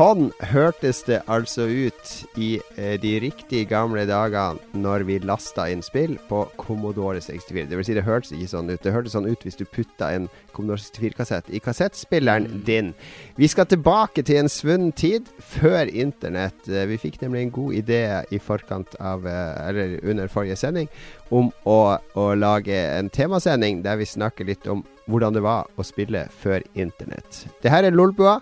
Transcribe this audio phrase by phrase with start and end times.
[0.00, 2.10] Sånn hørtes det altså ut
[2.40, 7.66] i eh, de riktig gamle dagene når vi lasta inn spill på Commodore 64.
[7.68, 8.80] Det vil si, det hørtes ikke sånn ut.
[8.80, 12.94] Det hørtes sånn ut hvis du putta en Commodore 64-kassett i kassettspilleren din.
[13.36, 16.64] Vi skal tilbake til en svunnen tid, før internett.
[16.64, 20.88] Eh, vi fikk nemlig en god idé i forkant av, eh, eller under forrige sending,
[21.28, 21.80] om å,
[22.16, 24.80] å lage en temasending der vi snakker litt om
[25.12, 27.44] hvordan det var å spille før internett.
[27.60, 28.38] Det her er Lolbua.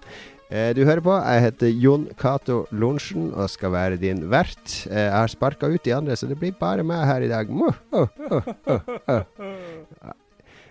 [0.48, 1.12] Eh, du hører på.
[1.12, 4.86] Jeg heter Jon Cato Lorentzen og skal være din vert.
[4.88, 7.50] Eh, jeg har sparka ut de andre, så det blir bare meg her i dag.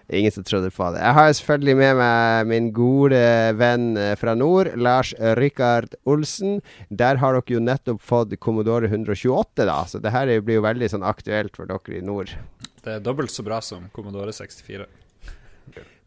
[0.08, 1.02] Ingen som trodde på det.
[1.04, 3.22] Jeg har selvfølgelig med meg min gode
[3.60, 6.62] venn eh, fra nord, Lars Rikard Olsen.
[6.90, 10.90] Der har dere jo nettopp fått Commodore 128, da, så det her blir jo veldig
[10.96, 12.34] sånn aktuelt for dere i nord.
[12.82, 14.90] Det er dobbelt så bra som Commodore 64.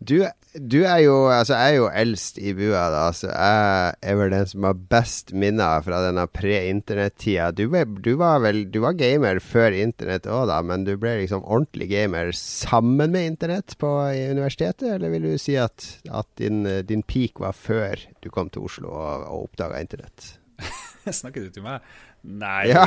[0.00, 0.22] Du,
[0.56, 3.02] du, er jo Altså, jeg er jo eldst i bua, da.
[3.12, 7.50] Så jeg er vel den som har best minner fra denne pre-internett-tida.
[7.52, 7.66] Du,
[8.00, 11.90] du, var vel Du var gamer før internett òg, da, men du ble liksom ordentlig
[11.92, 13.92] gamer sammen med internett på
[14.32, 14.88] universitetet?
[14.96, 18.94] Eller vil du si at, at din, din, peak var før du kom til Oslo
[18.94, 20.32] og, og oppdaga internett?
[21.20, 21.84] Snakker du til meg?
[22.24, 22.68] Nei.
[22.68, 22.84] Ja.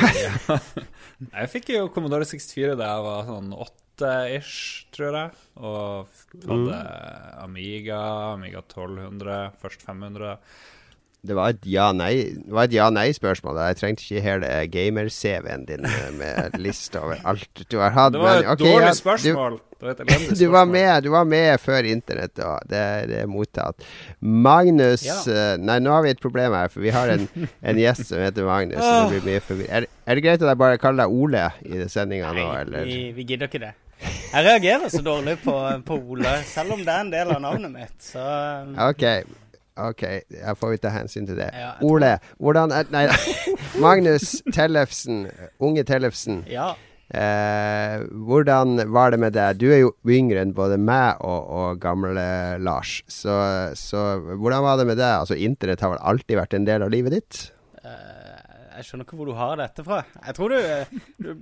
[1.39, 5.29] jeg fikk jo Commodore 64 da jeg var sånn åtte ish, tror jeg.
[5.55, 6.07] Og
[6.41, 7.41] hadde mm.
[7.43, 7.99] Amiga,
[8.33, 10.37] Amiga 1200, først 500.
[11.23, 11.63] Det var et
[12.75, 13.55] ja-nei-spørsmål.
[13.55, 15.85] Ja jeg trengte ikke hele gamer-CV-en din
[16.19, 18.11] med liste over alt du har hatt.
[18.11, 19.55] Det var et okay, dårlig ja, spørsmål.
[19.79, 20.03] Du,
[20.41, 23.87] du, var med, du var med før internett, og det, det er mottatt.
[24.19, 25.15] Magnus ja.
[25.27, 27.23] uh, Nei, nå har vi et problem her, for vi har en,
[27.71, 28.83] en gjest som heter Magnus.
[28.83, 32.35] det blir mye er, er, det greit at jeg bare kaller deg Ole i sendinga
[32.35, 32.87] nå, eller?
[32.89, 33.73] Vi, vi gidder ikke det.
[34.33, 35.55] Jeg reagerer så dårlig på,
[35.85, 37.97] på, Ole, selv om det er en del av navnet mitt.
[38.01, 38.23] Så
[38.89, 39.05] OK.
[39.73, 41.49] OK, jeg får vi ta hensyn til det.
[41.57, 43.07] Ja, Ole, hvordan er Nei,
[43.83, 45.25] Magnus Tellefsen.
[45.63, 46.43] Unge Tellefsen.
[46.49, 46.73] Ja.
[47.13, 49.57] Eh, hvordan var det med deg?
[49.61, 52.25] Du er jo yngre enn både meg og, og gamle
[52.61, 53.01] Lars.
[53.09, 53.33] Så,
[53.77, 55.19] så, hvordan var det med deg?
[55.23, 57.41] Altså, Internett har vel alltid vært en del av livet ditt?
[57.81, 58.39] Eh,
[58.77, 60.03] jeg skjønner ikke hvor du har dette fra.
[60.21, 61.33] Jeg tror du, du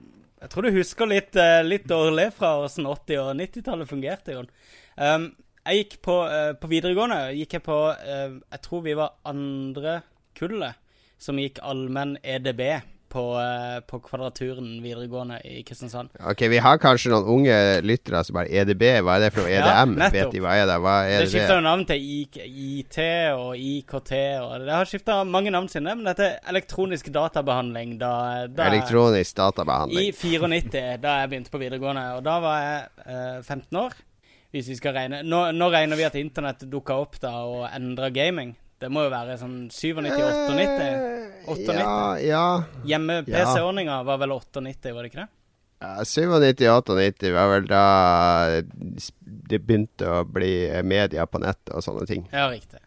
[0.42, 4.50] jeg tror du husker litt, uh, litt dårlig fra åssen 80- og 90-tallet fungerte, Jon.
[4.98, 5.28] Um,
[5.62, 10.00] jeg gikk på, uh, på, videregående gikk jeg på uh, Jeg tror vi var andre
[10.38, 10.80] kullet
[11.22, 12.64] som gikk allmenn EDB
[13.12, 16.10] på, eh, på, Kvadraturen videregående i Kristiansand.
[16.32, 17.56] Ok, Vi har kanskje noen unge
[17.86, 18.84] lyttere som bare EDB.
[19.04, 19.52] Hva er det for noe?
[19.52, 19.96] EDM?
[20.00, 20.78] Ja, Vet de hva er det?
[20.84, 23.00] Hva er det skifter jo navn til IT
[23.36, 24.14] og IKT.
[24.42, 27.98] og Det har skifta mange navn sine, men dette er elektronisk databehandling.
[28.02, 28.14] Da,
[28.48, 30.08] da elektronisk databehandling.
[30.08, 32.08] I 94, da jeg begynte på videregående.
[32.18, 34.00] Og da var jeg eh, 15 år.
[34.52, 35.22] Hvis vi skal regne.
[35.24, 38.52] Nå, nå regner vi at internett dukka opp da og endra gaming.
[38.82, 40.86] Det må jo være sånn 97-98?
[41.46, 41.76] 98?
[41.78, 42.46] Ja, ja.
[42.90, 45.30] Hjemme-PC-ordninga var vel 98, var det ikke det?
[45.82, 47.84] Ja, 97-98 var vel da
[49.52, 50.54] det begynte å bli
[50.86, 52.26] media på nett og sånne ting.
[52.34, 52.81] Ja, riktig.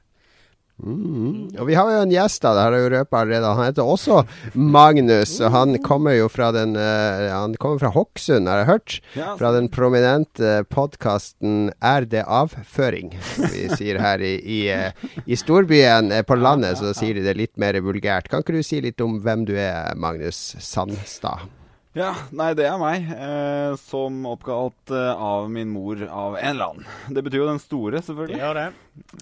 [0.82, 1.54] Mm.
[1.54, 2.52] Og vi har jo en gjest, da.
[2.56, 3.52] Det har jeg jo røpet allerede.
[3.58, 4.20] Han heter også
[4.58, 5.36] Magnus.
[5.40, 8.98] Og han kommer jo fra den uh, Han kommer fra Hokksund, har jeg hørt.
[9.14, 13.14] Fra den prominente podkasten Er det avføring?
[13.34, 16.12] Som vi sier her i, i, uh, i storbyen.
[16.12, 18.30] Uh, på landet så sier de det litt mer vulgært.
[18.30, 21.46] Kan ikke du si litt om hvem du er, Magnus Sandstad?
[21.94, 23.04] Ja, nei, det er meg.
[23.14, 26.88] Eh, som oppkalt eh, av min mor av en eller annen.
[27.14, 28.34] Det betyr jo den store, selvfølgelig.
[28.34, 28.64] Det gjør det.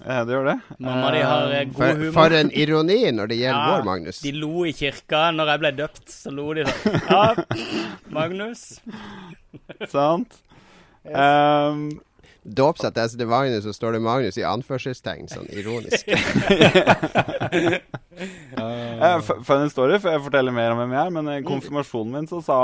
[0.01, 0.55] Eh, det gjør det.
[0.79, 2.15] Mamma de har eh, god for, humor.
[2.15, 4.23] For en ironi når det gjelder ja, vår Magnus.
[4.25, 6.01] De lo i kirka når jeg ble døpt.
[6.15, 6.97] Så lo de sånn.
[7.13, 7.27] Ja,
[8.17, 8.65] Magnus.
[9.91, 10.41] Sant.
[11.05, 11.13] Yes.
[11.13, 11.85] Um,
[12.43, 16.09] dåpsattest til Magnus, så står det Magnus i anførselstegn, sånn ironisk.
[18.59, 21.13] uh, for en story, for jeg forteller mer om hvem jeg er.
[21.17, 21.47] Men i mm.
[21.47, 22.59] konfirmasjonen min så sa,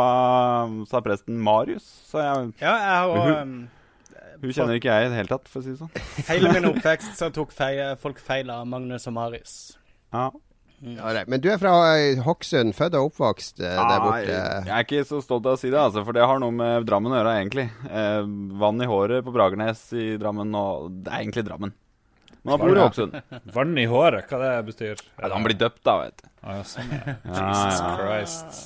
[0.90, 1.88] sa presten Marius.
[2.10, 5.50] Så jeg, ja, jeg har hun, um, hun kjenner ikke jeg i det hele tatt,
[5.52, 6.26] for å si det sånn.
[6.30, 9.58] Hele min oppvekst så tok feil, folk feil av Magnus og Marius.
[10.14, 10.30] Ja.
[10.80, 14.32] Ja, men du er fra eh, Hokksund, født og oppvokst eh, der borte?
[14.32, 16.88] Jeg er ikke så stolt av å si det, altså, for det har noe med
[16.88, 17.66] Drammen å gjøre, egentlig.
[17.90, 18.22] Eh,
[18.62, 21.76] vann i håret på Bragernes i Drammen, og det er egentlig Drammen.
[22.40, 23.18] Men han bor i Hokksund.
[23.58, 25.04] Vann i håret, hva det betyr?
[25.20, 26.29] Ja, han blir døpt, da, vet du.
[26.40, 27.14] Ah, ja, sånn, ja.
[27.36, 28.60] Jesus Christ.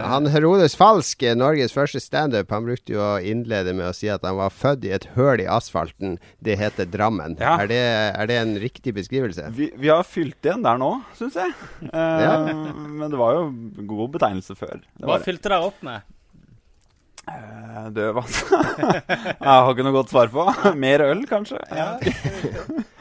[0.00, 4.24] Han Herodes Falsk, Norges første standup, han brukte jo å innlede med å si at
[4.24, 6.16] han var født i et høl i asfalten.
[6.40, 7.36] Det heter Drammen.
[7.42, 7.58] Ja.
[7.60, 9.50] Er, det, er, det, en riktig beskrivelse?
[9.56, 11.52] Vi, vi har fylt igjen der nå, syns jeg.
[11.92, 12.50] Uh,
[12.88, 13.46] men det var jo
[13.92, 14.80] god betegnelse før.
[15.04, 16.12] Hva fylte dere opp med?
[17.26, 18.60] Uh, døv, altså.
[18.78, 20.48] jeg har ikke noe godt svar på.
[20.80, 21.60] Mer øl, kanskje.
[21.76, 21.96] Ja.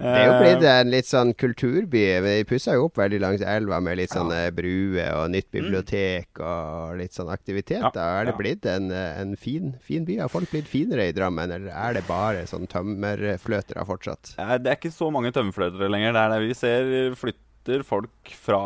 [0.00, 2.02] Det er jo blitt en litt sånn kulturby.
[2.24, 6.96] Vi pussa jo opp veldig langs elva med litt sånne bruer og nytt bibliotek og
[7.00, 7.82] litt sånn aktivitet.
[7.84, 8.38] Ja, Da er det ja.
[8.40, 10.16] blitt en, en fin, fin by.
[10.22, 14.34] Har folk blitt finere i Drammen, eller er det bare sånn tømmerfløtere fortsatt?
[14.40, 16.16] Ja, Det er ikke så mange tømmerfløtere lenger.
[16.16, 18.60] Det er det vi ser flytter folk fra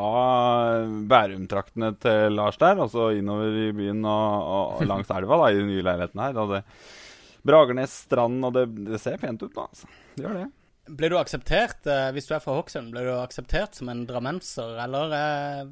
[1.11, 5.51] Bærum-traktene til Lars der, og så innover i byen og, og, og langs elva da,
[5.51, 6.37] i den nye leiligheten her.
[6.37, 6.63] Da det,
[7.45, 9.91] Bragernes strand, og det, det ser pent ut nå, altså.
[10.15, 10.47] Det gjør det.
[10.87, 14.75] Ble du akseptert, eh, hvis du er fra Hokksund, ble du akseptert som en drammenser,
[14.85, 15.65] eller, eh,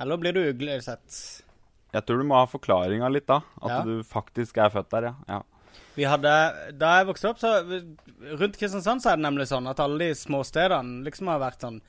[0.00, 1.42] eller blir du uglesett?
[1.92, 3.42] Jeg tror du må ha forklaringa litt da.
[3.62, 3.82] At Ja.
[3.82, 5.14] du faktisk er født der, ja.
[5.28, 5.42] ja.
[5.96, 6.32] Vi hadde,
[6.78, 7.52] Da jeg vokste opp, så
[8.38, 11.80] rundt Kristiansand så er det nemlig sånn at alle de småstedene liksom har vært sånn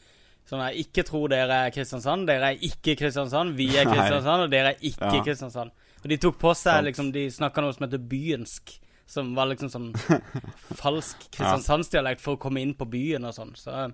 [0.49, 3.93] Sånn jeg ikke tror dere er Kristiansand, dere er ikke Kristiansand, vi er Nei.
[3.93, 5.21] Kristiansand, og dere er ikke Ja.
[5.23, 5.71] Kristiansand.
[6.03, 8.79] Og de tok på seg liksom De snakka noe som heter byensk,
[9.09, 9.89] som var liksom sånn
[10.81, 13.55] falsk kristiansandsdialekt for å komme inn på byen og sånn.
[13.57, 13.89] Så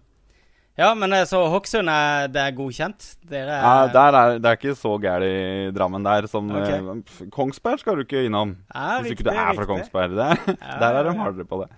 [0.75, 3.05] Ja, men eh, så Hokksund er det er godkjent?
[3.31, 6.81] Dere ja er der er, det er ikke så gæli i Drammen der som okay.
[6.81, 8.57] eh, Kongsberg skal du ikke innom.
[8.73, 9.69] Ja, Hvis riktig, ikke du er fra riktig.
[9.71, 10.17] Kongsberg.
[10.19, 11.69] Der, Ja, der er de hardere på det.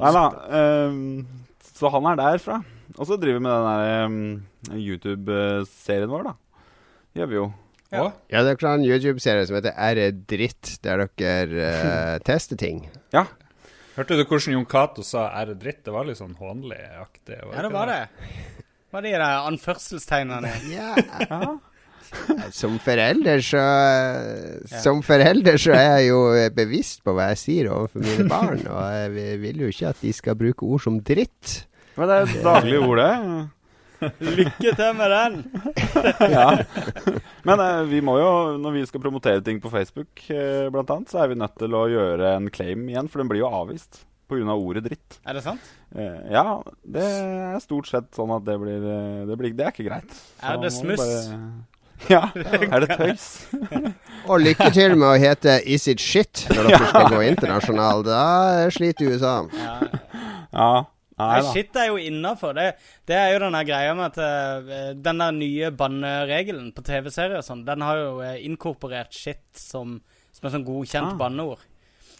[0.00, 0.24] Nei da.
[0.88, 1.26] Um,
[1.76, 2.62] så han er derfra.
[2.96, 6.64] Og så driver vi med den der um, YouTube-serien vår, da.
[7.16, 7.46] Gjør vi jo.
[7.92, 8.08] Å?
[8.32, 12.86] Ja, det er en YouTube-serie som heter Er det dritt, der dere uh, tester ting.
[13.12, 13.26] Ja.
[13.92, 15.82] Hørte du hvordan Jon Cato sa 'er det dritt'?
[15.84, 17.36] Det var litt sånn hånlig-aktig.
[17.52, 18.00] Ja, det var det.
[18.88, 20.54] Hva er de der anførselstegnene?
[20.72, 20.96] Ja.
[21.28, 21.58] ja.
[22.52, 23.60] Som forelder så
[24.82, 26.18] Som forelder så er jeg jo
[26.52, 30.12] bevisst på hva jeg sier overfor mine barn, og jeg vil jo ikke at de
[30.12, 31.62] skal bruke ord som dritt.
[31.96, 33.12] Men det er et daglig ord, det.
[34.38, 35.36] Lykke til med den!
[36.36, 36.46] ja.
[37.48, 38.30] Men eh, vi må jo,
[38.62, 41.76] når vi skal promotere ting på Facebook, eh, blant annet, så er vi nødt til
[41.76, 44.54] å gjøre en claim igjen, for den blir jo avvist pga.
[44.54, 45.18] ordet dritt.
[45.28, 45.74] Er det sant?
[45.94, 46.46] Eh, ja,
[46.84, 48.80] det er stort sett sånn at det blir
[49.28, 50.16] Det, blir, det er ikke greit.
[50.40, 51.02] Er det smuss?
[51.02, 51.68] Bare?
[52.10, 52.22] Ja.
[52.34, 53.26] Er det tøys?
[54.30, 58.02] Og lykke til med å hete Is it shit når dere skal gå internasjonal.
[58.06, 58.22] Da
[58.74, 59.36] sliter USA.
[59.54, 59.76] Ja.
[60.52, 60.72] Ja.
[61.30, 62.54] Nei Nei, shit er jo innafor.
[62.58, 62.66] Det,
[63.08, 67.38] det er jo den der greia med at uh, den der nye banneregelen på TV-serier
[67.40, 69.98] og sånn, den har jo eh, inkorporert shit som,
[70.32, 71.18] som et sånn godkjent Ah.
[71.20, 71.62] banneord.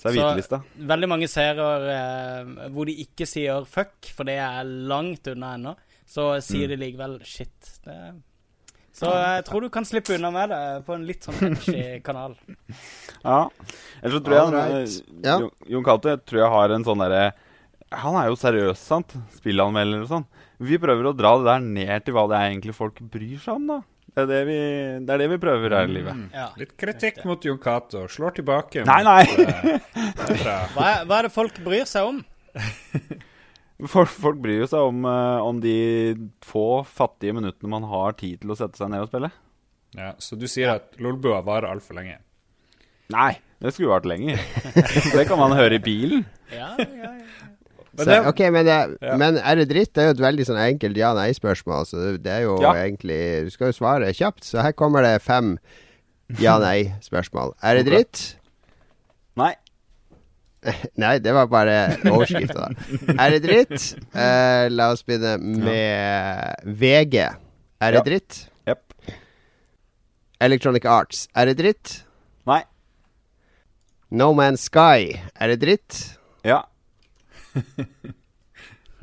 [0.02, 4.64] Så er Så- Veldig mange serier uh, hvor de ikke sier fuck, for det er
[4.66, 5.76] langt unna ennå,
[6.08, 7.54] så sier de likevel shit.
[7.86, 7.94] Det,
[8.92, 12.34] så jeg tror du kan slippe unna med det på en litt sånn edgy kanal.
[13.24, 13.48] Ja.
[14.02, 17.22] Ellers så tror jeg Jon- Cato jeg tror jeg har en sånn derre
[18.02, 19.14] Han er jo seriøs, sant?
[19.36, 20.26] Spillanmelder og sånn.
[20.62, 23.58] Vi prøver å dra det der ned til hva det er egentlig folk bryr seg
[23.58, 23.80] om, da.
[24.12, 24.56] Det er det vi,
[25.08, 26.16] det er det vi prøver her i livet.
[26.18, 26.24] Mm.
[26.36, 26.46] Ja.
[26.60, 28.04] Litt kritikk mot Jon Cato.
[28.12, 28.84] Slår tilbake.
[28.84, 29.22] Nei, nei.
[29.24, 30.72] eh, er.
[30.74, 32.20] Hva er, hva er det folk bryr seg om?
[33.82, 35.72] Folk, folk bryr jo seg om, uh, om de
[36.46, 39.32] få fattige minuttene man har tid til å sette seg ned og spille.
[39.98, 42.20] Ja, så du sier at Lolbua varer altfor lenge?
[43.10, 44.38] Nei, det skulle vart lenger.
[45.16, 46.22] det kan man høre i bilen.
[46.52, 47.21] Ja, ja, ja.
[47.96, 49.16] Men Så, ok, men, det, Ja.
[49.20, 49.92] men er det dritt?
[49.92, 51.84] Det er jo et veldig sånn enkelt ja-nei-spørsmål.
[51.86, 52.72] Så det, det er jo Ja.
[52.86, 55.58] egentlig Du skal jo svare kjapt, så her kommer det fem
[56.40, 57.52] ja-nei-spørsmål.
[57.62, 58.22] Er det dritt?
[59.36, 59.54] Nei.
[61.02, 63.14] Nei, det var bare overskrifta, da.
[63.18, 63.86] Er det dritt?
[64.14, 67.16] Uh, la oss begynne med VG.
[67.82, 68.38] Er det dritt?
[68.68, 68.92] Jepp.
[70.40, 71.26] Electronic Arts.
[71.34, 71.96] Er det dritt?
[72.46, 72.62] Nei.
[74.10, 75.18] No Man's Sky.
[75.40, 75.98] Er det dritt?
[76.46, 76.62] Ja.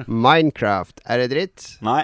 [0.07, 1.01] Minecraft.
[1.05, 1.67] Er det dritt?
[1.85, 2.03] Nei.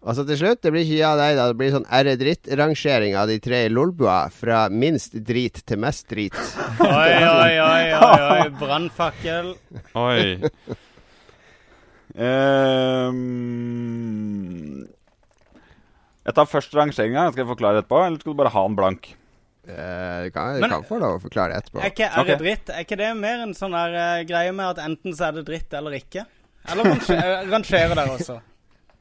[0.00, 2.14] Og så til slutt, det blir ikke ja nei da, det blir sånn er det
[2.22, 6.36] dritt-rangering av de tre i Lolbua fra minst drit til mest drit.
[6.80, 8.46] Oi, oi, oi, oi, oi.
[8.62, 9.52] brannfakkel.
[10.00, 10.40] Oi.
[12.16, 13.20] Um,
[16.24, 17.28] jeg tar først rangeringa.
[17.32, 19.12] Skal jeg forklare etterpå, eller skal du bare ha den blank?
[19.68, 21.82] Eh, du kan, Men- kan få lov å forklare etterpå.
[21.82, 22.70] Er ikke er det dritt?
[22.72, 25.46] Er ikke det mer en sånn der uh, greie med at enten så er det
[25.50, 26.24] dritt eller ikke?
[26.70, 26.84] Eller
[27.52, 28.40] rangerer dere også?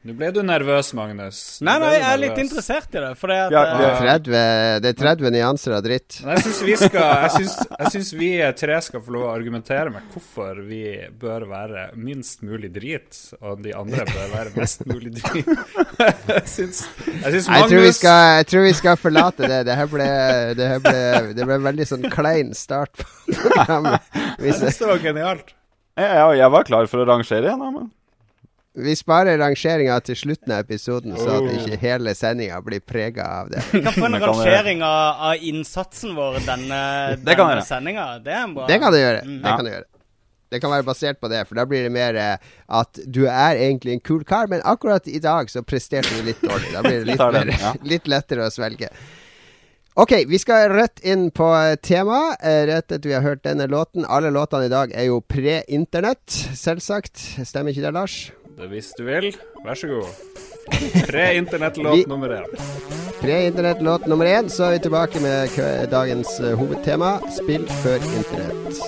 [0.07, 1.39] Nå ble du nervøs, Magnus.
[1.59, 3.09] Du Nei, nei, jeg er litt interessert i det.
[3.19, 4.37] For det at Ja, Det eh, er 30,
[4.85, 6.21] det er 30 nyanser av dritt.
[6.23, 8.29] Men jeg syns vi skal Jeg syns, jeg syns vi
[8.61, 10.85] tre skal få lov å argumentere med hvorfor vi
[11.19, 15.51] bør være minst mulig drit, og de andre bør være mest mulig drit.
[16.31, 19.61] jeg syns, jeg syns Jeg tror, vi Magnus skal, jeg tror vi skal forlate det.
[19.67, 20.09] Det her ble,
[20.63, 20.97] det her ble,
[21.35, 24.11] det ble en veldig sånn klein start på programmet.
[24.39, 25.55] Jeg syns det var genialt.
[25.99, 27.95] Jeg, jeg, jeg var klar for å rangere igjen, da, men
[28.83, 31.53] vi sparer rangeringa til slutten av episoden, så at Oh.
[31.59, 33.61] ikke hele sendinga blir prega av det.
[33.71, 36.81] vi kan få en kan rangering av, av innsatsen vår denne,
[37.25, 38.07] Det kan denne sendinga.
[38.23, 39.21] Det er en bra Det kan du gjøre.
[39.25, 39.39] Mm.
[39.43, 39.55] Det Ja.
[39.55, 39.85] kan du gjøre.
[40.49, 42.37] Det kan være basert på det, for da blir det mer eh,
[42.73, 46.41] at du er egentlig en kul kar, men akkurat i dag så presterte du litt
[46.41, 46.71] dårlig.
[46.73, 47.73] Da blir det litt, mer, ja.
[47.93, 48.89] litt lettere å svelge.
[49.99, 52.37] Ok, vi skal rett inn på eh, temaet.
[52.41, 54.05] eh, Rett etter vi har hørt denne låten.
[54.07, 57.19] Alle låtene i dag er jo pre-internett, selvsagt.
[57.45, 58.17] Stemmer ikke det, Lars?
[58.67, 59.35] Hvis du vil,
[59.65, 60.05] vær så god.
[61.07, 62.45] Pre-internettlåt Vi- nummer én.
[63.21, 64.49] Pre internettlåt nummer én.
[64.49, 65.49] Så er vi tilbake med
[65.91, 68.79] dagens eh, hovedtema spill før internett.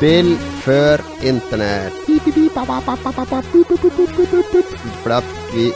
[0.00, 0.30] Spill
[0.64, 1.92] før internett.
[5.02, 5.66] For at vi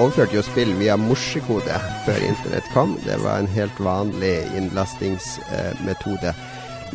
[0.00, 1.76] overførte jo spill via morsekode
[2.06, 2.94] før internett kom.
[3.04, 6.32] Det var en helt vanlig innlastingsmetode.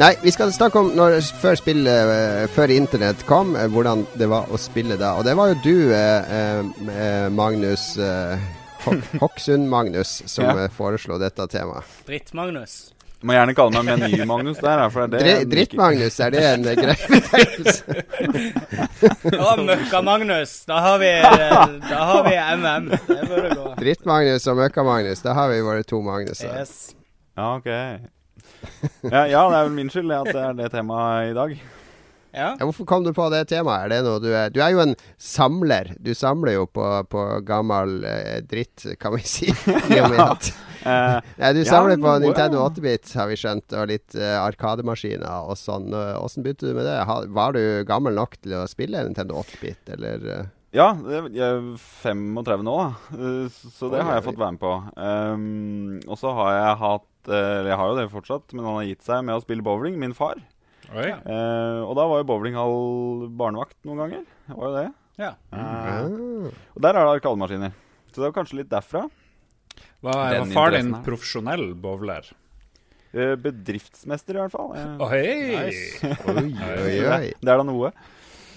[0.02, 4.26] Nei, vi skal snakke om når, før, spill, eh, før internett kom, eh, hvordan det
[4.34, 5.14] var å spille da.
[5.22, 8.40] Og det var jo du, eh, eh, Magnus eh,
[8.88, 10.68] Hok Hokksund-Magnus, som Ja.
[10.74, 11.86] foreslo dette temaet.
[12.10, 12.96] Dritt-Magnus.
[13.20, 15.48] Du må gjerne kalle meg Meny-Magnus der, for det er det.
[15.52, 17.96] Dritt-Magnus, er det en grei betegnelse?
[19.36, 20.54] ja, Møkka-Magnus.
[20.70, 21.10] Da har vi
[21.90, 22.88] Da har vi MM.
[23.10, 23.66] Det burde gå.
[23.82, 26.54] Dritt-Magnus og Møkka-Magnus, da har vi våre to Magnuser.
[26.62, 26.96] Yes.
[27.36, 27.68] Ja, ok.
[29.12, 31.54] Ja, ja, det er vel min skyld at det er det temaet i dag.
[32.40, 32.54] Ja.
[32.62, 33.90] Hvorfor kom du på det temaet?
[33.90, 35.92] Er det noe du er Du er jo en samler.
[36.00, 39.52] Du samler jo på, på gammel eh, dritt, kan vi si.
[39.52, 40.52] I og med at
[40.86, 45.90] Nei, du Ja, på Nintendo 8-bit, har vi skjønt, og litt uh, arkademaskiner og sånn.
[45.94, 46.98] Eh, Åssen begynte du med det?
[47.10, 50.26] Ha, var du gammel nok til å spille Nintendo 8-bit, eller?
[50.38, 50.48] eh?
[50.78, 50.92] ja,
[51.34, 51.62] jeg er
[52.04, 52.78] 35 nå.
[53.18, 54.74] Eh, så- det har jeg fått være med på.
[54.96, 58.78] Um, og så har jeg hatt eh, Eller jeg har jo det fortsatt, men han
[58.80, 60.40] har gitt seg med å spille bowling, min far.
[60.90, 61.10] Oi.
[61.12, 64.24] Eh, og da var jo bowlinghall barnevakt noen ganger.
[64.48, 64.88] Det var jo det.
[65.20, 65.34] Ja.
[65.52, 66.06] Eh, Ah.
[66.76, 67.74] og der er det arkademaskiner.
[68.10, 69.04] Så det var kanskje litt derfra.
[70.02, 72.28] Var, var far din profesjonell bowler?
[73.12, 74.72] Eh, bedriftsmester, i hvert fall.
[75.02, 75.56] Oh, hey.
[75.58, 76.14] nice.
[76.30, 77.34] Oi, oi, oi.
[77.44, 77.92] Det er da noe.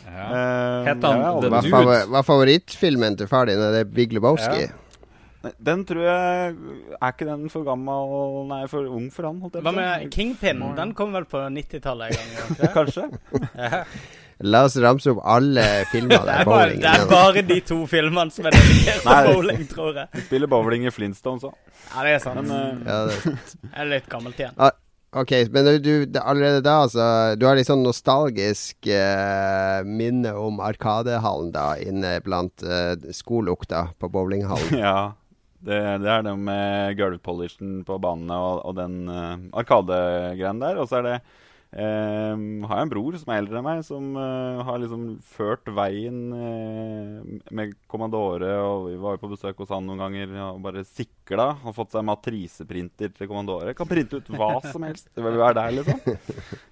[0.03, 0.27] Ja.
[0.27, 1.99] Eh, Het han ja, The Hva, Dude?
[2.11, 3.63] hva er favorittfilmen til far din?
[3.63, 4.67] Er det Big Lebowski?
[4.69, 4.79] Ja.
[5.59, 6.53] Den tror jeg
[6.95, 10.61] Er ikke den for gammel Nei, for ung for han, holdt jeg Hva med Kingpin?
[10.79, 12.75] Den kom vel på 90-tallet en gang?
[12.77, 13.09] Kanskje.
[14.43, 17.11] La oss ramse opp alle filmer der er, bowling det er er.
[17.11, 20.09] bare de to filmene som er dedikert til bowling, tror jeg.
[20.19, 21.55] Vi spiller bowling i Flintstones òg.
[21.93, 22.43] Ja, det er sant.
[22.47, 23.37] Men eh, Ja, det.
[23.69, 24.57] Jeg er litt gammelt igjen.
[25.13, 27.05] Ok, men du, du allerede da, altså
[27.37, 34.09] Du har litt sånn nostalgisk eh, minne om Arkadehallen da, inne blant eh, skolukta på
[34.15, 34.79] bowlinghallen.
[34.87, 35.13] ja.
[35.63, 40.81] Det, det er det med gulvpolishen på banene og, og den uh, arkadegreien der.
[40.83, 41.13] Og så er det
[41.73, 42.35] eh,
[42.69, 46.19] har jeg en bror som er eldre enn meg, som uh, har liksom ført veien
[46.33, 48.53] uh, med Commandore.
[48.63, 51.51] Og vi var jo på besøk hos han noen ganger og bare sikla.
[51.65, 53.75] Har fått seg matriseprinter til Commandore.
[53.79, 55.09] Kan printe ut hva som helst.
[55.17, 56.01] Det vil være der, liksom.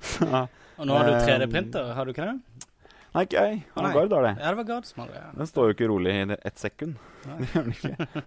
[0.00, 0.46] Så,
[0.80, 2.66] Og nå har du Eh, 3D-printer, har du ikke det?
[3.10, 3.56] Nei, ikke jeg.
[3.74, 3.92] Han Nei.
[3.96, 4.34] Gard har det.
[4.38, 5.20] Ja, det var Gard som hadde det.
[5.24, 5.30] ja.
[5.40, 6.94] Den står jo ikke rolig i det- ett sekund.
[7.26, 7.38] Nei.
[7.42, 8.22] Det gjør den ikke.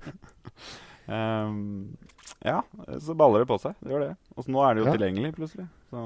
[1.08, 1.98] um,
[2.52, 2.58] ja,
[3.00, 3.76] så baller det på seg.
[3.80, 4.12] Det gjør det.
[4.36, 4.96] Og så nå er det jo Ja.
[4.98, 5.68] tilgjengelig, plutselig.
[5.90, 6.04] Så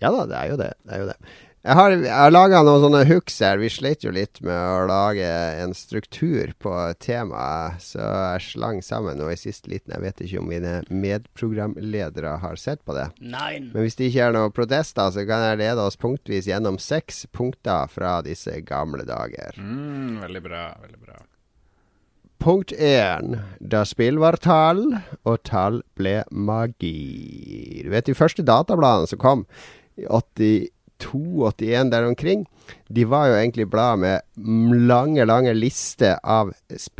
[0.00, 0.72] Ja da, det er jo det.
[0.84, 1.16] det, er jo det.
[1.60, 3.58] Jeg har, jeg har laga noen sånne hooks her.
[3.60, 5.26] Vi slet jo litt med å lage
[5.60, 6.72] en struktur på
[7.04, 9.92] temaet, så jeg slang sammen noe i siste liten.
[9.92, 13.10] Jeg vet ikke om mine medprogramledere har sett på det.
[13.20, 13.58] Nei.
[13.66, 17.26] Men hvis det ikke er noen protester, så kan jeg lede oss punktvis gjennom seks
[17.28, 19.60] punkter fra disse gamle dager.
[19.60, 20.64] Mm, veldig bra.
[20.80, 21.20] veldig bra.
[22.40, 23.34] Punkt én.
[23.60, 24.86] Da spill var tall,
[25.28, 27.82] og tall ble magi.
[27.84, 29.42] Du vet de første databladene som kom
[30.00, 32.46] i 82-81 der omkring,
[32.88, 34.24] de var jo egentlig blad med
[34.88, 36.54] lange, lange lister av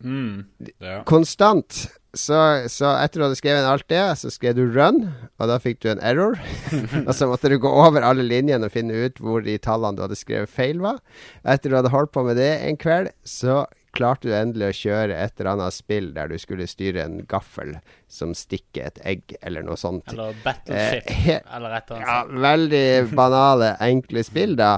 [0.00, 0.44] Mm.
[0.78, 1.02] Ja.
[1.04, 1.90] Konstant.
[2.16, 2.34] Så,
[2.72, 5.04] så etter du hadde skrevet inn alt det, så skrev du 'run',
[5.38, 6.40] og da fikk du en error.
[7.06, 10.02] og så måtte du gå over alle linjene og finne ut hvor de tallene du
[10.02, 10.98] hadde skrevet feil, var.
[11.44, 13.62] Etter du hadde holdt på med det en kveld, så
[13.96, 17.76] klarte du endelig å kjøre et eller annet spill der du skulle styre en gaffel
[18.10, 20.08] som stikker et egg, eller noe sånt.
[20.12, 22.34] Eller Battleship, Eh, eller et eller annet.
[22.34, 22.84] Ja, veldig
[23.18, 24.76] banale, enkle spill, da.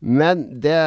[0.00, 0.78] Men det,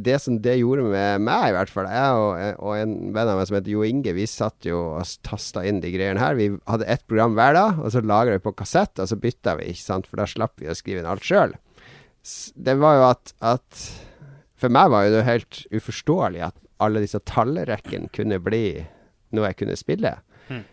[0.00, 3.36] det som det gjorde med meg, i hvert fall Jeg og, og en venn av
[3.36, 6.38] meg som heter Jo Inge, vi satt jo og tasta inn de greiene her.
[6.38, 9.58] Vi hadde ett program hver dag, og så lagra vi på kassett, og så bytta
[9.60, 10.08] vi, ikke sant?
[10.08, 11.52] For da slapp vi å skrive inn alt sjøl.
[12.56, 13.84] Det var jo at, at
[14.62, 18.66] For meg var jo det helt uforståelig at alle disse tallrekkene kunne bli
[19.32, 20.16] noe jeg kunne spille.
[20.48, 20.64] Hmm.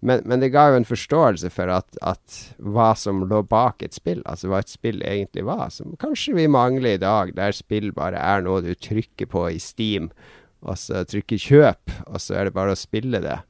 [0.00, 3.96] Men, men det ga jo en forståelse for at, at hva som lå bak et
[3.96, 7.90] spill, altså hva et spill egentlig var, som kanskje vi mangler i dag, der spill
[7.96, 10.12] bare er noe du trykker på i Steam,
[10.62, 13.40] og så trykker 'kjøp', og så er det bare å spille det.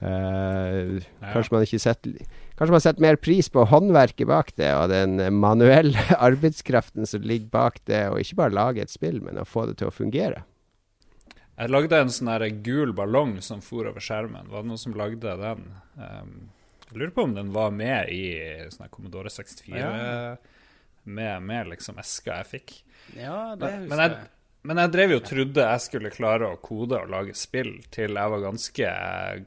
[0.00, 1.34] Uh, Ja.
[1.34, 2.14] Kanskje man ikke setter
[2.56, 7.48] Kanskje man setter mer pris på håndverket bak det, og den manuelle arbeidskraften som ligger
[7.52, 10.42] bak det, og ikke bare lage et spill, men å få det til å fungere.
[11.60, 14.48] Jeg lagde en sånn gul ballong som for over skjermen.
[14.48, 15.66] Var det noen som lagde den?
[16.00, 16.34] Um,
[16.88, 18.24] jeg lurer på om den var med i
[18.72, 19.76] sånn her Commodore 64.
[19.76, 19.90] Ja.
[21.04, 22.76] Med, med liksom eska jeg fikk.
[23.12, 24.32] Ja, det Men, husker men, jeg,
[24.70, 28.16] men jeg drev jo og trodde jeg skulle klare å kode og lage spill til
[28.16, 28.96] jeg var ganske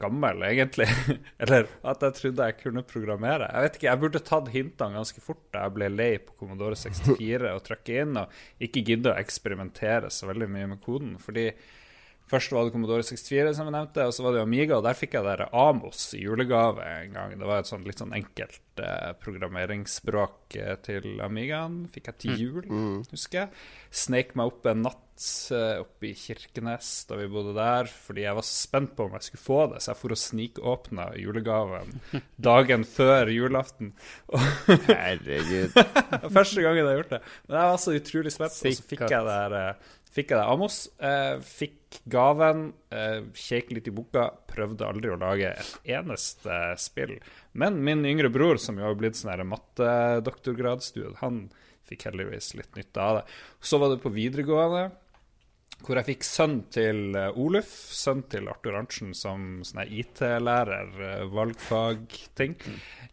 [0.06, 0.90] gammel, egentlig.
[1.42, 3.50] Eller at jeg trodde jeg kunne programmere.
[3.50, 6.78] Jeg vet ikke, jeg burde tatt hintene ganske fort da jeg ble lei på Commodore
[6.78, 11.16] 64 og trykke inn, og ikke gidde å eksperimentere så veldig mye med koden.
[11.18, 11.50] Fordi
[12.30, 14.78] Først var det Commodore 64, som jeg nevnte, og så var det Amiga.
[14.78, 17.36] Og der fikk jeg der Amos i julegave en gang.
[17.38, 21.82] Det var et sånn litt sånn enkelt eh, programmeringsspråk eh, til Amigaen.
[21.92, 22.62] Fikk jeg til jul,
[23.12, 23.64] husker jeg.
[23.94, 28.38] Sneik meg opp en natt eh, oppe i Kirkenes da vi bodde der, fordi jeg
[28.38, 32.00] var så spent på om jeg skulle få det, så jeg for og snikåpna julegaven
[32.48, 33.92] dagen før julaften.
[34.88, 35.76] Herregud.
[36.38, 37.22] Første gangen jeg har gjort det.
[37.46, 40.38] Men jeg var så utrolig spent, og så fikk jeg jeg der eh, Fikk jeg
[40.38, 40.76] det Amos.
[41.02, 44.28] Eh, fikk gaven, eh, kjekk litt i boka.
[44.46, 47.16] Prøvde aldri å lage et eneste spill.
[47.52, 51.48] Men min yngre bror, som jo har blitt sånn mattedoktorgradsstudent, han
[51.88, 53.24] fikk heldigvis litt nytte av det.
[53.60, 54.92] Så var det på videregående.
[55.84, 61.24] Hvor jeg fikk sønn til eh, Oluf, sønn til Arthur Arntzen, som sånn IT-lærer, eh,
[61.26, 62.54] valgfagting.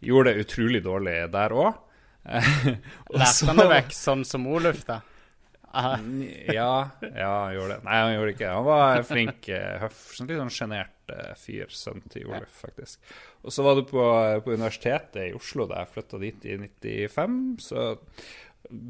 [0.06, 1.88] Gjorde det utrolig dårlig der òg.
[3.18, 5.02] Lærte han det vekk sånn som Oluf, da?
[6.52, 7.84] Ja, ja, han gjorde det.
[7.88, 8.54] Nei, han gjorde det ikke.
[8.56, 13.14] Han var flink, høf, høff, sånn litt sånn sjenert eh, fyr, sønnen til Oluf, faktisk.
[13.42, 14.06] Og så var du på,
[14.46, 17.40] på Universitetet i Oslo da jeg flytta dit i 95.
[17.64, 17.86] Så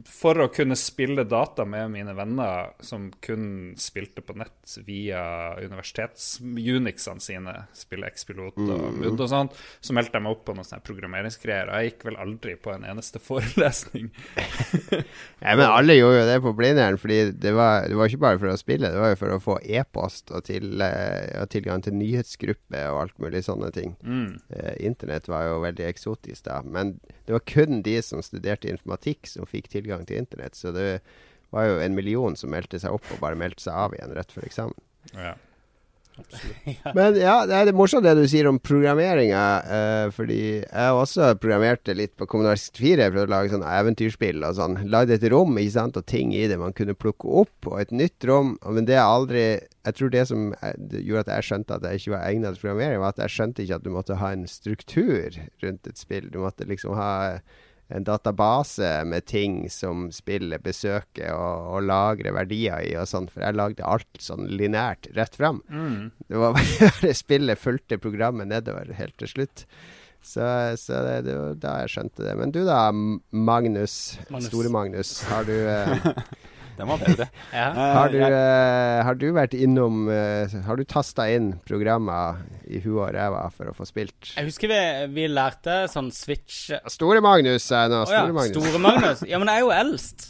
[0.05, 5.21] for å kunne spille data med mine venner som kun spilte på nett via
[5.57, 10.84] universitets-unixene sine, spille X-pilot og MUD og sånt, så meldte jeg meg opp på noen
[10.86, 14.12] programmeringsgreier, og jeg gikk vel aldri på en eneste forelesning.
[15.41, 18.39] Ja, men alle gjorde jo det på Blindern, fordi det var, det var ikke bare
[18.41, 21.81] for å spille, det var jo for å få e-post og, til, eh, og tilgang
[21.81, 23.95] til nyhetsgruppe og alt mulig sånne ting.
[24.05, 24.36] Mm.
[24.53, 26.93] Eh, Internett var jo veldig eksotisk da, men
[27.25, 30.89] det var kun de som studerte informatikk som fikk tilgang til Internett, så det
[31.52, 34.32] var jo en million som meldte seg opp og bare meldte seg av igjen rett
[34.32, 34.78] før eksamen.
[35.13, 35.36] Ja.
[36.95, 39.43] Men ja, det er morsomt det du sier om programmeringa.
[39.78, 44.58] Eh, fordi jeg også programmerte litt på Commodore 64 for å lage sånn eventyrspill og
[44.60, 44.78] sånn.
[44.91, 47.95] Lagde et rom ikke sant, og ting i det man kunne plukke opp, og et
[47.95, 48.56] nytt rom.
[48.67, 49.43] Men det er aldri
[49.82, 52.67] Jeg tror det som eh, gjorde at jeg skjønte at jeg ikke var egnet til
[52.67, 56.30] programmering, var at jeg skjønte ikke at du måtte ha en struktur rundt et spill.
[56.30, 57.13] Du måtte liksom ha
[57.91, 63.43] en database med ting som spillet besøker og, og lagrer verdier i og sånn, for
[63.45, 65.62] jeg lagde alt sånn linært rett fram.
[65.69, 66.12] Mm.
[66.27, 69.65] Det var bare spillet fulgte programmet nedover helt til slutt.
[70.21, 70.45] Så,
[70.77, 72.34] så det, det var da jeg skjønte det.
[72.38, 74.49] Men du da, Magnus, Magnus.
[74.51, 75.13] store Magnus.
[75.32, 76.12] Har du, eh,
[76.82, 77.28] Den var bedre.
[77.54, 77.67] Ja.
[77.70, 82.80] Eh, har du, eh, har du vært innom uh, Har du tasta inn programmer i
[82.82, 84.34] huet og ræva for å få spilt?
[84.34, 84.80] Jeg husker vi,
[85.13, 88.02] vi lærte sånn switch Store Magnus, sa jeg nå.
[88.10, 88.56] ja, Magnus.
[88.56, 89.24] Store Magnus.
[89.30, 90.28] Ja, men jeg er jo eldst.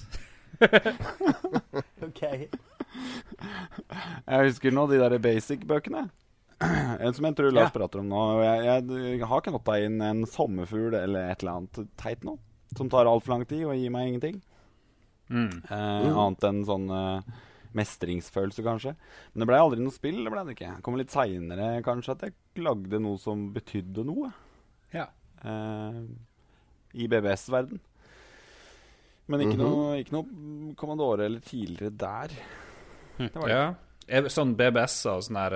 [2.07, 2.23] ok.
[4.27, 6.07] Jeg husker nå de der basic-bøkene.
[6.61, 7.73] En som jeg tror Lars Ja.
[7.73, 8.23] prater om nå.
[8.43, 12.35] Jeg, Jeg, jeg har knotta inn en sommerfugl eller et eller annet teit nå.
[12.77, 14.41] Som tar altfor lang tid og gir meg ingenting.
[15.31, 15.63] Mm.
[15.71, 17.21] Eh, Annet enn sånn eh,
[17.73, 18.95] mestringsfølelse, kanskje.
[19.33, 20.23] Men det ble aldri noe spill.
[20.25, 20.75] det ble det ikke.
[20.75, 22.33] Det kom litt seinere kanskje at jeg
[22.65, 24.31] lagde noe som betydde noe.
[24.93, 25.07] Ja.
[25.43, 26.01] eh,
[26.99, 27.79] I BBS-verden.
[29.31, 29.61] Men ikke, Mhm.
[29.63, 32.27] noe, ikke noe Commandore eller tidligere der.
[33.17, 33.55] Det var det.
[33.55, 33.73] Ja.
[34.27, 35.53] Sånn BBS-er og sånn her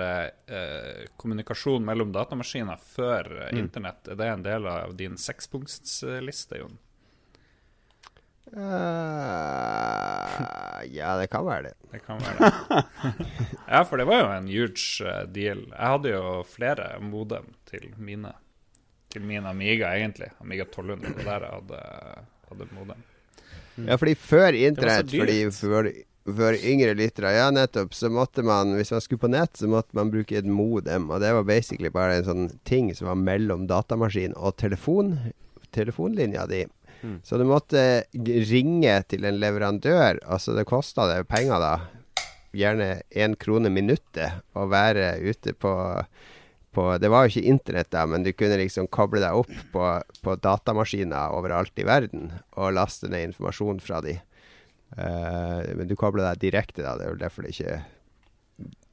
[0.48, 3.58] eh, kommunikasjon mellom datamaskiner før eh, Mm.
[3.58, 6.78] internett, er det en del av din sekspunktsliste, Jon?
[8.52, 8.60] Eh,
[10.96, 11.74] ja, det kan være det.
[11.96, 12.52] Det kan være det.
[13.68, 15.62] ja, for det var jo en huge eh, deal.
[15.72, 18.32] Jeg hadde jo flere modem til mine.
[19.12, 20.30] Til min Amiga, egentlig.
[20.40, 21.14] Amiga 1200.
[21.16, 21.80] Det der jeg hadde,
[22.50, 23.00] hadde modem.
[23.86, 25.88] Ja, fordi før internett, fordi for,
[26.38, 29.96] for yngre lyttere, ja nettopp, så måtte man, hvis man skulle på nett, så måtte
[29.96, 31.10] man bruke et modem.
[31.10, 35.16] Og det var basically bare en sånn ting som var mellom datamaskin og telefon,
[35.76, 36.64] telefonlinja di.
[37.02, 37.18] Mm.
[37.24, 37.82] Så du måtte
[38.50, 40.22] ringe til en leverandør.
[40.24, 42.24] Altså det kosta det penger, da.
[42.56, 45.74] Gjerne én krone minuttet å være ute på
[46.76, 49.84] på, det var jo ikke internett da, men du kunne liksom koble deg opp på,
[50.20, 54.18] på datamaskiner overalt i verden og laste ned informasjon fra de.
[54.92, 56.94] Uh, men du kobler deg direkte, da.
[56.98, 57.78] Det er vel derfor det ikke,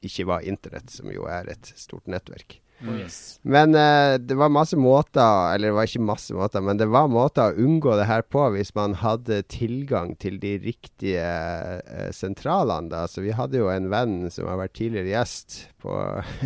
[0.08, 2.56] ikke var internett, som jo er et stort nettverk.
[2.84, 2.98] Oh.
[3.48, 7.08] Men uh, det var masse måter, eller det var ikke masse måter, men det var
[7.08, 12.90] måter å unngå det her på hvis man hadde tilgang til de riktige uh, sentralene.
[12.92, 13.06] da.
[13.08, 15.94] Så vi hadde jo en venn som har vært tidligere gjest på,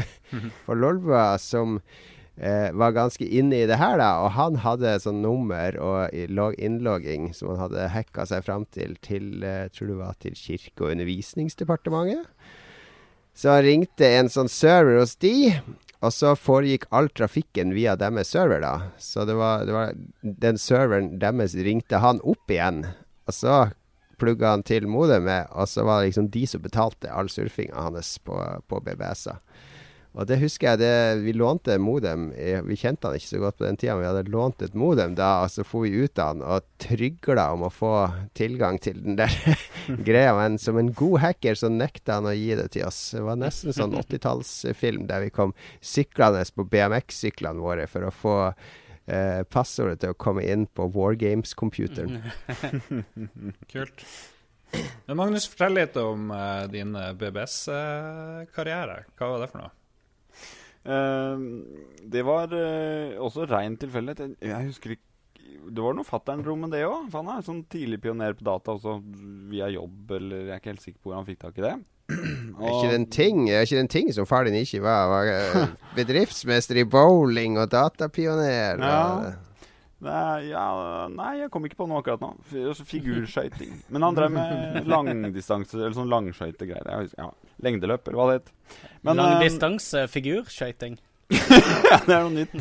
[0.69, 4.13] på Lolbua, som uh, var ganske inne i det her, da.
[4.23, 8.95] Og han hadde sånn nummer og log- innlogging som han hadde hacka seg fram til,
[9.03, 9.43] til
[9.75, 12.31] tror det var til Kirke- og undervisningsdepartementet.
[13.39, 15.53] Så ringte en sånn server hos de,
[15.99, 18.75] og så foregikk all trafikken via deres server, da.
[19.03, 22.85] Så det var, det var den serveren deres ringte han opp igjen,
[23.27, 23.59] og så
[24.19, 28.17] plugga han til modemet, og så var det liksom de som betalte all surfinga hans
[28.27, 28.39] på,
[28.71, 29.39] på BBS-a.
[30.19, 32.33] Og det husker jeg, det, vi lånte modem.
[32.67, 35.15] Vi kjente han ikke så godt på den tida, men vi hadde lånt et modem
[35.19, 37.93] da, og så for vi ut av han og trygla om å få
[38.39, 39.31] tilgang til den der
[40.09, 40.35] greia.
[40.35, 42.99] Men som en god hacker så nekta han å gi det til oss.
[43.15, 48.37] Det var nesten sånn 80-tallsfilm der vi kom syklende på BMX-syklene våre for å få
[48.51, 52.25] eh, passordet til å komme inn på Wargames-computeren.
[53.73, 54.03] Kult.
[55.07, 59.05] Men Magnus, fortell litt om uh, din BBS-karriere.
[59.15, 59.79] Hva var det for noe?
[60.85, 61.45] Eh,
[62.15, 64.39] det var eh, også rein tilfeldighet.
[64.41, 65.05] Jeg, husker ikke
[65.69, 67.11] Det var noe fattern-rom med det òg.
[67.13, 68.99] Han er sånn tidlig pioner på data også
[69.51, 71.77] via jobb, eller jeg er ikke helt sikker på hvor han fikk tak i det.
[72.59, 75.11] Er ikke det en ting Er ikke den en ting som far din ikke var?
[75.13, 78.81] var eh, bedriftsmester i bowling og datapioner.
[78.81, 79.35] Ja.
[79.99, 80.65] Nei, ja,
[81.11, 82.31] nei, jeg kom ikke på noe akkurat nå.
[82.71, 83.73] Altså Figurskøyting.
[83.91, 87.09] Men han drev med langdistanse, eller sånn langskøytegreier.
[87.19, 87.33] Ja,
[87.65, 88.51] lengdeløp, eller hva det het.
[89.03, 90.99] Men, eh, Langdistansefigurskøyting.
[91.29, 92.55] ja, det er noe nytt.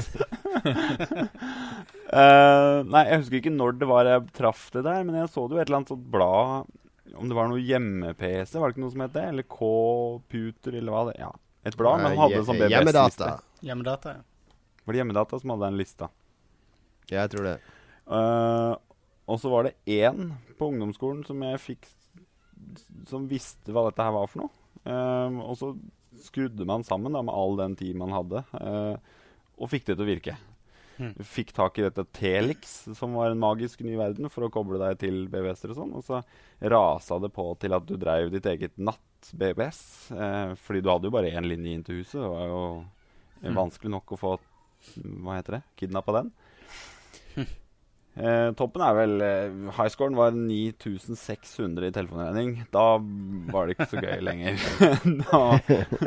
[2.12, 5.46] uh, nei, jeg husker ikke når det var jeg traff det der, men jeg så
[5.48, 6.74] det jo et eller annet sånt blad
[7.16, 9.28] Om det var noe hjemme-PC, var det ikke noe som het det?
[9.32, 11.32] Eller K-puter, eller hva det Ja,
[11.64, 13.32] et blad, men han hadde sånn BBS-liste.
[13.68, 14.18] Hjemmedata.
[14.20, 14.54] ja.
[14.84, 16.12] Var det Hjemmedata som hadde den lista?
[17.08, 17.56] Ja, jeg tror det.
[18.08, 18.76] Uh,
[19.28, 20.30] og så var det én
[20.60, 21.90] på ungdomsskolen som jeg fikk
[23.10, 24.54] Som visste hva dette her var for noe.
[24.88, 25.74] Eh, og så
[26.24, 29.18] skrudde man sammen da med all den tid man hadde, eh,
[29.58, 30.38] og fikk det til å virke.
[30.98, 31.12] Mm.
[31.30, 34.98] Fikk tak i dette Telix, som var en magisk ny verden, for å koble deg
[35.04, 35.92] til BBS-er og sånn.
[36.00, 36.24] Og så
[36.74, 39.82] rasa det på til at du dreiv ditt eget natt-BBS.
[40.18, 42.18] Eh, fordi du hadde jo bare én linje inn til huset.
[42.22, 42.62] Det var jo
[43.44, 43.54] Hmm.
[43.54, 44.38] vanskelig nok å få
[44.98, 45.64] Hva heter det?
[45.78, 46.32] Kidnappa den.
[48.18, 52.54] Eh, toppen er vel eh, Highscoren var 9600 i telefonregning.
[52.74, 52.86] Da
[53.54, 54.64] var det ikke så gøy lenger.
[55.28, 55.42] da,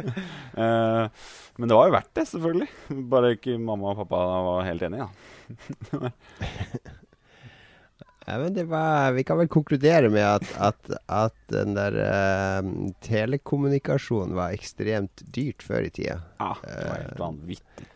[0.64, 1.28] eh,
[1.60, 2.70] men det var jo verdt det, selvfølgelig.
[3.12, 5.06] Bare ikke mamma og pappa var helt enige.
[5.92, 6.10] Da.
[8.30, 12.68] Ja, men det var, vi kan vel konkludere med at, at, at den der eh,
[13.02, 16.20] telekommunikasjonen var ekstremt dyrt før i tida.
[16.38, 17.88] Ja, det var helt vanvittig.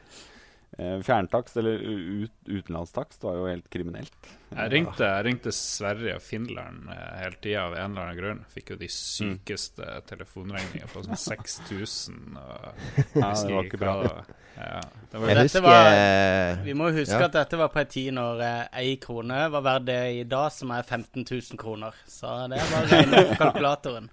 [0.76, 4.16] Eh, fjerntakst, eller ut, utenlandstakst, var jo helt kriminelt.
[4.54, 8.40] Jeg ringte, jeg ringte Sverige og Finland eh, hele tida av en eller annen grunn.
[8.50, 8.96] Fikk jo de Mm.
[9.38, 12.38] sykeste telefonregningene på sånn 6000.
[13.14, 13.94] Ja, det var ikke bra.
[14.02, 14.34] det.
[14.56, 14.80] Ja,
[15.12, 17.24] det var husker var- Vi må huske Ja.
[17.24, 18.40] at dette var på en tid når
[18.72, 21.92] eh, krone var verdt det i dag som er 15 000 kroner.
[22.06, 24.10] Så det er bare å regne på kalkulatoren.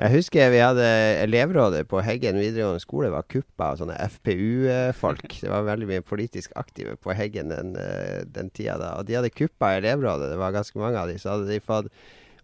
[0.00, 0.86] Jeg husker vi hadde
[1.24, 5.36] elevrådet på Heggen videregående skole var kuppa av sånne FPU-folk.
[5.42, 8.94] Det var veldig mye politisk aktive på Heggen den, eh, den tida da.
[8.98, 10.30] Og de hadde kuppa elevrådet.
[10.32, 11.18] Det var ganske mange av de.
[11.20, 11.90] Så hadde de fått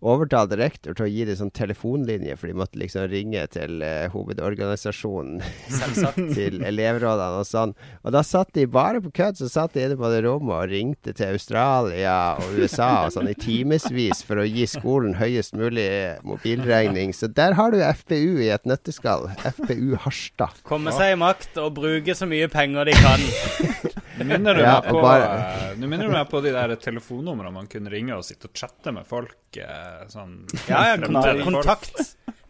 [0.04, 4.06] overtalt rektor til å gi dem sånn telefonlinje, for de måtte liksom ringe til uh,
[4.12, 5.40] hovedorganisasjonen
[6.37, 7.74] til elevrådene og sånn.
[8.04, 10.72] Og da satt de bare på kødd, så satt de inne på det rommet og
[10.72, 15.88] ringte til Australia og USA og sånn i timevis for å gi skolen høyest mulig
[16.26, 17.14] mobilregning.
[17.16, 19.30] Så der har du FPU i et nøtteskall.
[19.56, 20.62] FPU Harstad.
[20.66, 23.26] Komme seg i makt og bruke så mye penger de kan.
[24.16, 25.74] Nå minner du ja, meg på, bare...
[25.76, 29.09] minner du meg på de der telefonnumrene man kunne ringe og sitte og chatte med
[29.09, 29.38] folk.
[29.61, 30.38] Eh, sånn
[30.70, 31.44] Ja, ja, kontakt.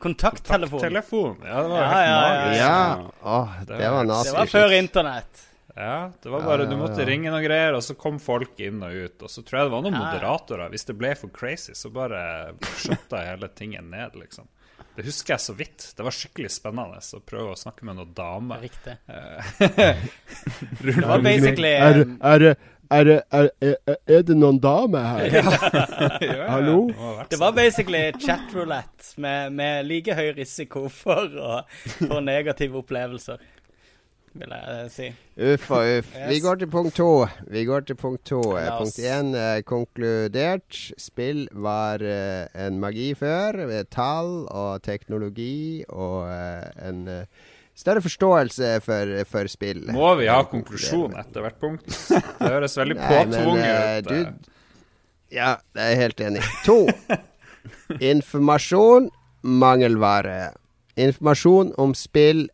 [0.06, 0.78] Kontakttelefon.
[0.78, 1.36] Kontakttelefon.
[1.42, 2.60] Ja, det var ja, helt magisk.
[2.60, 3.10] Ja.
[3.22, 4.10] Åh, det, det var.
[4.12, 5.42] Det var før internett.
[5.76, 8.94] Ja, det var bare Du måtte ringe noen greier, og så kom folk inn og
[8.96, 9.24] ut.
[9.26, 10.70] Og så tror jeg det var noen moderatorer.
[10.72, 12.20] Hvis det ble for crazy, så bare
[12.80, 14.48] skjøtta hele tingen ned, liksom.
[14.96, 15.90] Det husker jeg så vidt.
[15.96, 18.56] Det var skikkelig spennende å prøve å snakke med noen dame.
[18.62, 18.94] Riktig.
[20.86, 25.36] det var basically Er, er, er, er, det noen dame her?
[25.36, 26.46] ja.
[26.54, 26.78] Hallo?
[27.28, 31.28] Det var basically chatroulette med, med like høy risiko for,
[31.98, 33.42] for negative opplevelser
[34.40, 35.08] vil jeg si.
[35.36, 36.14] Uff og uff.
[36.16, 36.28] Yes.
[36.30, 37.10] Vi går til punkt to.
[37.52, 38.40] Vi går til punkt to.
[38.78, 40.80] Punkt én er konkludert.
[40.98, 43.66] Spill var uh, en magi før.
[43.66, 47.06] ved tall og teknologi og uh, en
[47.76, 49.84] større forståelse for, for, spill.
[49.92, 51.86] Må vi ha konklusjon etter hvert punkt?
[51.86, 54.52] Det høres veldig påtvunget ut.
[55.32, 56.42] Ja, jeg er helt enig.
[56.64, 56.86] To.
[58.12, 59.10] Informasjon,
[59.42, 60.52] mangelvare.
[60.96, 62.46] Informasjon om spill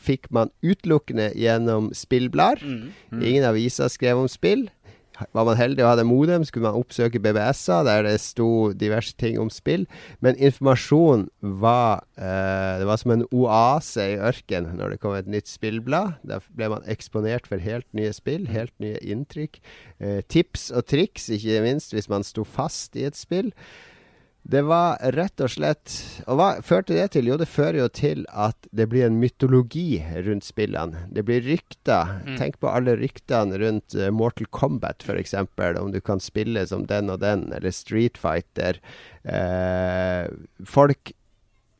[0.00, 2.62] fikk man utelukkende gjennom spillblader.
[2.64, 2.94] Mm.
[3.10, 3.22] Mm.
[3.22, 4.68] Ingen aviser skrev om spill.
[5.14, 9.38] Var man heldig og hadde modem, skulle man oppsøke BBS-er, der det sto diverse ting
[9.38, 9.86] om spill.
[10.24, 15.30] Men informasjon var eh, Det var som en oase i ørken når det kom et
[15.30, 16.18] nytt spillblad.
[16.26, 19.60] Da ble man eksponert for helt nye spill, helt nye inntrykk.
[20.00, 23.52] Eh, tips og triks, ikke minst, hvis man sto fast i et spill.
[24.44, 25.92] Det var rett og slett
[26.28, 27.30] Og hva førte det til?
[27.30, 31.06] Jo, det fører jo til at det blir en mytologi rundt spillene.
[31.14, 32.10] Det blir rykter.
[32.26, 32.36] Mm.
[32.40, 35.34] Tenk på alle ryktene rundt uh, Mortal Kombat, f.eks.
[35.80, 38.80] Om du kan spille som den og den, eller Street Fighter.
[39.24, 40.28] Uh,
[40.68, 41.14] folk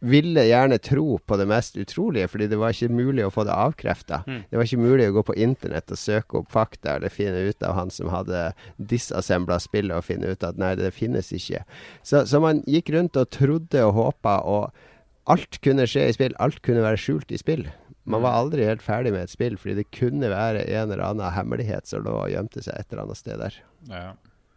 [0.05, 3.55] ville gjerne tro på det mest utrolige, fordi det var ikke mulig å få det
[3.57, 4.23] avkrefta.
[4.29, 4.41] Mm.
[4.51, 7.65] Det var ikke mulig å gå på internett og søke opp fakta eller finne ut
[7.65, 11.63] av han som hadde disassembla spillet, og finne ut at nei, det finnes ikke.
[12.03, 16.37] Så, så man gikk rundt og trodde og håpa, og alt kunne skje i spill.
[16.43, 17.65] Alt kunne være skjult i spill.
[18.05, 18.39] Man var mm.
[18.43, 22.05] aldri helt ferdig med et spill, fordi det kunne være en eller annen hemmelighet som
[22.05, 23.57] lå og gjemte seg et eller annet sted der.
[23.89, 24.11] Ja,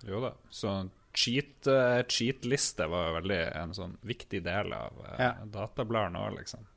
[0.08, 0.34] jo da.
[0.52, 0.76] Så
[1.18, 5.32] cheat-liste cheat var veldig en sånn viktig del av uh, ja.
[5.54, 6.68] databladene òg, liksom.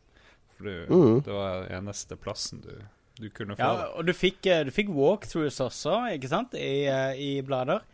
[0.57, 1.19] For du, mm.
[1.27, 2.73] det var eneste plassen du,
[3.21, 3.89] du kunne få ja.
[3.97, 7.85] Og du fikk, eh, du fikk walkthroughs også, ikke sant, i, uh, i blader.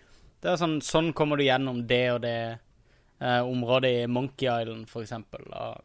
[0.43, 2.39] Det er sånn, sånn kommer du gjennom det og det
[3.19, 5.43] eh, området i Monkey Island, for eksempel.
[5.51, 5.81] Og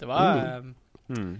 [0.00, 0.70] det var mm.
[1.10, 1.34] Mm.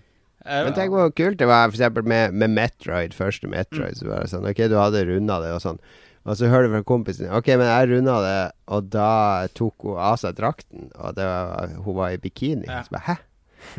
[0.46, 3.96] Men tenk hvor kult det var for med, med Metroid, første Metroid.
[3.96, 4.00] Mm.
[4.00, 5.80] Så var det sånn OK, du hadde runda det og sånn.
[6.26, 8.40] Og så hører du fra kompisen OK, men jeg runda det,
[8.74, 9.10] og da
[9.54, 12.66] tok hun av seg drakten, og var, hun var i bikini.
[12.66, 12.82] Ja.
[12.86, 13.16] Så bare, Hæ?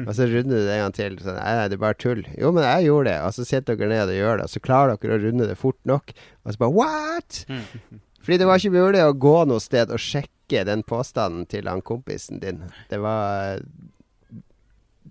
[0.03, 1.17] Og så runder du det en gang til.
[1.23, 2.23] Sånn, nei, det er bare tull.
[2.35, 3.17] Jo, men jeg gjorde det.
[3.23, 5.59] Og så sitter dere ned og gjør det, og så klarer dere å runde det
[5.59, 6.11] fort nok.
[6.43, 7.43] Og så bare What?!
[7.51, 8.01] Mm.
[8.27, 11.83] Fordi det var ikke mulig å gå noe sted og sjekke den påstanden til han
[11.85, 12.65] kompisen din.
[12.91, 13.61] Det var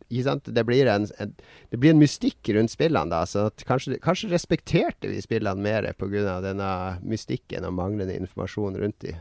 [0.09, 1.33] det blir, en, en,
[1.71, 3.25] det blir en mystikk rundt spillene, da.
[3.27, 6.41] Så kanskje, kanskje, respekterte vi spillene mer pga.
[6.45, 6.71] denne
[7.03, 9.17] mystikken og manglende informasjon rundt dem.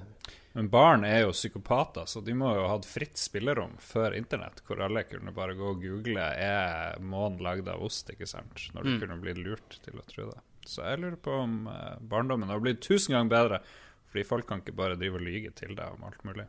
[0.56, 4.62] Men barn er jo psykopater, så de må jo ha hatt fritt spillerom før internett,
[4.64, 8.70] hvor alle kunne bare gå og google er månen lagd av ost, ikke sant?
[8.72, 9.00] Når du mm.
[9.02, 10.40] kunne blitt lurt til å tro det.
[10.66, 13.60] Så jeg lurer på om eh, barndommen har blitt tusen ganger bedre,
[14.08, 16.48] fordi folk kan ikke bare drive og lyge til deg om alt mulig.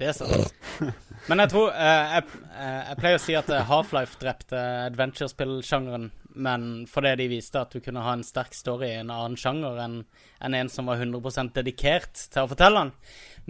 [0.00, 0.54] Det er sant.
[1.28, 6.06] Men jeg tror eh, jeg, eh, jeg, pleier å si at eh, Half-Life drepte adventure-spillsjangeren,
[6.40, 9.76] men fordi de viste at du kunne ha en sterk story i en annen sjanger
[9.84, 9.98] enn
[10.40, 12.94] en, en som var 100 dedikert til å fortelle den.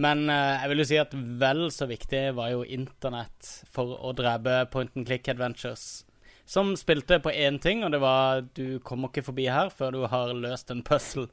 [0.02, 4.10] Men eh, jeg vil jo si at vel så viktig var jo internett for å
[4.18, 6.02] drepe point and click adventures.
[6.50, 10.02] Som spilte på én ting, og det var du kommer ikke forbi her før du
[10.10, 11.28] har løst en puzzle.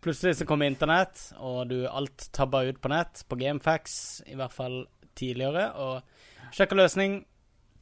[0.00, 4.54] Plutselig så kom internett, og du alt tabba ut på nett, på Gamefax, i hvert
[4.54, 4.78] fall
[5.18, 7.20] tidligere, og sjekka løsning.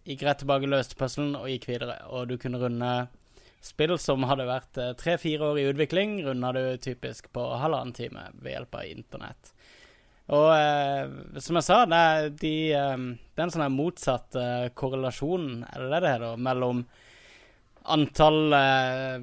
[0.09, 2.01] Gikk rett tilbake, løste puzzlen og gikk videre.
[2.11, 2.93] Og du kunne runde
[3.63, 8.29] spill som hadde vært eh, tre-fire år i utvikling, runda du typisk på halvannen time
[8.39, 9.53] ved hjelp av internett.
[10.35, 14.71] Og eh, som jeg sa, det er, de, eh, det er en sånn motsatt eh,
[14.77, 16.83] korrelasjon, er det det det heter, mellom
[17.93, 19.17] antall eh,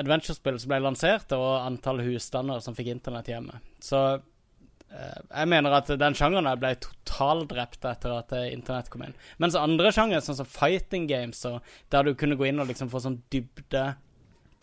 [0.00, 3.60] adventure-spill som ble lansert, og antall husstander som fikk internett hjemme.
[3.84, 9.16] Så eh, jeg mener at den sjangeren ble totaldrept etter at eh, internett kom inn.
[9.42, 11.44] Mens andre sjangere, sånn som fighting games,
[11.92, 13.90] der du kunne gå inn og liksom få sånn dybde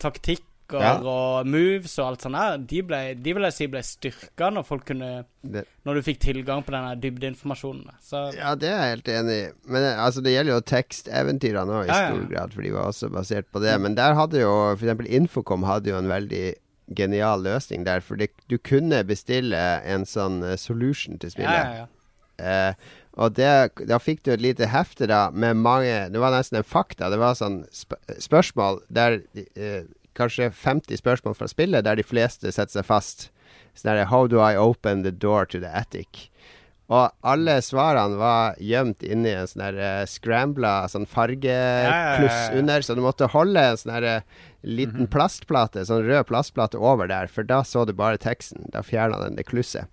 [0.02, 0.92] taktikk og, Ja.
[0.98, 4.64] og moves og alt sånt der, de, ble, de vil jeg si ble styrka når
[4.66, 7.92] folk kunne Det, Når du fikk tilgang på denne dybdeinformasjonen.
[8.02, 9.48] Så ja, det er jeg helt enig i.
[9.70, 12.52] Men eh, altså, det gjelder jo teksteventyrene òg, i Ja, ja, stor grad.
[12.56, 13.76] For de var også basert på det.
[13.80, 15.06] Men der hadde jo f.eks.
[15.06, 16.54] Infocom hadde jo en veldig
[16.96, 18.00] genial løsning der.
[18.02, 21.50] For det, du kunne bestille en sånn eh, solution til spillet.
[21.50, 21.86] ja, ja.
[22.36, 22.74] Eh,
[23.16, 23.48] og det,
[23.88, 27.08] da fikk du et lite hefte da med mange Det var nesten en fakta.
[27.08, 29.22] Det var sånn sp spørsmål der
[29.56, 33.28] eh, Kanskje 50 spørsmål fra spillet der de fleste setter seg fast.
[33.76, 36.30] Sånn der How do I open the door to the attic?
[36.86, 42.44] Og alle svarene var gjemt inni en sånn der uh, scrambla sånn fargekluss Ja, ja,
[42.52, 46.78] ja, under, så du måtte holde en sånn der eh, liten plastplate, sånn rød plastplate
[46.78, 48.68] over der, for da så du bare teksten.
[48.74, 49.90] Da fjerna den det klusset.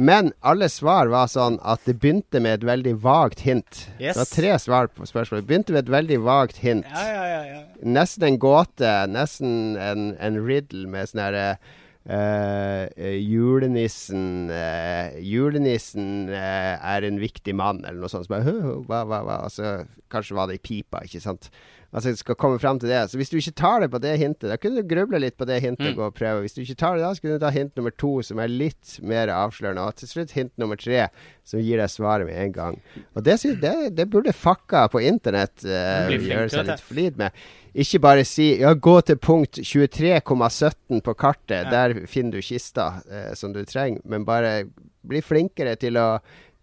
[0.00, 3.82] Men alle svar var sånn at det begynte med et veldig vagt hint.
[3.98, 4.14] Yes.
[4.14, 5.44] Det var tre svar på spørsmålet.
[5.44, 6.88] Det begynte med et veldig vagt hint.
[6.88, 7.60] ja, ja, ja, ja.
[7.84, 16.30] Nesten en gåte, nesten en, en riddle med sånn herre eh, eh, julenissen uh, Julenissen
[16.32, 18.28] uh, er en viktig mann, eller noe sånt.
[18.28, 19.38] Så bare, «Hø, hø, hva, hva, hva?
[19.50, 19.82] Altså,
[20.12, 21.52] kanskje var det i pipa, ikke sant.
[21.92, 23.00] Altså, skal komme frem til det.
[23.10, 25.44] Så hvis du ikke tar det på det hintet, da kunne du gruble litt på
[25.48, 25.96] det hintet og Mm.
[25.98, 26.40] gå og prøve.
[26.44, 28.46] Hvis du ikke tar det da, så kunne du ta hint nummer to, som er
[28.46, 29.82] litt mer avslørende.
[29.88, 31.08] Og til slutt hint nummer tre,
[31.44, 32.78] som gir deg svaret med en gang.
[33.16, 37.32] Og det, det, det burde fakka på internett uh, gjøre seg litt flid med.
[37.74, 41.70] Ikke bare si ja, gå til punkt 23,17 på kartet, Ja.
[41.70, 44.64] der finner du kista uh, som du trenger, men bare
[45.02, 46.20] bli flinkere til å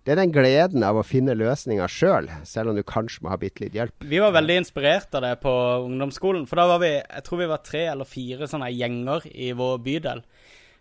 [0.07, 3.31] Det er den gleden av å finne løsninger sjøl, selv, selv om du kanskje må
[3.33, 4.05] ha bitte litt hjelp.
[4.07, 5.51] Vi var veldig inspirert av det på
[5.83, 6.45] ungdomsskolen.
[6.47, 9.81] For da var vi jeg tror vi var tre eller fire sånne gjenger i vår
[9.83, 10.23] bydel.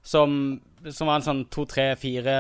[0.07, 0.37] Som,
[0.87, 2.37] som var en sånn to, tre, fire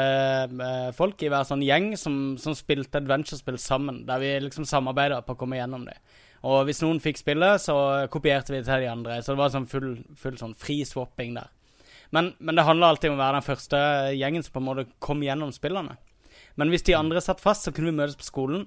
[0.46, 4.04] eh, folk i hver sånn gjeng som, som spilte adventure-spill sammen.
[4.06, 5.98] Der vi liksom samarbeida på å komme gjennom det.
[6.46, 9.18] Og hvis noen fikk spillet, så kopierte vi til de andre.
[9.26, 11.50] Så det var sånn full, full sånn fri swapping der.
[12.14, 14.92] Men, men det handla alltid om å være den første gjengen som på en måte
[15.02, 15.98] kom gjennom spillene.
[16.56, 18.66] Men hvis de andre satt fast, så kunne vi møtes på skolen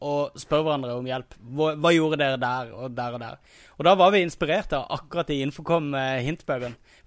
[0.00, 1.34] og spørre hverandre om hjelp.
[1.56, 3.40] Hva, hva gjorde dere der og der og der?
[3.76, 6.30] Og da var vi inspirert av akkurat de Infocom eh.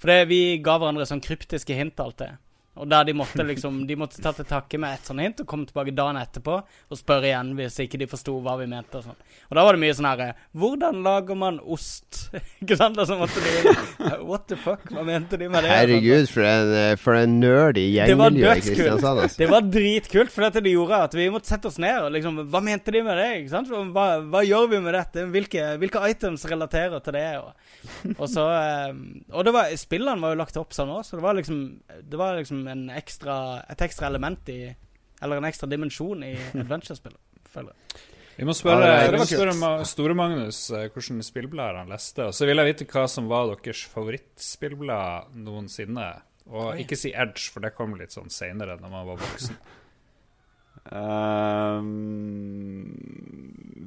[0.01, 2.37] For vi ga hverandre sånn kryptiske hint alltid.
[2.73, 5.49] Og der de måtte liksom De måtte ta til takke med et sånt hint og
[5.49, 8.97] komme tilbake dagen etterpå og spørre igjen hvis ikke de forsto hva vi mente.
[8.97, 9.19] Og sånn.
[9.49, 12.31] Og da var det mye sånn herre Hvordan lager man ost?
[12.63, 12.97] ikke sant?
[12.97, 13.75] Og så måtte de
[14.29, 14.87] What the fuck?
[14.89, 15.73] Hva mente de med det?
[15.73, 18.63] Herregud, for en, for en var gjengmiljø i.
[18.63, 19.21] Kristiansand.
[19.25, 19.41] Altså.
[19.43, 22.41] Det var dritkult, for dette det gjorde at vi måtte sette oss ned og liksom
[22.49, 23.29] Hva mente de med det?
[23.41, 23.71] ikke sant?
[23.93, 25.27] Hva, hva gjør vi med dette?
[25.33, 27.25] Hvilke, hvilke items relaterer til det?
[27.43, 28.89] Og, og så eh,
[29.33, 31.61] Og det var, spillene var jo lagt opp sånn òg, så det var liksom
[32.01, 33.35] Det var liksom en ekstra,
[33.69, 34.75] et ekstra element i
[35.23, 37.19] Eller en ekstra dimensjon i adventure-spillet.
[37.53, 38.01] føler jeg.
[38.37, 42.25] Vi må spørre, Ja, vi må spørre Store Magnus Hvordan hvilke spillblader han leste.
[42.25, 46.07] Og så vil jeg vite hva som var deres favorittspillblad noensinne.
[46.49, 46.79] Og Oi.
[46.83, 49.55] ikke si Edge, for det kom litt sånn seinere, når man var voksen.
[50.91, 52.89] um,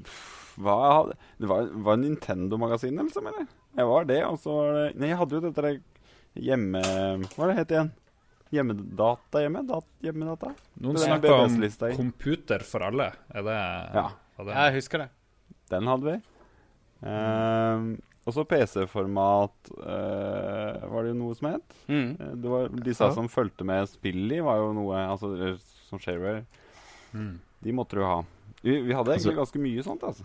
[0.62, 3.46] hva jeg hadde Det var, var Nintendo-magasin, liksom, eller?
[3.76, 5.78] Jeg var det, og så var det Nei, jeg hadde jo dette der
[6.46, 6.80] hjemme...
[7.34, 7.90] Hva er det het igjen?
[8.54, 9.62] Hjemmedata hjemme?
[9.66, 10.52] Dat, hjemmedata?
[10.80, 13.12] Noen er om computer for alle.
[13.34, 13.56] Er det,
[13.96, 14.08] Ja.
[14.38, 15.08] det jeg husker det.
[15.70, 16.16] Den hadde vi.
[17.06, 17.88] Ehm,
[18.26, 21.74] og så PC-format uh, var det jo noe som het.
[21.88, 22.16] Mm.
[22.20, 23.12] Eh, Det var Disse Ja.
[23.14, 25.56] som fulgte med spill i, var jo noe Altså eh,
[25.88, 26.44] som shareware.
[27.14, 27.38] Mm.
[27.62, 28.22] De måtte du ha.
[28.62, 30.24] Vi, vi hadde Altså- egentlig ganske mye sånt, altså.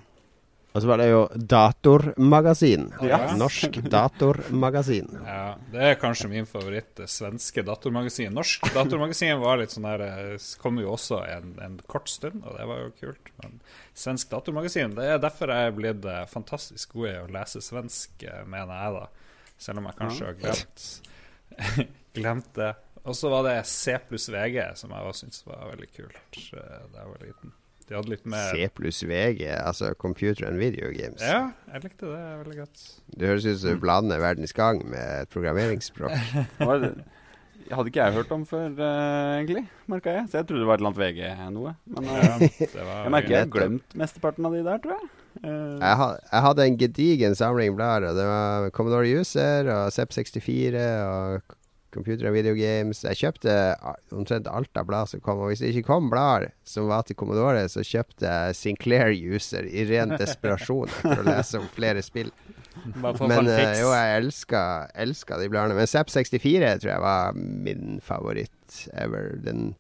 [0.72, 2.86] Og så var det jo Datormagasin.
[3.04, 3.20] Ja.
[3.36, 5.10] Norsk Datormagasin.
[5.26, 8.32] Ja, det er kanskje min favoritt, det svenske datormagasin.
[8.38, 12.56] Norsk datormagasin var litt sånn der eh, Kom jo også en, en kort stund, og
[12.56, 13.34] det var jo kult.
[13.44, 13.60] Men
[13.98, 18.16] svensk datormagasin, det er derfor jeg er blitt eh, fantastisk god i å lese svensk,
[18.24, 19.56] eh, mener jeg, da.
[19.62, 20.86] Selv om jeg kanskje har glemt,
[22.18, 22.74] glemt det.
[23.04, 26.86] Og så var det C pluss VG, som jeg også syntes var veldig kult eh,
[26.94, 27.58] da jeg var liten.
[27.92, 31.20] De hadde litt mer C pluss VG, altså Computer and Video Games.
[31.20, 32.84] Ja, jeg likte det veldig godt.
[33.20, 36.16] Det høres ut som du blander Verdens Gang med et programmeringsspråk.
[37.72, 40.26] Det hadde ikke jeg hørt om før, uh, egentlig, merka jeg.
[40.28, 41.72] Så jeg trodde det var et eller annet VG-noe.
[41.94, 45.08] Men uh, Ja, jeg merker jeg har glemt mesteparten av de der, tror jeg.
[45.46, 48.12] Uh, Jeg, had, jeg hadde en gedigen samling blader.
[48.18, 51.56] Det var Commodore User og ZEP64 og
[51.92, 53.04] Computer og videogames.
[53.04, 53.56] Jeg kjøpte
[54.16, 55.42] omtrent alt av blad som kom.
[55.44, 59.68] Og hvis det ikke kom blader som var til Commodore, så kjøpte jeg Sinclair User
[59.68, 62.32] i ren desperasjon for å lese om flere spill.
[62.86, 64.62] Men en eh, jo, jeg elska,
[65.04, 65.76] elska de bladene.
[65.76, 69.34] Men Zapp 64 tror jeg var min favoritt ever.
[69.44, 69.74] Den,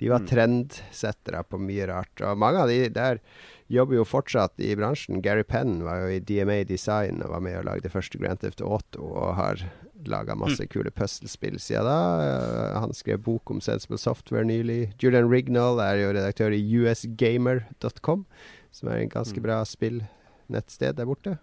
[0.00, 0.28] de var Mm.
[0.30, 2.22] trendsettere på mye rart.
[2.24, 3.20] Og mange av de der
[3.68, 5.20] jobber jo fortsatt i bransjen.
[5.22, 8.62] Gary Penn var jo i DMA Design og var med og lagde første Grand Theft
[8.64, 9.60] Auto og har
[10.06, 11.96] laga masse kule puslespill siden da.
[12.22, 14.92] Eh, han skrev bok om Sensible Software nylig.
[15.02, 18.24] Julian Rignall er jo redaktør i usgamer.com,
[18.70, 19.42] som er en ganske Mm.
[19.42, 21.38] bra spillnettsted der borte.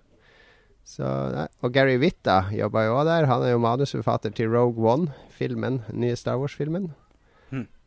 [0.86, 1.04] Så.
[1.64, 3.26] Og Gary Witt da, jobba jo også der.
[3.26, 6.94] Han er jo manusforfatter til Rogue One-filmen, den nye Star Wars-filmen.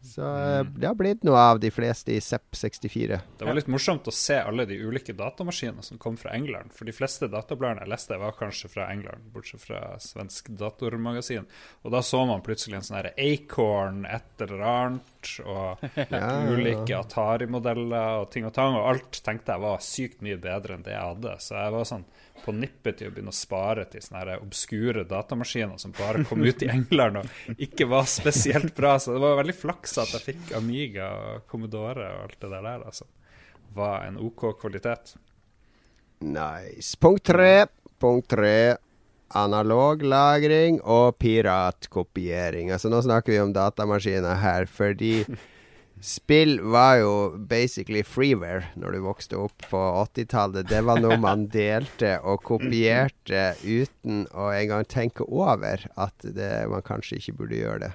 [0.01, 3.19] Så eh, det har blitt noe av de fleste i SEP64.
[3.39, 6.71] Det var litt morsomt å se alle de ulike datamaskinene som kom fra England.
[6.77, 11.49] For de fleste databladene jeg leste, var kanskje fra England, bortsett fra svensk datormagasin.
[11.83, 15.85] Og da så man plutselig en sånn her Acorn, et eller annet, og
[16.15, 18.79] Ja, ulike Atari-modeller og ting og tang.
[18.79, 21.35] Og alt tenkte jeg var sykt mye bedre enn det jeg hadde.
[21.43, 22.07] Så jeg var sånn
[22.45, 26.65] på nippet til å begynne å spare til sånne obskure datamaskiner som bare kom ut
[26.65, 28.97] i England og ikke var spesielt bra.
[28.99, 32.69] Så det var veldig flaks at jeg fikk Amiga og Commodore og alt det der.
[32.69, 33.09] der altså.
[33.77, 35.15] Var en OK kvalitet.
[36.25, 36.97] Nice.
[37.01, 37.67] Punkt tre.
[38.01, 38.77] Punkt tre.
[39.37, 42.73] Analog-lagring og piratkopiering.
[42.73, 45.27] Altså Nå snakker vi om datamaskiner her, fordi
[46.05, 47.13] spill var jo
[47.51, 50.69] basically freeware når du vokste opp på 80-tallet.
[50.69, 56.83] Det var noe man delte og kopierte uten å engang tenke over at det, man
[56.87, 57.93] kanskje ikke burde gjøre det.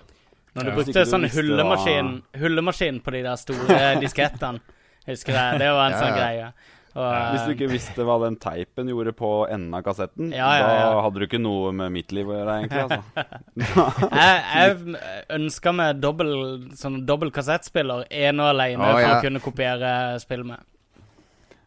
[0.54, 0.76] Når du Ja.
[0.78, 4.62] brukte sånn hullemaskin, hullemaskin på de der store diskettene.
[5.08, 5.48] Husker det?
[5.60, 6.20] Det var en Ja, sånn ja.
[6.22, 6.54] greie.
[6.94, 10.68] Og, Hvis du ikke visste hva den teipen gjorde på enden av kassetten, Ja, ja,
[10.78, 10.90] ja.
[10.94, 12.84] da hadde du ikke noe med mitt liv å gjøre, egentlig.
[12.84, 13.24] altså.
[14.20, 15.00] jeg, jeg
[15.40, 16.36] ønska meg dobbel,
[16.78, 20.62] sånn dobbel kassettspiller ene og alene Å, for å kunne kopiere spill med.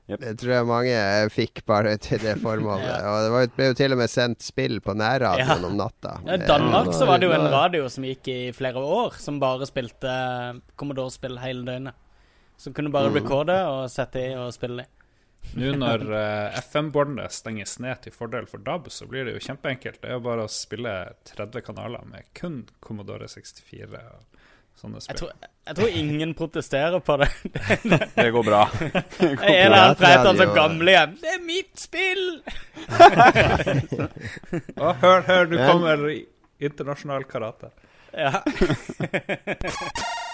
[0.06, 0.98] Det tror jeg mange
[1.34, 2.92] fikk bare til det formålet.
[3.10, 5.56] Og det var, ble jo til og med sendt spill på nærradioen Ja.
[5.66, 6.12] om natta.
[6.22, 9.66] I Danmark så var det jo en radio som gikk i flere år, som bare
[9.66, 10.12] spilte
[10.78, 11.98] Commodore-spill hele døgnet.
[12.56, 13.18] Som kunne bare Mm.
[13.18, 14.92] recorde og sette i og spille i.
[15.54, 20.00] Nå når uh, FM-båndet stenges ned til fordel for DAB, så blir det jo kjempeenkelt.
[20.02, 20.92] Det er jo bare å spille
[21.30, 24.24] 30 kanaler med kun Commodore 64 og
[24.76, 25.30] sånne Jeg tror,
[25.70, 27.30] jeg tror ingen protesterer på det.
[28.18, 28.62] Det går bra.
[29.22, 30.34] Jeg er annet Radio.
[30.36, 31.16] sånt gamlehjem.
[31.22, 32.24] Det er mitt spill!
[34.84, 36.26] og hør, hør, nå kommer i-
[36.68, 37.72] internasjonal karate.
[38.12, 38.42] Ja.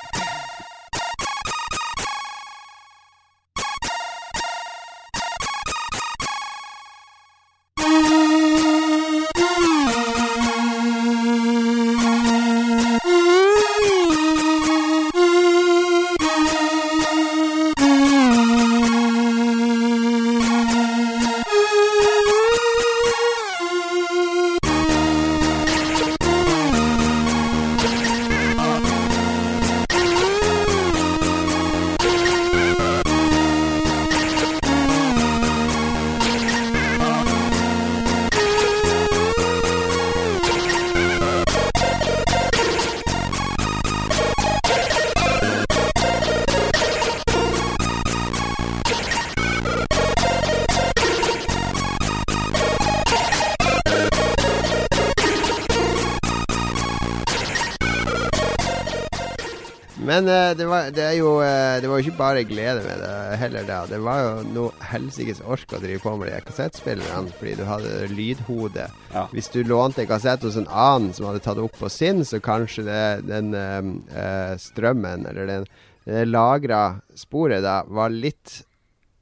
[62.02, 63.78] jo ikke bare glede med det heller, da.
[63.86, 68.08] Det var jo noe helsikes ork å drive på med de kassettspillerne, fordi du hadde
[68.10, 68.88] lydhode.
[69.12, 69.24] Ja.
[69.32, 72.42] Hvis du lånte en kassett hos en annen som hadde tatt opp på sin, så
[72.42, 75.70] kanskje det, den eh, strømmen, eller den,
[76.08, 76.82] det lagra
[77.14, 78.62] sporet da, var litt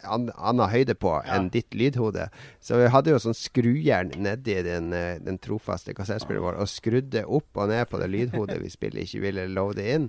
[0.05, 2.28] an, annen høyde på enn ditt lydhode.
[2.62, 7.24] Så vi hadde jo sånn skrujern nedi den, eh, den trofaste kassettspilleren vår, og skrudde
[7.26, 10.09] opp og ned på det lydhodet vi spiller ikke ville loade inn.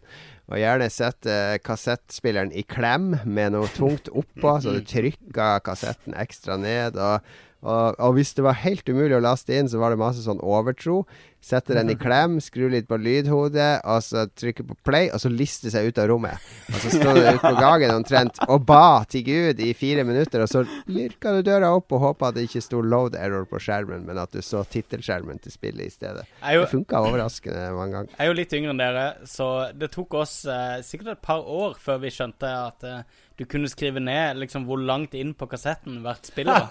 [0.51, 6.57] Og gjerne sette kassettspilleren i klem med noe tungt oppå, så du trykka kassetten ekstra
[6.59, 6.99] ned.
[6.99, 7.29] Og,
[7.63, 10.43] og, og hvis det var helt umulig å laste inn, så var det masse sånn
[10.43, 11.05] overtro.
[11.41, 15.31] Sette den i klem, skru litt på lydhodet, og så trykke på play, og så
[15.33, 16.37] liste seg ut av rommet.
[16.69, 20.43] Og så sto du ute på gangen omtrent og ba til Gud i fire minutter,
[20.45, 20.61] og så
[20.91, 24.21] lirka du døra opp og håpa at det ikke sto load error på skjermen, men
[24.21, 26.27] at du så tittelskjermen til spillet i stedet.
[26.53, 28.13] Jo, Det funka overraskende mange ganger.
[28.17, 31.41] jeg er jo litt yngre enn dere, så det tok oss eh, sikkert et par
[31.41, 33.01] år før vi skjønte at eh,
[33.41, 36.67] du kunne skrive ned liksom hvor langt inn på kassetten hvert spill var.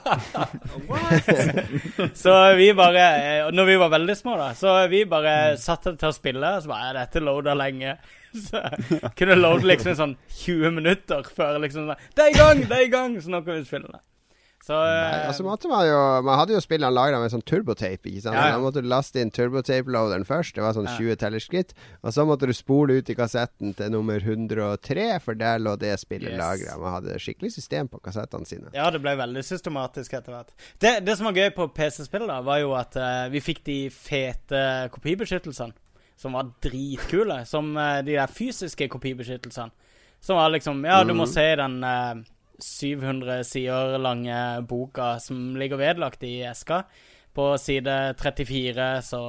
[2.22, 6.12] så vi bare eh, Når vi var veldig små, da, så vi bare satte til
[6.12, 7.96] å spille, og så bare Dette loada lenge.
[8.46, 8.60] Så
[9.18, 10.12] kunne loade liksom sånn
[10.44, 12.60] 20 minutter før liksom sånn Det er i gang!
[12.70, 13.16] Det er i gang!
[13.18, 13.98] Så nå kan vi spille det.
[14.70, 18.06] Så Nei, altså måtte man, jo, man hadde jo spillene lagra med sånn turbotape.
[18.06, 18.36] ikke sant?
[18.38, 18.54] Ja, ja.
[18.54, 20.54] Da måtte laste inn turbotape-loaderen først.
[20.54, 20.94] Det var sånn Ja.
[20.94, 21.74] 20 tellerskritt.
[22.06, 25.96] Og så måtte du spole ut i kassetten til nummer 103, for der lå det
[25.98, 26.38] spillet Yes.
[26.38, 26.78] lagra.
[26.78, 28.70] Man hadde skikkelig system på kassettene sine.
[28.72, 30.54] Ja, det ble veldig systematisk etter hvert.
[30.78, 33.78] Det, det som var gøy på PC-spill, da, var jo at uh, vi fikk de
[33.90, 34.64] fete
[34.94, 35.74] kopibeskyttelsene.
[36.16, 37.42] Som var dritkule.
[37.48, 39.72] Som uh, de der fysiske kopibeskyttelsene.
[40.20, 41.32] Som var liksom Ja, du må Mhm.
[41.32, 42.14] se den eh,
[42.64, 44.36] 700 sider lange
[44.68, 46.84] boka som ligger vedlagt i eska.
[47.34, 49.20] På side 34 så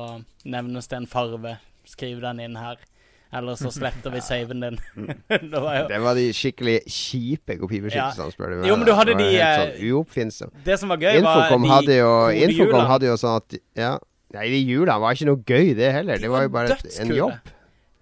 [0.45, 1.57] nevnes det en farve.
[1.86, 2.79] Skriv den inn her.
[3.34, 4.79] Eller så sletter vi saven din.
[5.29, 8.67] det var jo Det var de skikkelig kjipe kopibeskyttelsene, spør du meg.
[8.69, 10.51] Jo, men du hadde Det de, eh, sånn.
[10.65, 12.11] Det som var gøy, var Infocom de hadde jo
[12.49, 13.93] Infocom hadde jo sånn at Ja.
[14.32, 16.15] Nei, de hjulene var ikke noe gøy, det heller.
[16.15, 17.51] De Det var var jo bare et, en jobb.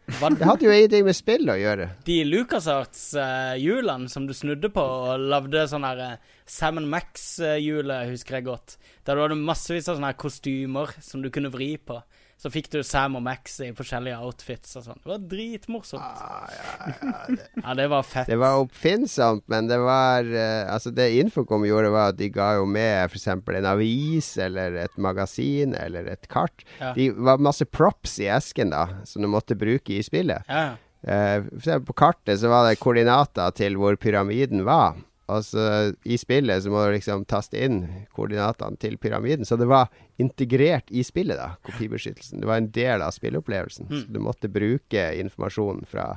[0.09, 1.89] Det hadde jo ingenting med spill å gjøre.
[2.07, 6.15] de LucasArts-hjulene som du snudde på og lagde sånn her eh,
[6.49, 8.77] Sam Max-hjulet, husker jeg godt.
[9.05, 11.99] Der du hadde massevis av sånne her kostymer som du kunne vri på.
[12.39, 14.99] Så fikk du Sam og Max i forskjellige outfits og sånn.
[15.03, 15.99] Det var dritmorsomt.
[15.99, 18.29] Ah, ja, ja, det, Ja, det var fett.
[18.31, 22.53] det var oppfinnsomt, men det var uh, Altså, det Infocom gjorde, var at de ga
[22.61, 23.27] jo med f.eks.
[23.27, 26.63] en avis eller et magasin eller et kart.
[26.79, 26.93] Ja.
[26.95, 30.47] De var masse props i esken, da, som du måtte bruke i spillet.
[30.47, 30.77] Ja.
[31.03, 34.95] Eh, for eksempel på kartet så var det koordinater til hvor pyramiden var.
[35.29, 35.65] Og så
[36.03, 37.83] i spillet så må du liksom taste inn
[38.15, 39.45] koordinatene til pyramiden.
[39.45, 42.41] Så det var integrert i spillet, da, kopibeskyttelsen.
[42.41, 43.89] Det var en del av spilleopplevelsen.
[43.89, 44.01] Mm.
[44.01, 46.11] Så du måtte bruke informasjonen fra,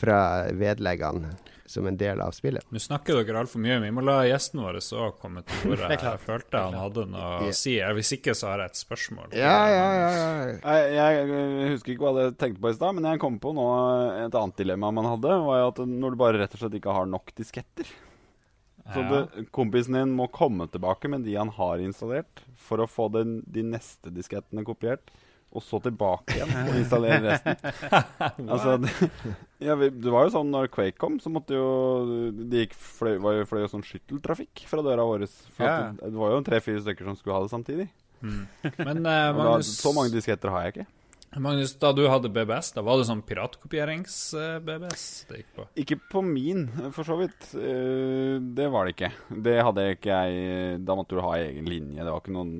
[0.00, 0.20] fra
[0.56, 1.34] vedleggene
[1.70, 2.64] som en del av spillet.
[2.74, 3.76] Nå snakker dere altfor mye.
[3.84, 5.86] Vi må la gjesten vår òg komme til ordet.
[5.92, 6.02] Klart.
[6.08, 7.76] Jeg følte han hadde noe å si.
[8.00, 9.30] Hvis ikke, så har jeg et spørsmål.
[9.38, 10.10] Ja, ja, ja.
[10.16, 10.34] ja.
[10.58, 13.70] Jeg, jeg, husker ikke hva jeg tenkte på i stad, men jeg kom på nå
[14.26, 15.40] et annet dilemma man hadde.
[15.46, 17.92] var jo at Når du bare rett og slett ikke har nok disketter.
[18.94, 19.08] Så Ja.
[19.34, 23.42] det, kompisen din må komme tilbake med de han har installert, for å få den,
[23.46, 25.12] de neste diskettene kopiert.
[25.50, 27.56] Og så tilbake igjen og installere resten.
[28.54, 29.10] altså, det,
[29.66, 33.16] ja, vi, det var jo sånn når Quake kom, så måtte jo Det gikk fløy,
[33.18, 35.26] var jo, fløy jo sånn skytteltrafikk fra døra vår.
[35.56, 35.74] For Ja.
[35.90, 37.88] at det, det var jo tre-fire stykker som skulle ha det samtidig.
[38.22, 38.40] Mm.
[38.78, 40.86] Men uh, da, så mange disketter har jeg ikke.
[41.38, 45.66] Magnus, da du hadde BBS, da var det sånn piratkopierings-BBS det gikk på?
[45.78, 46.64] Ikke på min,
[46.96, 47.52] for så vidt.
[47.54, 49.12] Eh, det var det ikke.
[49.46, 52.02] Det hadde ikke jeg Da måtte du ha egen linje.
[52.02, 52.56] Det var ikke noen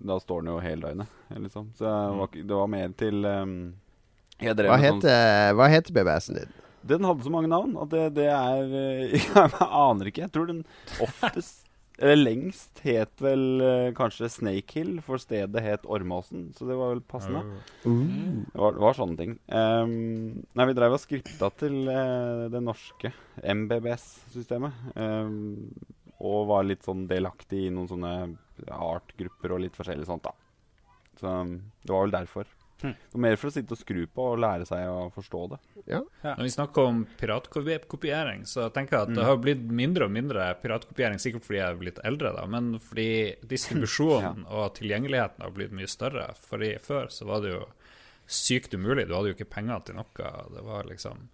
[0.00, 1.12] Da står den jo hele døgnet,
[1.44, 1.68] liksom.
[1.76, 3.20] Så det var, ikke- det var mer til
[4.40, 6.52] Jeg drev Hva sånn heter, hva heter BBS-en din?
[6.86, 10.22] Den hadde så mange navn at det, det er eh, Jeg aner ikke.
[10.24, 10.64] Jeg tror den
[11.02, 11.65] oftest
[11.96, 16.50] eller lengst het vel eh, kanskje Snake Hill, for stedet het Ormåsen.
[16.56, 17.40] Så det var vel passende.
[17.86, 18.44] Mm.
[18.52, 19.36] Det var, det var sånne ting.
[19.48, 24.82] Um, nei, vi drev og skripta til eh, det norske MBBS-systemet.
[24.92, 25.72] Um,
[26.20, 28.12] og var litt sånn delaktig i noen sånne
[28.72, 30.36] art-grupper og litt forskjellig sånt, da.
[31.20, 32.55] Så um, det var vel derfor.
[32.82, 32.92] Hm.
[32.92, 35.58] Det var mer for å sitte og skru på og lære seg å forstå det.
[36.36, 39.28] Når vi snakker om piratkopiering, så tenker jeg at det Mm.
[39.30, 43.36] har blitt mindre og mindre piratkopiering, sikkert fordi jeg er blitt eldre, da, men fordi
[43.48, 46.34] distribusjonen og tilgjengeligheten har blitt mye større.
[46.36, 47.64] Fordi før så var det jo
[48.26, 49.06] sykt umulig.
[49.08, 50.30] Du hadde jo ikke penger til noe.
[50.52, 51.28] Det var liksom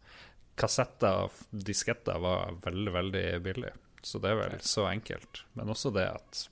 [0.55, 3.71] Kassetter og disketter var veldig, veldig billig.
[4.05, 5.45] Så det er vel så enkelt.
[5.57, 6.43] Men også det at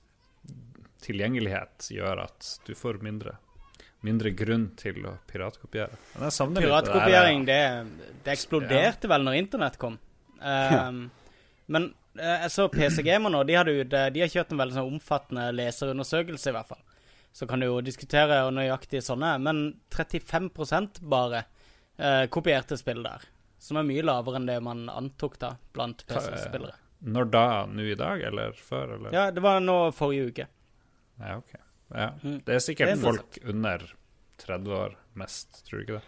[1.05, 3.37] tilgjengelighet gjør at du får mindre
[4.01, 5.97] Mindre grunn til å piratkopiere.
[6.15, 7.59] Men jeg savner litt det der, Piratkopiering, det,
[8.25, 9.99] det eksploderte vel når internett kom.
[10.41, 11.03] Um,
[11.71, 14.77] Men eh, jeg så PC Gamer nå, de, hadde ut, de har kjørt en veldig
[14.77, 16.81] sånn omfattende leserundersøkelse, i hvert fall.
[17.31, 19.61] Så kan du jo diskutere og nøyaktig sånne, men
[19.95, 20.49] 35
[21.13, 21.45] bare
[22.01, 23.23] uh, kopierte spill der.
[23.61, 26.75] Som er mye lavere enn det man antok da, blant PC-spillere.
[27.01, 27.45] Når da?
[27.71, 28.97] Nå i dag, eller før?
[28.97, 29.15] Eller?
[29.15, 30.47] Ja, det var nå forrige uke.
[31.21, 31.55] Ja, ok.
[31.93, 32.11] Ja.
[32.23, 32.39] Mm.
[32.45, 33.85] Det er sikkert Det er folk under
[34.45, 36.07] 30 år mest, tror du ikke det?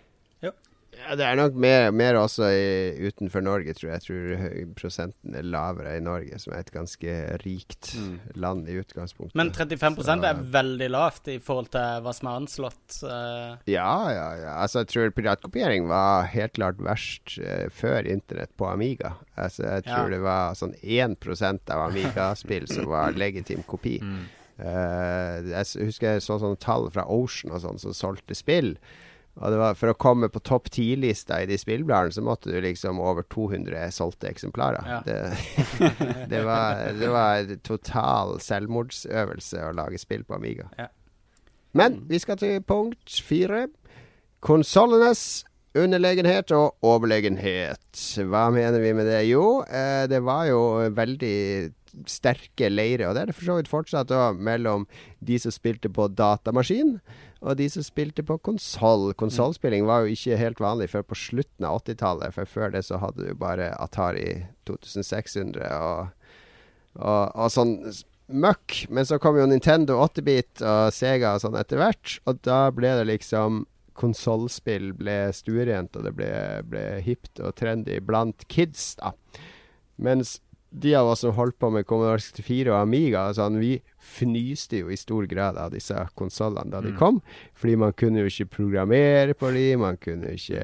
[0.94, 3.96] Ja, det er nok mer, mer også i, utenfor Norge, tror jeg.
[3.98, 8.20] Jeg tror prosenten er lavere i Norge, som er et ganske rikt Mm.
[8.38, 9.34] land i utgangspunktet.
[9.36, 13.00] Men 35 Så- er veldig lavt i forhold til hva som er anslått.
[13.02, 13.58] Uh...
[13.66, 14.54] Ja, ja, ja.
[14.62, 19.16] Altså, jeg tror piratkopiering var helt klart verst uh, før internett på Amiga.
[19.36, 20.14] Altså, jeg tror Ja.
[20.14, 23.98] det var sånn 1% av Amiga-spill som var legitim kopi.
[24.00, 24.28] Mm.
[24.62, 28.76] Eh, jeg husker jeg så sånne tall fra Ocean og sånn som solgte spill.
[29.42, 32.60] Og det var, for å komme på topp ti-lista i de spillbladene, så måtte du
[32.62, 34.86] liksom over 200 solgte eksemplarer.
[34.86, 35.00] Ja.
[35.08, 35.16] Det,
[36.34, 40.70] det, var, det var total selvmordsøvelse å lage spill på Amiga.
[40.78, 40.92] Ja.
[41.74, 43.66] Men vi skal til punkt fire.
[44.46, 47.82] Konsollenes underlegenhet og overlegenhet.
[48.30, 49.24] Hva mener vi med det?
[49.32, 50.62] Jo, eh, det var jo
[50.94, 51.74] veldig
[52.10, 54.88] sterke leire, og det er det for så vidt fortsatt òg, mellom
[55.24, 56.98] de som spilte på datamaskin
[57.44, 59.12] og de som spilte på konsoll.
[59.20, 63.00] Konsollspilling var jo ikke helt vanlig før på slutten av 80-tallet, for før det så
[63.02, 66.32] hadde du bare Atari 2600 og,
[66.96, 67.76] og, og sånn
[68.32, 68.86] møkk.
[68.94, 72.96] Men så kom jo Nintendo 8-bit og Sega og sånn etter hvert, og da ble
[73.02, 76.32] det liksom Konsollspill ble stuerent, og det ble,
[76.66, 79.12] ble hipt og trendy blant kids, da.
[80.02, 80.40] Mens
[80.74, 84.90] de av oss som holdt på med Commodore 64 og Amiga, sånn, vi fnyste jo
[84.92, 86.98] i stor grad av disse konsollene da de Mm.
[86.98, 87.20] kom.
[87.54, 90.64] Fordi man kunne jo ikke programmere på de, man kunne ikke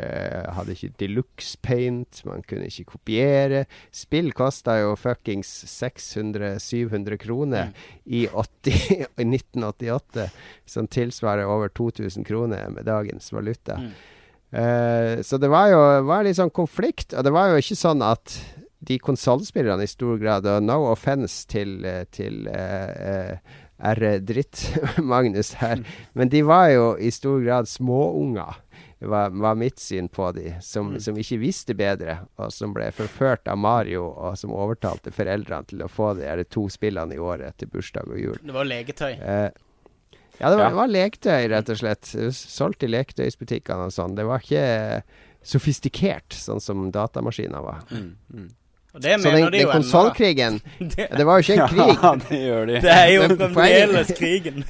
[0.57, 3.65] hadde ikke deluxe paint, man kunne ikke kopiere.
[3.91, 7.71] Spill kosta jo fuckings 600-700 kroner
[8.05, 10.29] i, 80, 1988,
[10.65, 13.77] som tilsvarer over 2000 kroner med dagens valuta.
[13.79, 13.91] Mm.
[14.49, 18.01] Uh, så det var jo var litt sånn konflikt, og det var jo ikke sånn
[18.01, 18.39] at
[18.79, 25.83] de konsollspillerne i stor grad Og no offense til, eh, til uh, uh, R-dritt-Magnus her,
[26.13, 28.57] men de var jo i stor grad småunger.
[28.99, 33.47] Var, var mitt syn på de, som, som ikke visste bedre, og som ble forført
[33.47, 37.55] av Mario, og som overtalte foreldrene til å få de her to spillene i året
[37.61, 38.41] til bursdag og jul.
[38.43, 39.13] Det var leketøy.
[39.15, 39.47] Eh,
[40.41, 40.67] ja, det var, Ja.
[40.67, 42.11] det var leketøy, rett og slett.
[42.35, 44.19] Solgt i leketøysbutikkene og sånn.
[44.19, 44.67] Det var ikke
[45.47, 47.83] sofistikert, sånn som datamaskiner var.
[47.95, 48.49] Mm, mm.
[48.93, 50.61] Og det Så den, de den konsollkrigen
[50.95, 51.97] Det, Det var jo ikke en krig.
[52.03, 52.73] Ja, det gjør de.
[52.85, 54.63] det er jo fremdeles krigen.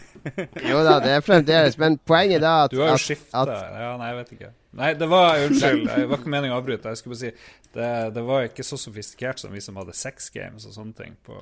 [0.69, 1.77] Jo da, det er fremdeles.
[1.77, 4.51] Men poenget da at, Du har jo skifta Ja, nei, jeg vet ikke.
[4.79, 6.91] Nei, det var Unnskyld, det var ikke meningen å avbryte.
[6.91, 7.31] Jeg skulle bare si
[7.73, 11.15] det, det var ikke så sofistikert som vi som hadde sex games og sånne ting.
[11.25, 11.39] På.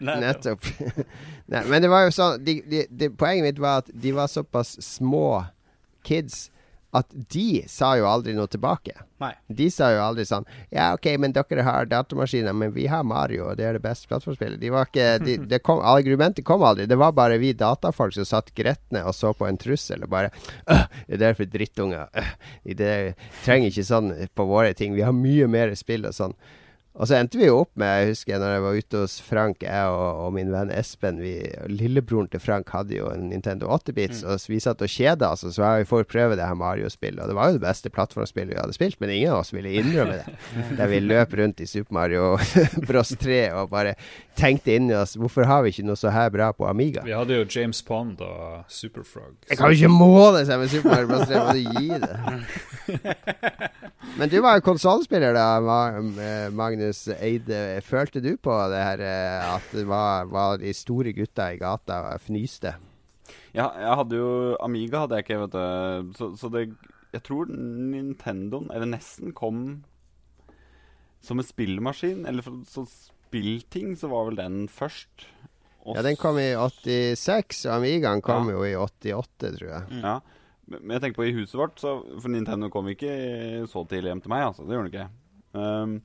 [0.00, 0.66] Nettopp.
[1.50, 4.30] Nei, men det var jo sånn de, de, de, Poenget mitt var at de var
[4.30, 5.44] såpass små
[6.06, 6.48] kids
[6.96, 8.96] at de sa jo aldri noe tilbake.
[9.22, 9.32] Nei.
[9.46, 13.50] De sa jo aldri sånn Ja, OK, men dere har datamaskiner, men vi har Mario,
[13.50, 14.58] og det er det beste plattformspillet.
[14.62, 16.88] De var ikke de, det kom, Argumentet kom aldri.
[16.90, 20.32] Det var bare vi datafolk som satt gretne og så på en trussel og bare
[20.66, 22.08] «Øh, Det er derfor drittunger.
[22.16, 22.32] Øh,
[22.76, 22.94] det
[23.44, 24.96] trenger ikke sånn på våre ting.
[24.96, 26.34] Vi har mye mer spill og sånn.
[26.98, 29.60] Og så endte vi jo opp med, jeg husker når jeg var ute hos Frank,
[29.62, 31.36] jeg og, og min venn Espen vi,
[31.70, 35.54] Lillebroren til Frank hadde jo en Nintendo 8-bits, og vi satt og kjeda oss, og
[35.54, 37.22] så var vi for å prøve det her Mario-spillet.
[37.22, 39.70] Og det var jo det beste plattformspillet vi hadde spilt, men ingen av oss ville
[39.70, 40.34] innrømme det.
[40.80, 42.32] Der vi løp rundt i Super Mario
[42.88, 43.94] Bros 3 og bare
[44.40, 47.04] tenkte inni oss Hvorfor har vi ikke noe så her bra på Amiga?
[47.06, 49.36] Vi hadde jo James Pond og Superfrog.
[49.46, 52.16] Jeg kan jo ikke måle seg med Super Mario Bros 3, må du gi det.
[54.18, 55.46] Men du var jo konsollspiller da,
[56.18, 56.48] eh,
[56.80, 57.80] Magnus Eide.
[57.84, 61.98] Følte du på det her eh, at det var, var de store gutta i gata
[62.14, 62.72] og fnyste?
[63.52, 64.30] Ja, jeg hadde jo
[64.64, 66.14] Amiga, hadde jeg ikke, vet du.
[66.16, 66.62] Så, så det
[67.12, 69.82] Jeg tror Nintendoen, eller nesten, kom
[71.20, 72.24] som en spillmaskin.
[72.26, 75.26] Eller så spillting, så var vel den først.
[75.84, 75.98] Også.
[75.98, 78.56] Ja, den kom i 86, og Amigaen kom Ja.
[78.56, 79.84] jo i 88, tror jeg.
[79.90, 80.00] Mm.
[80.06, 80.16] Ja.
[80.70, 84.12] Men men jeg tenker på i huset vårt, så, for Nintendo kom ikke så tidlig
[84.14, 84.44] hjem til meg.
[84.48, 85.08] altså, Det gjorde den ikke.
[85.50, 85.96] Um,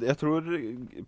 [0.00, 0.46] jeg tror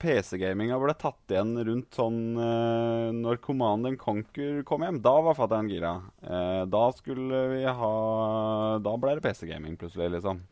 [0.03, 5.01] PC-gaminga ble tatt igjen rundt sånn uh, når Command and Conquer kom hjem.
[5.05, 5.93] Da var fatter'n gira.
[6.23, 7.93] Eh, da skulle vi ha
[8.83, 10.43] Da ble det PC-gaming plutselig, liksom.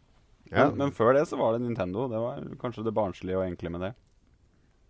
[0.50, 0.68] Ja.
[0.68, 2.08] Men, men før det så var det Nintendo.
[2.10, 3.92] Det var kanskje det barnslige og enkle med det.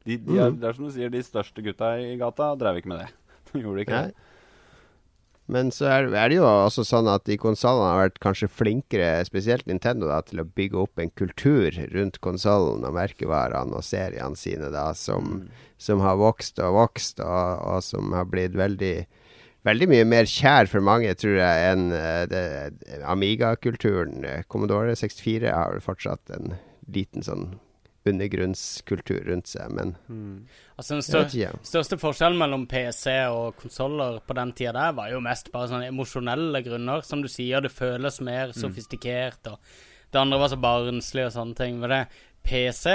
[0.06, 0.60] De, de er, mm.
[0.60, 3.10] det er som du sier, de største gutta i gata drev ikke med det.
[3.50, 4.10] De gjorde ikke Nei.
[4.10, 4.29] det.
[5.50, 9.08] Men så er, er det jo også sånn at de konsollene har vært kanskje flinkere,
[9.26, 14.38] spesielt Nintendo, da, til å bygge opp en kultur rundt konsollen og merkevarene og seriene
[14.38, 15.48] sine, da, som,
[15.82, 18.94] som har vokst og vokst, og, og som har blitt veldig
[19.60, 24.24] Veldig mye mer kjær for mange, tror jeg, enn uh, Amiga-kulturen.
[24.48, 26.54] Commodore 64 har vel fortsatt en
[26.88, 27.58] liten sånn
[28.08, 29.94] undergrunnskultur rundt seg, men
[30.78, 31.50] Altså Den stør ja.
[31.66, 35.90] største forskjellen mellom PC og konsoller på den tida der, var jo mest bare sånne
[35.92, 37.04] emosjonelle grunner.
[37.04, 39.60] Som du sier, det føles mer sofistikert, og
[40.10, 41.76] det andre var så barnslig og sånne ting.
[41.82, 42.02] Men det
[42.42, 42.88] PC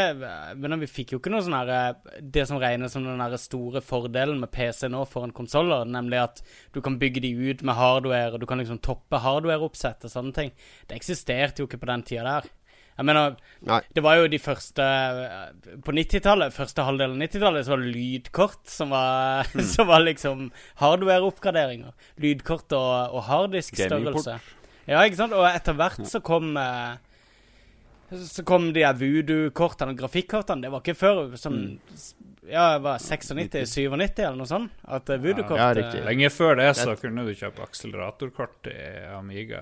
[0.58, 4.40] Men vi fikk jo ikke noe sånn her Det som regnes som den store fordelen
[4.42, 6.42] med PC nå foran konsoller, nemlig at
[6.74, 10.34] du kan bygge de ut med hardware, og du kan liksom toppe hardware-oppsett og sånne
[10.36, 10.52] ting.
[10.90, 12.50] Det eksisterte jo ikke på den tida der.
[12.96, 13.34] Jeg mener,
[13.68, 13.82] Nei.
[13.92, 14.84] det var jo de første
[15.84, 20.46] På 90-tallet, første halvdel av 90-tallet, så var det lydkort som var, som var liksom
[20.80, 21.92] hardware-oppgraderinger.
[22.24, 24.38] Lydkort og, og harddisk-størrelse.
[24.88, 25.36] Ja, ikke sant?
[25.36, 26.96] Og etter hvert så kom eh,
[28.16, 30.64] Så kom de her voodoo-kortene og grafikkortene.
[30.64, 31.62] Det var ikke før sånn
[32.50, 34.74] Ja, det var 96-97 eller noe sånt?
[34.84, 36.02] At eh, voodoo-kort Ja, riktig.
[36.02, 38.78] eh, Lenge før det så kunne du kjøpe akseleratorkort i
[39.16, 39.62] Amiga.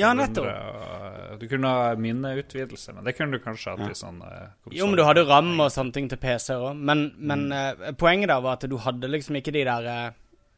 [0.00, 0.48] Ja, nettopp.
[0.48, 4.88] og Du kunne ha minneutvidelse, men det kunne du kanskje hatt i sånn eh, Jo,
[4.88, 6.72] men du hadde RAM og sånne ting til PC òg.
[6.78, 8.00] Men, men mm.
[8.00, 10.10] poenget da var at du hadde liksom ikke de der eh,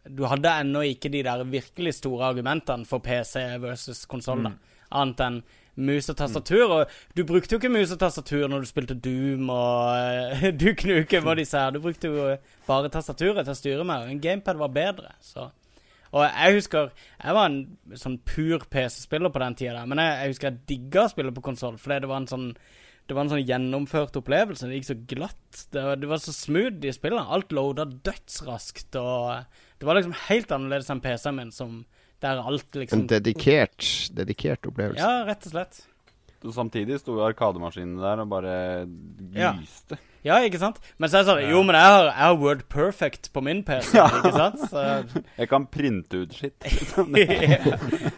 [0.07, 4.59] Du hadde ennå ikke de der virkelig store argumentene for PC versus konsoll, mm.
[4.97, 5.41] Annet enn
[5.77, 6.65] mus og tastatur.
[6.73, 11.25] Og du brukte jo ikke mus og tastatur når du spilte Doom og uh, knuker
[11.25, 11.77] med disse her.
[11.77, 12.33] Du brukte jo
[12.67, 15.51] bare tastaturet til å styre med, og en gamepad var bedre, så
[16.15, 20.33] og jeg husker Jeg var en sånn pur PC-spiller på den tida, men jeg, jeg
[20.33, 22.51] husker jeg digga å spille på konsoll, fordi det var en sånn
[23.07, 24.67] det var en sånn gjennomført opplevelse.
[24.67, 25.59] Det gikk så glatt.
[25.71, 27.23] Det var, det var så smooth i spillene.
[27.23, 28.99] Alt loada dødsraskt.
[28.99, 31.77] Og det var liksom helt annerledes enn PC-en min, som
[32.25, 33.85] der alt En liksom dedikert,
[34.17, 35.03] dedikert opplevelse.
[35.03, 35.85] Ja, rett og slett.
[36.43, 38.87] Så Samtidig sto arkademaskinene der og bare
[39.35, 39.97] lyste.
[40.27, 40.79] Ja, ikke sant?
[40.99, 43.63] Men så er det sånn Jo, men jeg har, jeg har Word Perfect på min
[43.67, 44.59] PC, ikke sant?
[44.71, 44.83] Så
[45.41, 46.67] Jeg kan printe ut skitt.
[47.17, 47.27] Det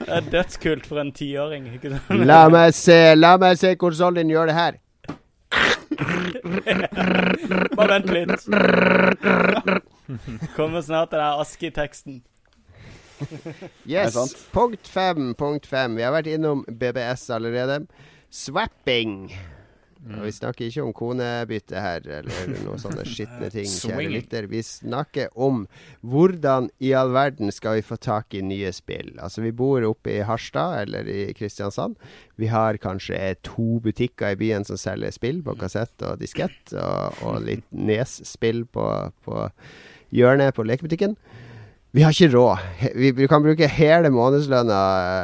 [0.08, 2.24] er dødskult for en tiåring, ikke sant?
[2.28, 4.74] La meg se La meg se konsollen din gjøre det her.
[7.78, 8.48] Bare vent litt.
[10.56, 12.22] Kommer snart den der ASKI-teksten.
[13.88, 14.16] Yes.
[14.52, 15.32] Punkt fem.
[15.38, 15.96] Punkt fem.
[15.98, 17.82] Vi har vært innom BBS allerede.
[18.30, 19.30] Swapping.
[19.98, 23.66] Og vi snakker ikke om konebytte her, eller noen sånne skitne ting.
[23.66, 24.46] kjære lytter.
[24.50, 25.64] Vi snakker om
[26.06, 29.10] hvordan i all verden skal vi få tak i nye spill.
[29.18, 31.98] Altså, vi bor oppe i Harstad eller i Kristiansand.
[32.38, 37.18] Vi har kanskje to butikker i byen som selger spill på kassett og diskett, og,
[37.26, 38.86] og litt Nes-spill på,
[39.26, 39.48] på
[40.14, 41.18] hjørnet på lekebutikken.
[41.96, 42.64] Vi har ikke råd.
[43.00, 44.80] Vi, vi kan bruke hele månedslønna,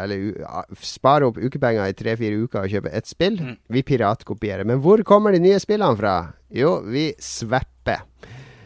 [0.06, 3.36] eller spare opp ukepenger i tre-fire uker og kjøpe ett spill.
[3.68, 4.64] Vi piratkopierer.
[4.64, 6.16] Men hvor kommer de nye spillene fra?
[6.54, 8.06] Jo, vi svepper.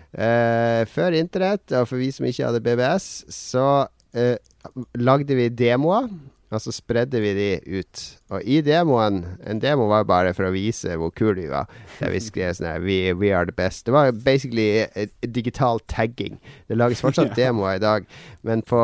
[0.08, 6.08] Uh, før internett, og for vi som ikke hadde BBS, så uh, lagde vi demoer.
[6.48, 7.48] Og så spredde vi de
[7.80, 8.02] ut.
[8.32, 11.68] Og i demoen En demo var bare for å vise hvor kul vi var.
[11.98, 13.84] Der vi skrev sånn her we, we are the best.
[13.86, 14.86] Det var basically
[15.20, 16.38] digital tagging.
[16.68, 18.08] Det lages fortsatt demoer i dag,
[18.46, 18.80] men på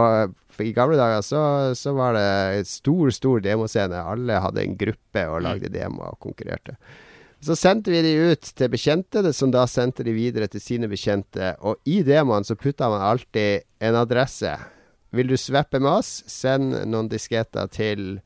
[0.63, 1.41] I gamle dager så,
[1.75, 3.99] så var det stor, stor demoscene.
[3.99, 6.77] Alle hadde en gruppe og lagde demoer og konkurrerte.
[7.45, 11.57] Så sendte vi de ut til bekjente, som da sendte de videre til sine bekjente.
[11.61, 14.55] Og i demoen så putta man alltid en adresse.
[15.15, 18.19] Vil du sveppe med oss, send noen disketter til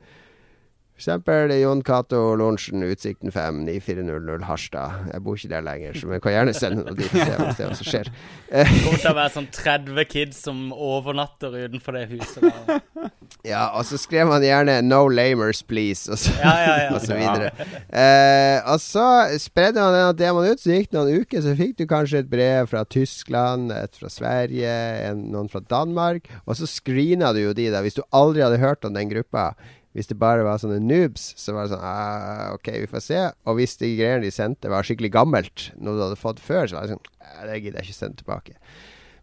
[0.98, 1.54] f.eks.
[1.62, 5.06] Jon Cato Lorentzen, Utsikten 5, 9400 Harstad.
[5.12, 7.76] Jeg bor ikke der lenger, så vi kan gjerne sende noe dit og se, hva-
[7.78, 8.10] som skjer.
[8.50, 12.42] Det kommer til å være sånn 30 kids som overnatter utenfor det huset.
[12.48, 12.82] Der.
[13.46, 16.88] Ja, og så skrev han gjerne 'No lamers, please', og så, Ja, ja, ja.
[16.94, 17.50] og så videre.
[17.92, 19.04] Eh, og så
[19.38, 22.30] spredde han denne demoen ut, så gikk det noen uker, så fikk du kanskje et
[22.32, 24.72] brev fra Tyskland, et fra Sverige,
[25.10, 27.84] en, noen fra Danmark, og så screena du jo de der.
[27.84, 29.52] Hvis du aldri hadde hørt om den gruppa,
[29.96, 33.22] hvis det bare var sånne noobs, så var det sånn ah, OK, vi får se.
[33.48, 36.78] Og hvis de greiene de sendte var skikkelig gammelt, noe du hadde fått før, så
[36.78, 38.54] var det sånn «Ah, Det gidder jeg ikke sende tilbake.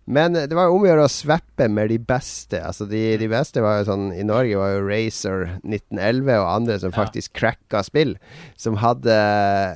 [0.06, 2.60] Men eh, det var om å gjøre å sveppe med de beste.
[2.62, 6.76] Altså de, de beste var jo sånn I Norge var jo Racer 1911 og andre
[6.84, 6.98] som Ja.
[7.00, 8.14] faktisk cracka spill.
[8.60, 9.16] Som hadde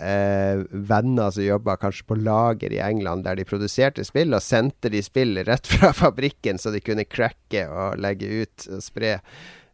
[0.06, 4.92] eh, venner som jobba kanskje på lager i England, der de produserte spill, og sendte
[4.94, 9.18] de spill rett fra fabrikken, så de kunne cracke og legge ut og spre.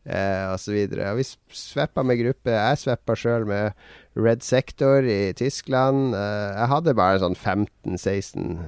[0.06, 0.46] Eh.
[0.54, 2.54] Og vi sveppa med gruppe.
[2.54, 3.74] Jeg sveppa sjøl med
[4.16, 6.14] Red Sector i Tyskland.
[6.16, 8.60] Eh, jeg hadde bare sånn 15-16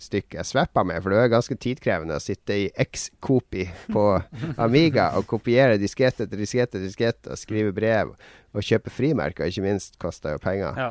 [0.00, 4.04] stykker jeg sveppa med, for det var ganske tidkrevende å sitte i X-Copi på
[4.64, 8.14] Amiga og kopiere diskett etter diskett etter diskett og skrive brev
[8.56, 10.78] og kjøpe frimerker, ikke minst, kosta jo penger.
[10.78, 10.88] Ja.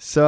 [0.00, 0.22] Så,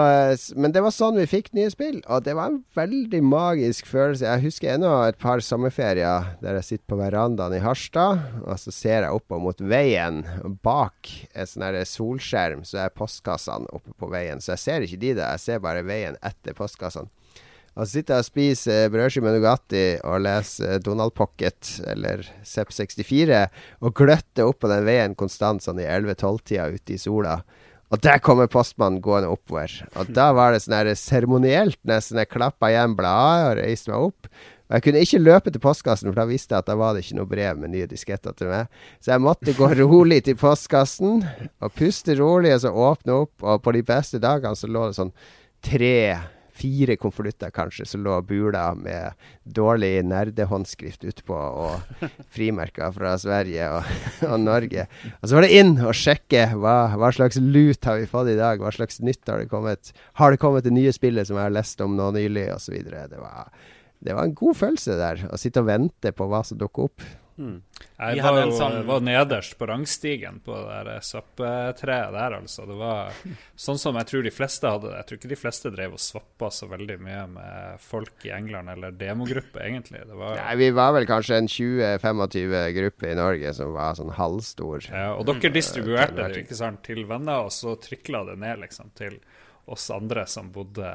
[0.53, 4.27] men det var sånn vi fikk nye spill, og det var en veldig magisk følelse.
[4.27, 8.75] Jeg husker ennå et par sommerferier der jeg sitter på verandaen i Harstad, og så
[8.75, 10.21] ser jeg oppover mot veien.
[10.61, 15.15] Bak en sånn solskjerm så er postkassene oppe på veien, så jeg ser ikke de
[15.17, 17.09] der, jeg ser bare veien etter postkassene.
[17.73, 23.47] Og så sitter jeg og spiser brødskive med Nugatti og leser Donald Pocket eller Zepp64
[23.81, 27.39] og gløtter opp på den veien konstant sånn i 11-12-tida ute i sola.
[27.93, 29.75] Og der kommer postmannen gående oppover.
[30.01, 32.23] Og da var det sånn seremonielt nesten.
[32.23, 34.31] Jeg klappa igjen bladet og reiste meg opp.
[34.73, 37.03] Og jeg kunne ikke løpe til postkassen, for da visste jeg at da var det
[37.05, 38.71] ikke noe brev med nye disketter til meg.
[39.05, 41.21] Så jeg måtte gå rolig til postkassen
[41.61, 43.35] og puste rolig, og så åpne opp.
[43.45, 45.13] Og på de beste dagene så lå det sånn
[45.63, 45.99] tre
[46.53, 53.93] fire konvolutter kanskje som lå bula med dårlig nerdehåndskrift utpå, og frimerker fra Sverige og,
[54.29, 54.87] og, Norge.
[55.21, 58.39] Og så var det inn og sjekke hva, hva, slags lut har vi fått i
[58.39, 59.95] dag, hva slags nytt har det kommet.
[60.21, 62.79] Har det kommet det nye spillet som jeg har lest om nå nylig, osv.
[62.85, 63.51] Det, var,
[64.05, 67.11] det var en god følelse der, å sitte og vente på hva som dukker opp.
[67.39, 67.63] Mm.
[67.97, 68.77] Jeg var, jo, sånn...
[68.89, 70.57] var nederst på rangstigen på
[70.87, 72.67] det svappetreet der, altså.
[72.69, 73.13] Det var
[73.67, 74.97] sånn som jeg tror de fleste hadde det.
[75.01, 78.73] Jeg tror ikke de fleste drev og svappa så veldig mye med folk i England,
[78.75, 80.05] eller demogruppe, egentlig.
[80.11, 80.41] Var...
[80.41, 84.91] Nei, vi var vel kanskje en 20-25 gruppe i Norge som var sånn halvstor.
[84.91, 88.93] Ja, og dere distribuerte det ikke sant, til venner, og så trykla det ned liksom
[88.99, 89.21] til
[89.65, 90.89] oss andre som bodde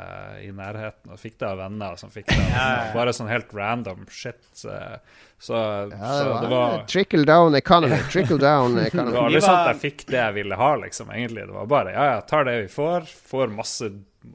[0.43, 4.03] i nærheten, og fikk det av venner som fikk det av Bare sånn helt random
[4.11, 4.41] shit.
[4.51, 4.97] Så, ja,
[5.39, 7.99] så det var Trickle down economy.
[8.11, 9.13] Trickle down economy.
[9.13, 11.47] det var aldri sånn at jeg fikk det jeg ville ha, liksom, egentlig.
[11.47, 13.07] Det var bare ja, ja, tar det vi får.
[13.32, 13.91] Får masse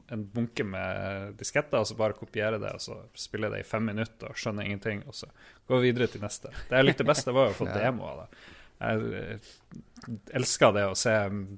[0.09, 3.85] en bunke med disketter, og så bare kopiere det, og så spille det i fem
[3.91, 5.29] minutter og skjønner ingenting, og så
[5.69, 6.49] gå videre til neste.
[6.69, 7.77] Det jeg likte best, det var å få ja.
[7.85, 8.23] demoer.
[8.23, 8.49] da.
[8.83, 9.53] Jeg eh,
[10.41, 11.13] elska det å se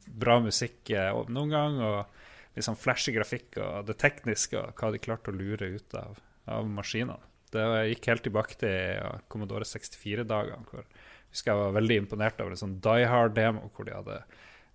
[0.05, 1.79] bra musikk eh, noen gang.
[1.81, 2.14] og
[2.55, 6.19] liksom flashy grafikk og det tekniske og hva de klarte å lure ut av,
[6.51, 7.19] av maskinene.
[7.53, 10.65] Det gikk helt tilbake til Commodore 64-dagene.
[10.71, 10.87] hvor
[11.31, 14.17] husker jeg var veldig imponert over en sånn Die Hard-demo hvor de hadde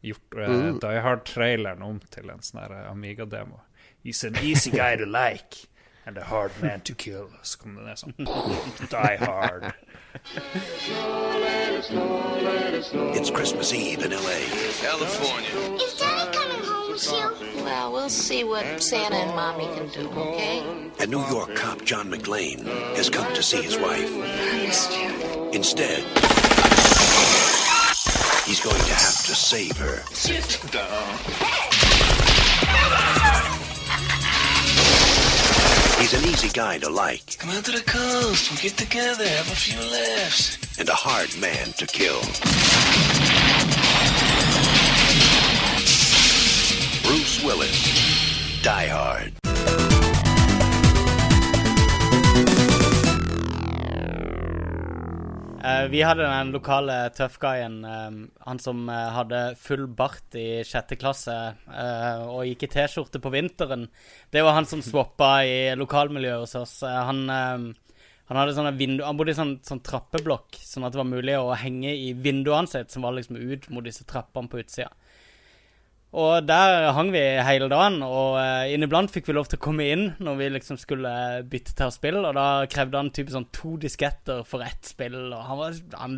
[0.06, 0.78] gjort uh, mm.
[0.84, 3.60] Die Hard-traileren om til en sånn eh, Amiga-demo.
[4.04, 5.66] He's an easy guy to like
[6.06, 7.28] and a hard man to kill.
[7.42, 8.16] Så kom det ned sånn
[8.94, 9.72] Die Hard.
[13.14, 14.40] It's Christmas Eve in LA.
[14.80, 16.19] California.
[17.00, 17.64] Is Daddy coming?
[17.64, 20.62] Well, we'll see what Santa and Mommy can do, okay?
[20.98, 24.10] A New York cop, John McLean, has come to see his wife.
[24.12, 25.50] I missed you.
[25.52, 26.04] Instead,
[28.46, 30.02] he's going to have to save her.
[30.12, 31.16] Sit down.
[36.00, 37.38] He's an easy guy to like.
[37.38, 38.50] Come out to the coast.
[38.50, 40.78] We'll get together, have a few laughs.
[40.78, 42.20] And a hard man to kill.
[47.44, 47.80] Willis.
[48.62, 49.32] Die Hard.
[55.60, 58.10] Uh, vi hadde den lokale tøffguyen, uh,
[58.44, 61.36] han som uh, hadde full bart i sjette klasse
[62.28, 63.86] og gikk i T-skjorte på vinteren.
[64.32, 66.76] Det var han som swappa i lokalmiljøet hos oss.
[66.84, 71.54] han, han vindu, han bodde i sånn, sånn, trappeblokk, sånn at det var mulig å
[71.56, 74.92] henge i vinduene sitt, som var liksom ut mot disse trappene på utsida.
[76.10, 79.86] Og der hang vi hele dagen, og uh, inniblant fikk vi lov til å komme
[79.92, 81.12] inn når vi liksom skulle
[81.46, 85.20] bytte til å spille, og da krevde han typisk sånn to disketter for ett spill,
[85.30, 86.16] og han var han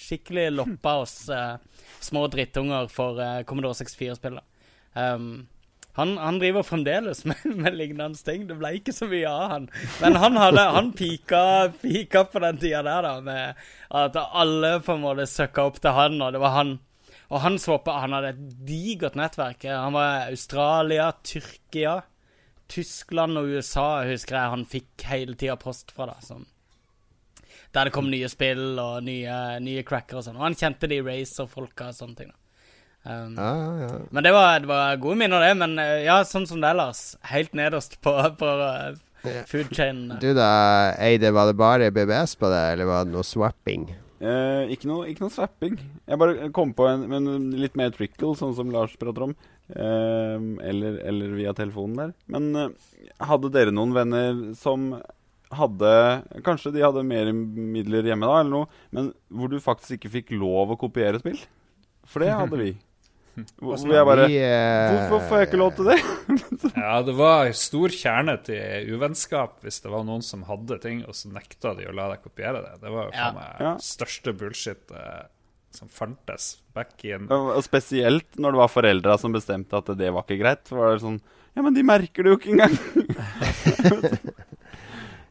[0.00, 1.56] skikkelig loppa oss uh,
[2.04, 4.44] små drittunger for uh, Commodore 64-spillet.
[4.92, 5.48] Um,
[5.96, 8.44] han, han, driver fremdeles med, med, lignende ting.
[8.48, 9.66] Det ble ikke så mye av han.
[10.02, 11.42] Men han, hadde, han pika,
[11.80, 13.66] pika på den tida der, da, med
[14.04, 16.76] at alle på en måte søkka opp til han, og det var han
[17.30, 19.64] og han så på Han hadde et digert nettverk.
[19.70, 22.00] Han var i Australia, Tyrkia,
[22.70, 26.10] Tyskland og USA, husker jeg han fikk hele tida post fra.
[26.10, 26.46] da, sånn.
[27.70, 30.38] Der det kom nye spill og nye, nye cracker og sånn.
[30.40, 32.32] Og han kjente de Racer-folka og sånne ting.
[32.34, 32.36] da.
[33.00, 33.52] Um, ja,
[33.86, 33.92] ja.
[34.10, 35.54] Men det var, det var, gode minner, det.
[35.62, 37.14] Men eh, ja, sånn som det ellers.
[37.30, 38.50] Helt nederst på, på
[39.46, 40.08] food chain.
[40.20, 40.50] Du da,
[40.98, 43.86] Eide, var det bare BBS på det, eller var det noe swapping?
[44.20, 45.78] Eh, ikke, noe, ikke noe swapping.
[46.04, 49.32] Jeg bare kom på en, en litt mer trickle, sånn som Lars prater om.
[49.70, 50.36] Eh,
[50.68, 52.12] eller, eller, via telefonen der.
[52.32, 52.90] Men eh,
[53.24, 54.92] hadde dere noen venner som
[55.50, 55.90] hadde
[56.46, 60.28] Kanskje de hadde mer midler hjemme da, eller noe, men hvor du faktisk ikke fikk
[60.38, 61.40] lov å kopiere spill?
[62.06, 62.68] For det hadde vi.
[63.60, 65.98] Hvor jeg bare Hvorfor får jeg ikke lov til det?
[66.82, 71.16] ja, det var stor kjerne til uvennskap hvis det var noen som hadde ting, og
[71.16, 72.74] så nekta de å la deg kopiere det.
[72.82, 73.74] Det var jo faen meg ja.
[73.84, 75.22] største bullshit eh,
[75.74, 80.26] som fantes back in Og spesielt når det var foreldra som bestemte at det var
[80.26, 80.66] ikke greit.
[80.74, 81.20] Var det sånn
[81.56, 82.74] Ja, men de merker det jo ikke engang!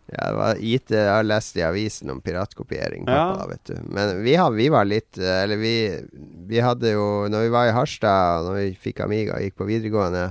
[0.10, 3.50] Ja, det var IT jeg har lest i avisen om piratkopiering, pappa, ja.
[3.52, 3.76] vet du.
[3.94, 5.74] Men vi, har, vi, var litt Eller vi,
[6.50, 9.68] vi hadde jo Når vi var i Harstad, når vi fikk Amiga og gikk på
[9.70, 10.24] videregående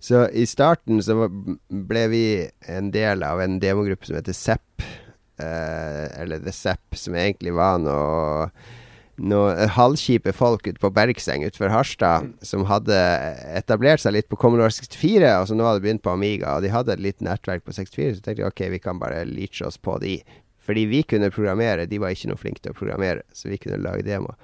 [0.00, 2.24] Så i starten så ble vi
[2.72, 4.84] en del av en demogruppe som heter Zepp.
[5.40, 8.48] Eh, eller The Zepp, som egentlig var noe
[9.20, 12.96] noen halvkjipe folk ute på Bergseng utenfor Harstad som hadde
[13.52, 16.56] etablert seg litt på Commodore 64, og så nå hadde begynt på Amiga.
[16.56, 19.26] Og de hadde et lite nettverk på 64, så tenkte jeg ok, vi kan bare
[19.28, 20.18] leache oss på de.
[20.64, 23.80] Fordi vi kunne programmere, de var ikke noe flinke til å programmere, så vi kunne
[23.82, 24.36] lage demo.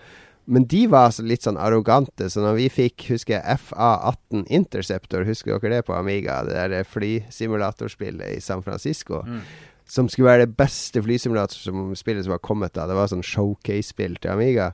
[0.47, 5.25] Men de var altså litt sånn arrogante, så når vi fikk, husker jeg, FA18 Interceptor,
[5.27, 6.39] husker dere det på Amiga?
[6.47, 9.25] Det der flysimulatorspillet i San Francisco.
[9.27, 9.41] Mm.
[9.87, 12.89] Som skulle være det beste flysimulatorspillet som var kommet da.
[12.91, 14.73] Det var sånn showcase-spill til Amiga.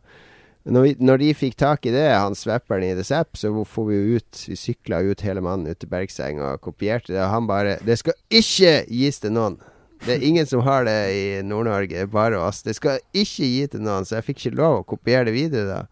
[0.62, 3.86] Når, vi, når, de fikk tak i det, han svepperen i The Zap, så får
[3.88, 7.32] vi jo ut Vi sykla ut hele mannen ut til Bergseng og kopierte det, og
[7.32, 9.58] han bare Det skal ikke gis til noen!
[10.02, 12.64] Det er ingen som har det i Nord-Norge, bare oss.
[12.66, 15.66] Det skal ikke gi til noen, så jeg fikk ikke lov å kopiere det videre
[15.68, 15.82] da.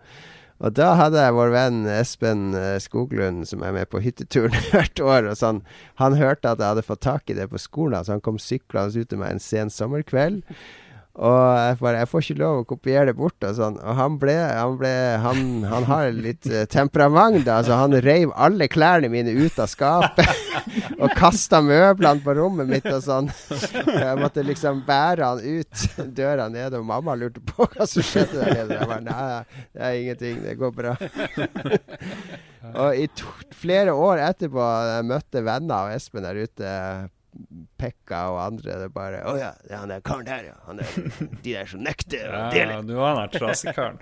[0.60, 5.00] Og da hadde jeg vår venn Espen eh, Skoglund, som er med på hytteturen hvert
[5.00, 5.30] år.
[5.32, 5.62] og sånn,
[6.02, 9.00] Han hørte at jeg hadde fått tak i det på skolen, så han kom syklende
[9.00, 10.42] ut til meg en sen sommerkveld.
[11.18, 13.78] Og jeg bare Jeg får ikke lov å kopiere det bort og sånn.
[13.82, 14.92] Og han ble Han, ble,
[15.24, 17.60] han, han har litt uh, temperament, da.
[17.66, 20.30] Så han reiv alle klærne mine ut av skapet.
[21.02, 23.30] og kasta møblene på rommet mitt og sånn.
[23.50, 25.84] Jeg måtte liksom bære han ut
[26.16, 28.78] døra nede, og mamma lurte på hva som skjedde der nede.
[28.78, 30.42] Jeg bare Nei, det er ingenting.
[30.44, 30.96] Det går bra.
[32.84, 33.08] og i
[33.56, 36.74] flere år etterpå, jeg møtte venner av Espen der ute
[37.80, 38.78] Pekka og andre.
[38.80, 40.56] Det er bare 'Å ja, det er han der karen der, ja.
[40.66, 40.94] Han der,
[41.44, 42.78] de der som nekter å dele'.
[42.78, 44.00] Ja, du var den der trasekaren.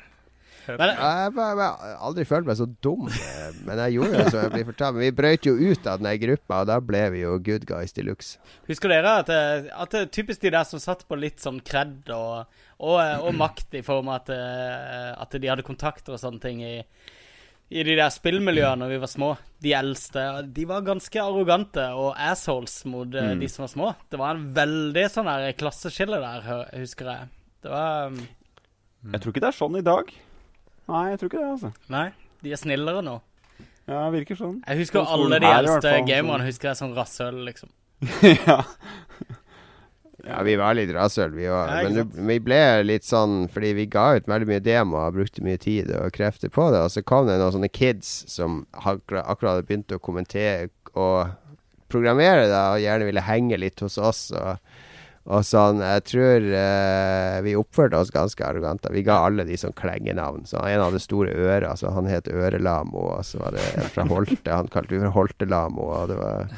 [0.68, 4.52] Men, jeg har aldri følt meg så dum, eh, men jeg gjorde det som jeg
[4.52, 4.96] blir fortalt.
[4.96, 7.96] Men vi brøt jo ut av den gruppa, og da ble vi jo good guys
[7.96, 8.36] de luxe.
[8.68, 11.62] Husker dere at, eh, at det er typisk de der som satt på litt sånn
[11.64, 14.34] kred og, og, eh, og, makt, i form av at,
[15.24, 16.74] at de hadde kontakter og sånne ting i
[17.68, 19.30] i de der spillmiljøene når vi var små,
[19.64, 20.24] de eldste,
[20.56, 23.42] de var ganske arrogante og assholes mot mm.
[23.42, 23.90] de som var små.
[24.08, 26.48] Det var en veldig sånn der klasseskille der,
[26.78, 27.30] husker jeg.
[27.64, 28.22] Det var um...
[29.12, 30.14] Jeg tror ikke det er sånn i dag.
[30.88, 31.72] Nei, jeg tror ikke det, altså.
[31.92, 32.06] Nei,
[32.44, 33.18] de er snillere nå.
[33.88, 34.58] Ja, virker sånn.
[34.64, 37.72] Jeg husker sånn alle de eldste gamerne husker jeg som rasshøl, liksom.
[38.48, 38.62] ja.
[40.26, 41.70] Ja, vi var litt rasshøl, vi òg.
[41.84, 45.60] Men det, vi ble litt sånn fordi vi ga ut veldig mye demoer, brukte mye
[45.62, 46.80] tid og krefter på det.
[46.82, 51.36] Og så kom det noen sånne kids som akkurat hadde begynt å kommentere og
[51.92, 54.28] programmere da, og gjerne ville henge litt hos oss.
[54.34, 54.58] Og
[55.28, 58.88] og sånn, jeg tror eh, vi oppførte oss ganske arrogante.
[58.94, 60.46] Vi ga alle de sånn klengenavn.
[60.48, 63.02] Så en hadde store ører, så han het Ørelamo.
[63.18, 65.90] Og så var det en fra Holte, han kalte vi for Holtelamo.
[65.98, 66.48] Og det var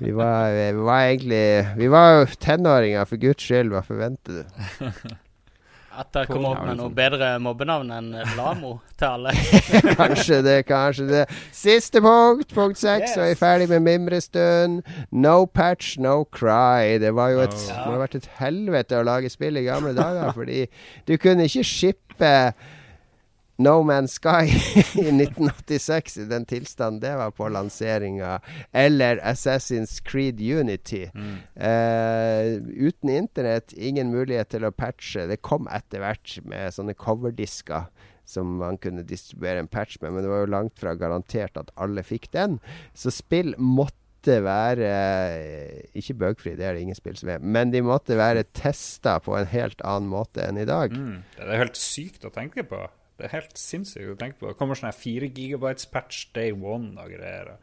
[0.00, 1.44] vi var, vi var egentlig
[1.82, 3.74] Vi var jo tenåringer, for guds skyld.
[3.74, 5.12] Hva forventer du?
[5.92, 9.34] At det kommer opp med noe bedre mobbenavn enn Lamo til alle.
[10.00, 11.22] kanskje det, kanskje det.
[11.52, 13.16] Siste punkt, punkt seks, yes.
[13.18, 14.80] jeg er ferdig med mimrestund.
[15.12, 16.96] No patch, no cry.
[17.02, 17.66] Det var jo et, oh.
[17.68, 20.64] det ha vært et helvete å lage spill i gamle dager, fordi
[21.08, 22.32] du kunne ikke shippe
[23.62, 24.50] No Man's Sky
[25.00, 28.40] i 1986, i den tilstanden det var på lanseringa,
[28.72, 31.06] eller Assassin's Creed Unity.
[31.14, 31.36] Mm.
[31.56, 35.28] Uh, uten internett, ingen mulighet til å patche.
[35.30, 37.90] Det kom etter hvert med sånne coverdisker
[38.24, 41.72] som man kunne distribuere en patch med, men det var jo langt fra garantert at
[41.80, 42.58] alle fikk den.
[42.94, 44.88] Så spill måtte være
[45.98, 49.34] Ikke bugfri, det er det ingen spill som er, men de måtte være testa på
[49.34, 50.94] en helt annen måte enn i dag.
[50.94, 51.24] Mm.
[51.34, 52.84] Det er helt sykt å tenke på.
[53.22, 54.48] Det er helt sinnssykt å tenke på.
[54.50, 57.54] Det kommer sånn her 4 gigabytes patch day one og greier.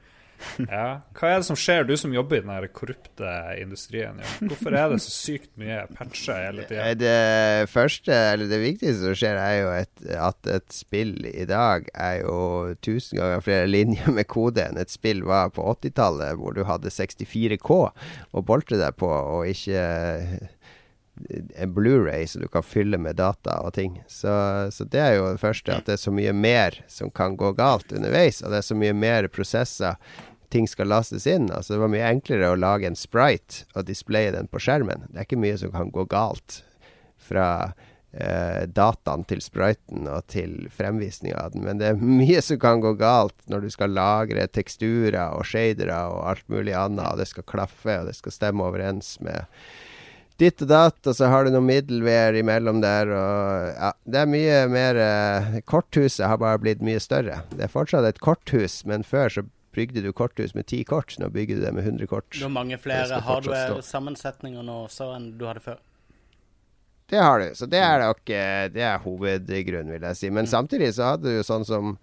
[0.69, 1.01] Ja.
[1.17, 4.21] Hva er det som skjer, du som jobber i den korrupte industrien?
[4.23, 4.29] Ja.
[4.47, 6.93] Hvorfor er det så sykt mye patcher hele tida?
[6.95, 11.89] Det første, eller det viktigste som skjer, er jo et, at et spill i dag
[11.91, 12.37] er jo
[12.85, 16.93] tusen ganger flere linjer med kode enn et spill var på 80-tallet, hvor du hadde
[16.93, 17.81] 64K
[18.31, 19.83] å boltre deg på, og ikke
[21.55, 23.99] en Blu-ray som du kan fylle med data og ting.
[24.07, 24.31] Så,
[24.71, 27.51] så, det er jo det første, at det er så mye mer som kan gå
[27.57, 28.41] galt underveis.
[28.43, 29.99] Og det er så mye mer prosesser
[30.49, 31.51] ting skal lastes inn.
[31.51, 35.05] Altså Det var mye enklere å lage en sprite og displaye den på skjermen.
[35.09, 36.63] Det er ikke mye som kan gå galt
[37.29, 37.49] fra
[38.11, 41.67] eh, dataen til spriten og til fremvisninga av den.
[41.67, 46.01] Men det er mye som kan gå galt når du skal lagre teksturer og shadere
[46.09, 49.45] og alt mulig annet, og det skal klaffe, og det skal stemme overens med
[50.39, 53.11] ditt og datt, og så har du noe middelvær imellom der.
[53.11, 57.41] Og, ja, det er mye mer eh, Korthuset har bare blitt mye større.
[57.53, 61.13] Det er fortsatt et korthus, men før så bygde du korthus med ti kort.
[61.21, 62.31] Nå bygger du det med 100 kort.
[62.33, 65.79] Du har mange flere hardware-sammensetninger nå også enn du hadde før?
[67.09, 67.49] Det har du.
[67.57, 70.29] Så det er nok Det er hovedgrunnen, vil jeg si.
[70.29, 70.51] Men mm.
[70.51, 71.97] samtidig så hadde du sånn som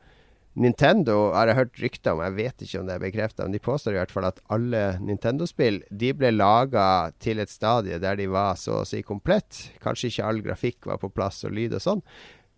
[0.56, 3.60] Nintendo har jeg hørt rykter om, jeg vet ikke om det er bekrefta, men de
[3.60, 6.86] påstår i hvert fall at alle Nintendo-spill de ble laga
[7.20, 9.66] til et stadie der de var så å si komplett.
[9.84, 12.02] Kanskje ikke all grafikk var på plass og lyd og sånn,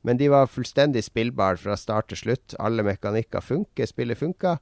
[0.06, 2.54] Men de var fullstendig spillbare fra start til slutt.
[2.62, 4.52] Alle mekanikker funker, spillet funka.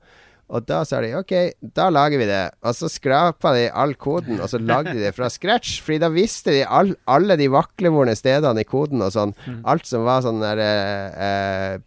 [0.49, 1.33] Og da sa de OK,
[1.75, 2.43] da lager vi det.
[2.63, 5.81] Og så skrapa de all koden, og så lagde de det fra scratch.
[5.85, 9.35] Fordi da visste de all, alle de vaklevorne stedene i koden og sånn.
[9.47, 9.59] Mm.
[9.67, 11.79] Alt som var sånn der eh,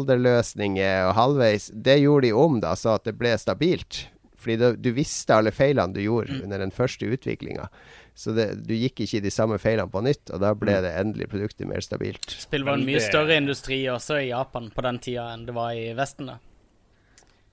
[0.00, 4.06] placeholder-løsninger og halvveis, det gjorde de om da, så at det ble stabilt.
[4.40, 6.44] Fordi da, du visste alle feilene du gjorde Mm.
[6.44, 7.68] under den første utviklinga.
[8.16, 10.82] Så det, du gikk ikke i de samme feilene på nytt, og da ble Mm.
[10.82, 12.30] det endelig produktet mer stabilt.
[12.40, 15.72] Spill var en mye større industri også i Japan på den tida enn det var
[15.72, 16.26] i Vesten.
[16.26, 16.38] da.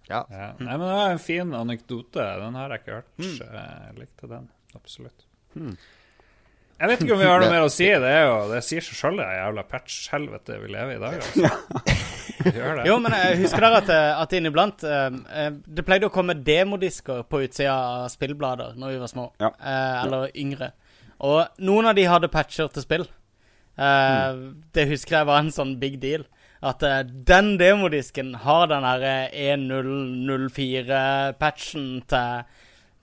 [0.09, 0.23] Ja.
[0.31, 0.49] Ja.
[0.59, 2.23] Nei, men det var en fin anekdote.
[2.41, 3.13] Den har jeg ikke hørt.
[3.21, 5.25] Jeg likte den, absolutt.
[6.77, 7.87] Jeg vet ikke om vi har noe mer å si.
[7.89, 11.17] Det, er jo, det sier seg sjøl, det jævla patch-helvete vi lever i i dag.
[11.17, 11.93] Altså.
[12.53, 12.83] Gjør det.
[12.89, 15.07] Jo, men jeg husker dere at, eh, at inniblant eh,
[15.41, 15.47] eh,
[15.79, 19.25] Det pleide å komme demodisker på utsida av spillblader når vi var små.
[19.41, 19.49] Ja.
[19.57, 20.69] Eh, eller yngre.
[21.25, 23.07] Og noen av de hadde patcher til spill.
[23.75, 24.37] Eh,
[24.77, 26.23] Det husker jeg var en sånn big deal.
[26.65, 32.43] At uh, den demodisken har den derre 1004-patchen til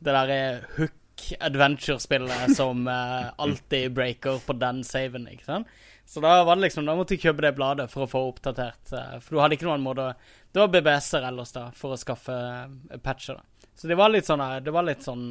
[0.04, 0.40] det derre
[0.76, 1.00] Hook
[1.40, 5.66] Adventure-spillet som uh, alltid breaker på den saven, ikke sant?
[6.06, 8.92] Så da var det liksom Da måtte jeg kjøpe det bladet for å få oppdatert
[8.92, 10.10] Uh, For du hadde ikke noen måte
[10.52, 13.40] Det var BBS-er ellers, da, for å skaffe eh, patcher.
[13.40, 15.24] da Så det var litt sånn eh, Det var litt sånn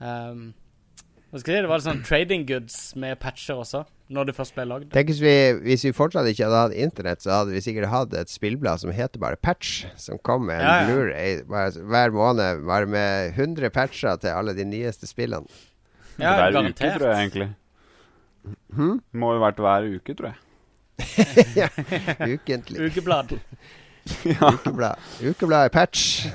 [0.00, 0.40] um,
[1.28, 1.66] Hva skal jeg si?
[1.66, 4.90] Det var litt sånn trading goods med patcher også, når det først ble lagd.
[4.94, 5.34] Tenk hvis vi,
[5.66, 8.92] hvis vi fortsatt ikke hadde hatt internett, så hadde vi sikkert hatt et spillblad som
[8.94, 10.88] heter bare Patch, som kom med en Ja, ja.
[10.88, 15.46] Blu-ray hver måned, bare med 100 patcher til alle de nyeste spillene.
[16.18, 16.96] Ja, hver uke, garantert.
[16.98, 17.48] tror jeg egentlig.
[18.74, 18.94] Hm?
[19.12, 20.44] Må jo vært hver uke, tror jeg.
[21.60, 21.68] ja,
[22.26, 22.88] Ukentlig.
[22.88, 23.36] Ukeblad.
[24.54, 24.98] Ukeblad.
[25.22, 26.26] Ukeblad er Patch.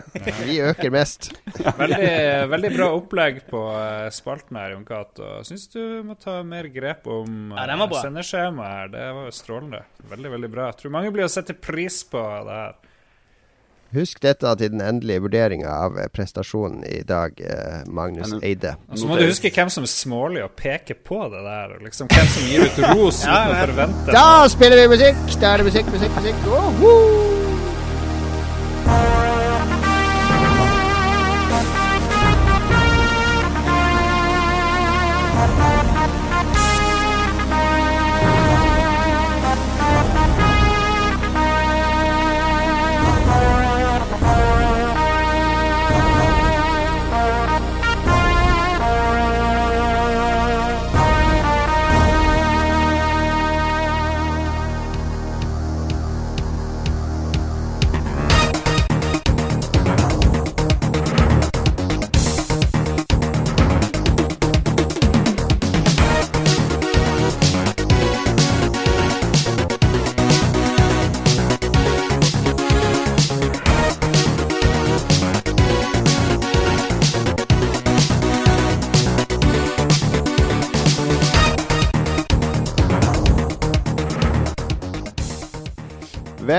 [0.45, 1.31] Vi øker mest.
[1.77, 2.11] Veldig,
[2.51, 5.29] veldig bra opplegg på eh, spalten her, Jon Cato.
[5.47, 8.95] Syns du må ta mer grep om Ja, uh, sendeskjemaet her.
[8.95, 9.83] Det var jo strålende.
[10.13, 10.71] Veldig, veldig bra.
[10.71, 12.81] Jeg tror mange blir å sette pris på det her.
[13.93, 18.75] Husk dette til den endelige vurderinga av eh, prestasjonen i dag, eh, Magnus Men- Eide.
[18.89, 21.77] Og så må du huske hvem som er smålig og peker på det der.
[21.83, 25.37] Liksom, hvem som gir ut ros uten å forvente Da spiller vi musikk!
[25.37, 26.49] Da er det musikk, musikk, musikk.
[26.49, 27.32] Woohoo!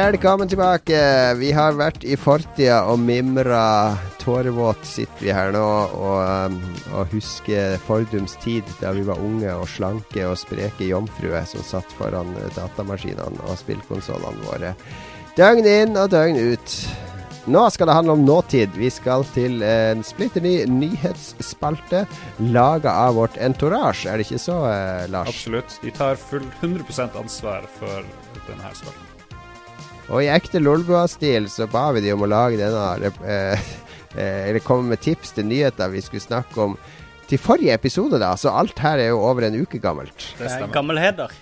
[0.04, 0.98] Velkommen tilbake.
[1.40, 3.96] Vi har vært i fortida og mimra.
[4.20, 6.18] Tårevåt sitter vi her nå og,
[6.52, 6.58] um,
[6.92, 11.94] og husker fordums tid da vi var unge og slanke og spreke jomfruer som satt
[11.96, 14.74] foran eh, datamaskinene og spillkonsollene våre.
[15.38, 16.76] Døgn inn og døgn ut.
[17.56, 18.76] Nå skal det handle om nåtid.
[18.76, 22.04] Vi skal til en splitter ny nyhetsspalte
[22.52, 24.04] laga av vårt entourage.
[24.04, 25.32] Er det ikke så, eh, Lars?
[25.32, 25.80] Absolutt.
[25.80, 28.04] De tar full 100% ansvar for
[28.44, 29.13] denne spalten.
[30.12, 33.62] Og i ekte Lolbua-stil så ba vi de om å lage denne eh,
[34.16, 36.76] eh, Eller komme med tips til nyheter vi skulle snakke om
[37.24, 38.34] til forrige episode, da.
[38.36, 40.12] Så alt her er jo over en uke gammelt.
[40.36, 40.74] Det Eh, stemmer.
[40.74, 41.32] Gammelheder.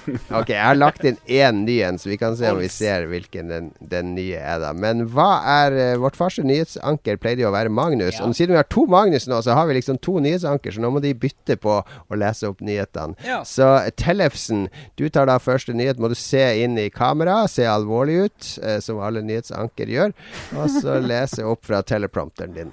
[0.38, 3.06] Ok, jeg har lagt inn én ny en, så vi kan se om vi ser
[3.10, 4.72] hvilken den, den nye er, da.
[4.76, 8.16] Men hva er uh, Vårt første nyhetsanker pleide jo å være Magnus.
[8.16, 8.26] Ja.
[8.26, 10.92] Og siden vi har to Magnus nå, så har vi liksom to nyhetsanker, så nå
[10.94, 13.18] må de bytte på å lese opp nyhetene.
[13.26, 13.42] Ja.
[13.48, 13.68] Så
[14.00, 14.66] Tellefsen,
[15.00, 16.00] du tar da første nyhet.
[16.02, 20.16] Må du se inn i kamera, se alvorlig ut, uh, som alle nyhetsanker gjør.
[20.56, 22.72] Og så lese opp fra teleprompteren din.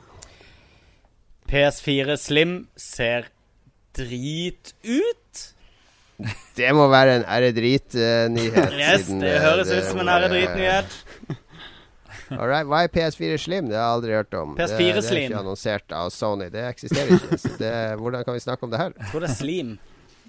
[1.50, 3.32] PS4 Slim ser
[3.98, 5.19] drit ut.
[6.60, 8.74] Det må være en ære-drit-nyhet.
[8.76, 10.98] Yes, det høres ut som en ære-drit-nyhet.
[12.30, 13.70] Alright, Hva er PS4 Slim?
[13.72, 14.52] Det har jeg aldri hørt om.
[14.60, 16.50] PS4 det, det er ikke annonsert av Sony.
[16.54, 17.40] Det eksisterer ikke.
[17.41, 17.72] Så det,
[18.02, 18.94] hvordan kan vi snakke om det her?
[19.00, 19.72] Jeg tror det er Slim.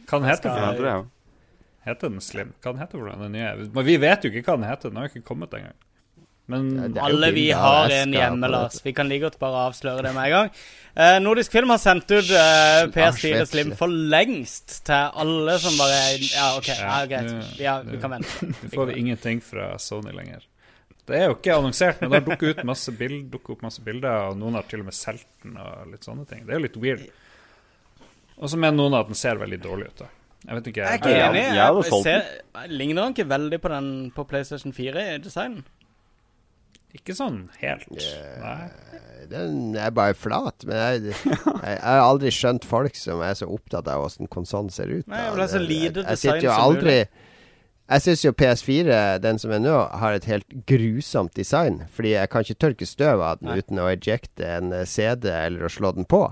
[0.09, 1.09] Kan hete skal- for.
[1.91, 2.55] Heter den Slim?
[2.63, 3.13] Hva hete heter?
[3.25, 3.53] Den nye?
[3.75, 4.89] Men vi vet jo ikke hva den heter.
[4.93, 5.77] Den har jo ikke kommet engang.
[6.51, 8.51] Men Ja, Alle vi har en hjemme.
[8.51, 8.81] Lars.
[8.85, 10.53] Vi kan like godt bare avsløre det med en gang.
[10.95, 16.01] Eh, Nordisk Film har sendt ut eh, PS4 Slim for lengst til alle som bare
[16.19, 17.61] Ja, OK, ja, greit.
[17.63, 18.51] Ja, vi kan vente.
[18.51, 20.47] nå får vi ingenting fra Sony lenger.
[21.07, 23.83] Det er jo ikke annonsert, men det har dukket ut masse bild, dukket opp masse
[23.83, 26.45] bilder, og noen har til og med solgt den og litt sånne ting.
[26.47, 27.03] Det er jo litt weird.
[28.39, 30.05] Og så mener noen at den ser veldig dårlig ut.
[30.05, 30.11] da.
[30.47, 30.81] Jeg vet ikke.
[30.81, 31.43] Jeg er ikke enig.
[31.43, 35.65] jeg jeg, Jeg ligner den ikke veldig på den på PlayStation 4 i designen?
[36.97, 37.87] Ikke sånn helt.
[38.43, 38.69] Nei.
[39.31, 40.65] Den er bare flat.
[40.67, 44.73] Men jeg, jeg, jeg har aldri skjønt folk som er så opptatt av hvordan konsollen
[44.75, 45.07] ser ut.
[45.11, 46.97] Nei, det er så lite jeg- jeg sitter jo aldri.
[47.91, 51.85] Jeg syns jo PS4, den som er nå, har et helt grusomt design.
[51.91, 53.59] Fordi jeg kan ikke tørke støv av den Nei.
[53.59, 56.23] uten å ejecte en eh, CD eller å slå den på.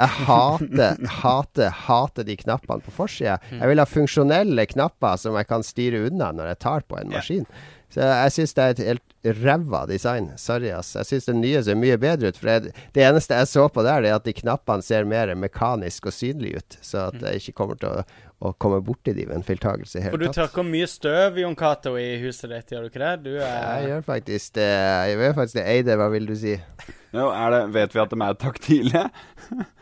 [0.00, 3.38] Jeg hater, hater, hater de knappene på forsida.
[3.50, 3.58] Mm.
[3.60, 7.12] Jeg vil ha funksjonelle knapper som jeg kan styre unna når jeg tar på en
[7.12, 7.44] maskin.
[7.92, 10.30] Så jeg syns det er et helt ræva design.
[10.36, 10.94] Sorry, ass.
[10.98, 12.38] Jeg syns den nye ser mye bedre ut.
[12.40, 16.10] For det, det eneste jeg så på der, er at de knappene ser mer mekanisk
[16.10, 16.78] og synlige ut.
[16.82, 18.06] Så at jeg ikke kommer til å,
[18.42, 21.58] å komme borti de ved en feiltagelse i For hele du tørker mye støv, Jon
[21.58, 23.12] Cato, i huset ditt, gjør du ikke det?
[23.28, 24.70] Du Jeg er gjør faktisk det.
[24.72, 25.68] Jeg gjør faktisk det.
[25.76, 26.56] Eide, hva vil du si?
[27.12, 29.06] Jo, er det, vet vi at de er taktile?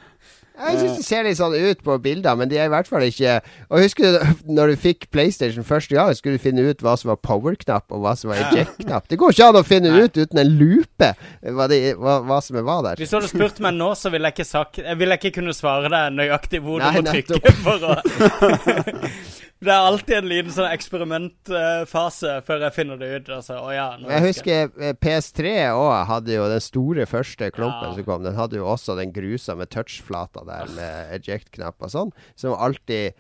[0.61, 3.05] Jeg syns de ser litt sånn ut på bilder, men de er i hvert fall
[3.07, 3.39] ikke
[3.71, 4.19] Og husker du
[4.57, 8.05] når du fikk PlayStation første gang, skulle du finne ut hva som var power-knapp, og
[8.05, 9.09] hva som var eject-knapp.
[9.11, 10.07] Det går ikke an å finne Nei.
[10.07, 11.13] ut uten en lupe
[11.57, 13.01] hva, de, hva, hva som hva der.
[13.01, 15.55] Hvis du hadde spurt meg nå, så ville jeg ikke sagt Jeg ville ikke kunne
[15.57, 17.41] svare deg nøyaktig hvor Nei, du må nettopp.
[17.41, 17.97] trykke for å
[19.61, 23.31] Det er alltid en liten sånn eksperimentfase før jeg finner det ut.
[23.37, 24.69] Altså, å ja, jeg husker jeg.
[24.71, 27.95] husker eh, PS3 òg hadde jo den store første klumpen Ja.
[27.99, 28.23] som kom.
[28.25, 33.13] Den hadde jo også den grusomme touchflata der med eject-knapp og sånn, som alltid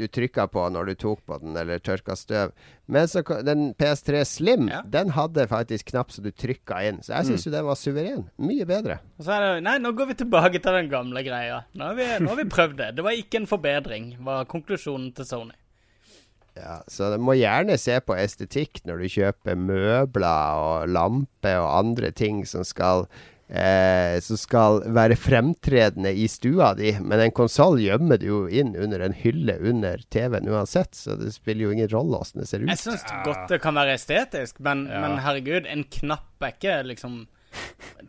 [0.00, 2.52] du trykka på når du tok på den eller tørka støv.
[2.88, 4.82] Men så den PS3 Slim, Ja.
[4.86, 7.00] den hadde faktisk knapp som du trykka inn.
[7.02, 8.28] Så jeg syns jo den var suveren.
[8.38, 9.00] Mye bedre.
[9.18, 11.64] Det, nei, nå går vi tilbake til den gamle greia.
[11.74, 12.90] Nå har vi, nå har vi prøvd det.
[12.96, 15.56] Det var ikke en forbedring, var konklusjonen til Sony.
[16.60, 21.70] Ja, så du må gjerne se på estetikk når du kjøper møbler og lamper og
[21.80, 23.06] andre ting som skal
[23.50, 26.92] eh, som skal være fremtredende i stua di.
[27.00, 31.32] Men en konsoll gjemmer du jo inn under en hylle under TV-en uansett, så det
[31.34, 32.70] spiller jo ingen rolle hvordan det ser ut.
[32.70, 35.00] Jeg syns godt det kan være estetisk, men, Ja.
[35.06, 37.26] men herregud, en knapp er ikke liksom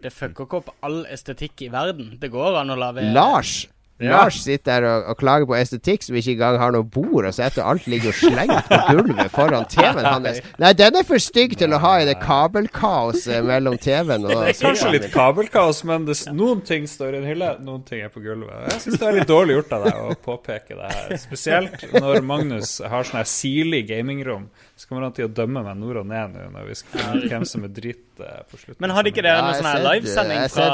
[0.01, 2.11] Det fucker ikke opp all estetikk i verden.
[2.21, 3.65] Det går an å lage Lars!
[4.01, 4.17] Ja.
[4.17, 7.33] Lars sitter der og, og klager på estetikk som ikke engang har noe bord, og
[7.35, 10.39] så etter alt ligger jo slengt på gulvet foran TV-en hans.
[10.61, 14.55] Nei, den er for stygg til å ha i det kabelkaoset mellom TV-en og Det
[14.55, 18.11] er kanskje litt kabelkaos, men det, noen ting står i en hylle, noen ting er
[18.13, 18.71] på gulvet.
[18.71, 21.15] Jeg syns det er litt dårlig gjort av deg å påpeke det her.
[21.21, 24.49] Spesielt når Magnus har sånn her sirlig gamingrom.
[24.75, 27.21] Så kommer han til å dømme meg nord og ned nå når vi skal finne
[27.21, 28.79] ut hvem som er dritt eh, på slutten.
[28.81, 30.69] Men hadde ikke dere noen sånn livesending fra,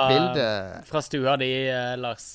[0.88, 2.30] fra stua di, eh, Lars?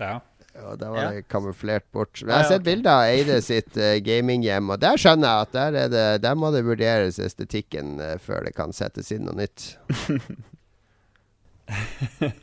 [0.00, 0.16] Ja.
[0.54, 1.10] Og da var Ja.
[1.10, 2.20] det kamuflert bort.
[2.22, 5.40] Men jeg har ja, sett bilder av Eide sitt uh, gaminghjem, og der skjønner jeg
[5.46, 9.24] at der, er det, der må det vurderes estetikken uh, før det kan settes inn
[9.24, 9.72] noe nytt.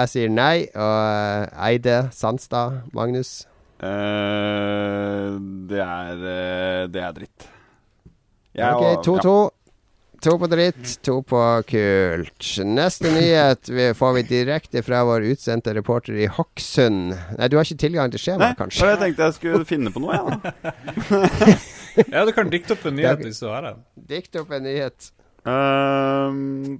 [0.00, 0.66] jeg sier nei.
[0.74, 3.44] Og eh, Eide, Sandstad, Magnus.
[3.84, 5.34] Uh,
[5.68, 7.48] det er Det er dritt.
[8.54, 9.36] Jeg ok, og- 2-2.
[10.24, 11.38] To på dritt, to på
[11.68, 12.46] kult.
[12.64, 17.12] Neste nyhet vi- får vi direkte fra vår utsendte reporter i Hokksund.
[17.36, 18.88] Nei, du har ikke tilgang til Nei, skjemaet, for kanskje?
[18.88, 21.58] jeg tenkte jeg skulle finne på noe, jeg.
[22.14, 23.84] Ja, du kan dikte opp en nyhet hvis du har en.
[24.08, 25.10] Dikt opp en nyhet.
[25.44, 26.78] Ehm,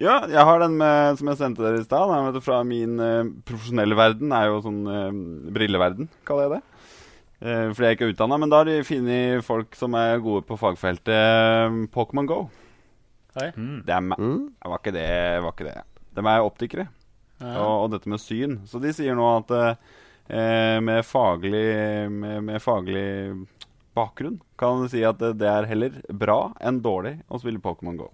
[0.00, 2.08] Ja, jeg har den med, som jeg sendte dere i stad.
[2.08, 4.32] den Fra min uh, profesjonelle verden.
[4.32, 5.10] er jo sånn uh,
[5.52, 6.60] brilleverden, kaller jeg det.
[7.40, 8.38] Uh, fordi jeg ikke er utdanna.
[8.40, 12.40] Men da har de funnet folk som er gode på fagfeltet Pokémon Go.
[13.36, 13.82] Mm.
[13.86, 14.18] Det er meg.
[14.18, 14.46] Mm.
[14.64, 15.10] var ikke det,
[15.44, 15.76] var ikke det.
[16.16, 16.86] De er optikere.
[17.40, 17.54] Ja.
[17.60, 18.56] Og, og dette med syn.
[18.68, 21.66] Så de sier nå at eh, med, faglig,
[22.12, 23.04] med, med faglig
[23.96, 28.00] bakgrunn kan du si at det, det er heller bra enn dårlig å spille Pokémon
[28.00, 28.10] Go.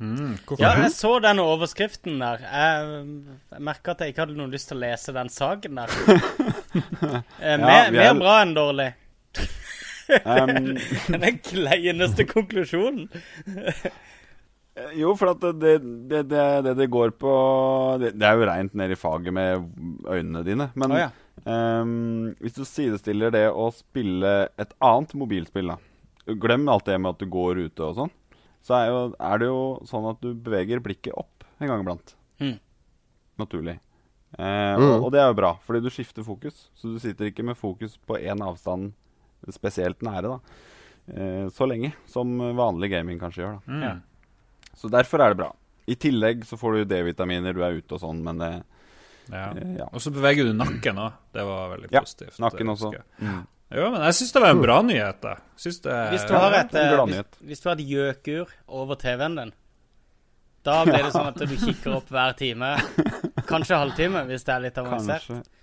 [0.00, 0.36] Mm.
[0.56, 2.40] Ja, jeg så den overskriften der.
[2.40, 3.00] Jeg,
[3.52, 5.96] jeg merka at jeg ikke hadde noe lyst til å lese den saken der.
[6.70, 8.84] Eh, mer, mer er- bra enn dårlig.
[10.22, 10.76] Um,
[11.24, 13.08] Den kleineste konklusjonen.
[14.94, 17.32] Jo, for at det det, det, det, det går på
[17.98, 19.66] det, det er jo reint ned i faget med
[20.06, 20.68] øynene dine.
[20.78, 21.10] Men oh, ja.
[21.42, 25.80] um, hvis du sidestiller det å spille et annet mobilspill, da
[26.38, 28.10] Glem alt det med at du går ute og sånn.
[28.62, 32.14] Så er, jo, er det jo sånn at du beveger blikket opp en gang iblant.
[32.40, 32.58] Mm.
[33.40, 33.78] Naturlig.
[34.38, 34.84] Eh, Mm.
[34.84, 36.68] og, og det er jo bra, fordi du skifter fokus.
[36.76, 38.92] Så du sitter ikke med fokus på én avstand
[39.50, 40.40] spesielt nære, da.
[41.10, 43.56] Eh, så lenge som vanlig gaming kanskje gjør.
[43.66, 43.82] da Mm.
[43.82, 43.94] Ja.
[44.76, 45.52] så derfor er det bra.
[45.88, 48.62] I tillegg så får du D-vitaminer, du er ute og sånn, men det,
[49.32, 49.50] Ja.
[49.56, 49.88] eh, ja.
[49.92, 51.12] Og så beveger du nakken òg.
[51.32, 52.38] Det var veldig positivt.
[52.38, 52.44] Ja.
[52.48, 52.92] Nakken også.
[52.92, 53.04] husker.
[53.20, 53.46] Mm.
[53.70, 55.20] Jo, men jeg syns det var en bra nyhet.
[55.22, 55.36] da.
[55.60, 58.54] Synes det, Hvis du har et, det en eh, hvis, hvis du har et gjøkur
[58.80, 59.52] over TV-en din,
[60.66, 62.74] da blir det sånn at du kikker opp hver time.
[63.48, 65.24] Kanskje halvtime, hvis det er litt avansert.
[65.30, 65.56] Kanskje.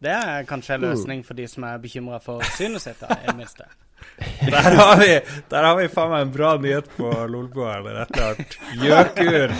[0.00, 3.02] Det er kanskje en løsning for de som er bekymra for synet sitt.
[3.04, 3.68] da, i det minste.
[4.54, 5.10] Der har vi
[5.52, 7.82] Der har vi faen meg en bra nyhet på Lolbua.
[7.84, 8.56] Rett og slett.
[8.80, 9.52] Gjøkur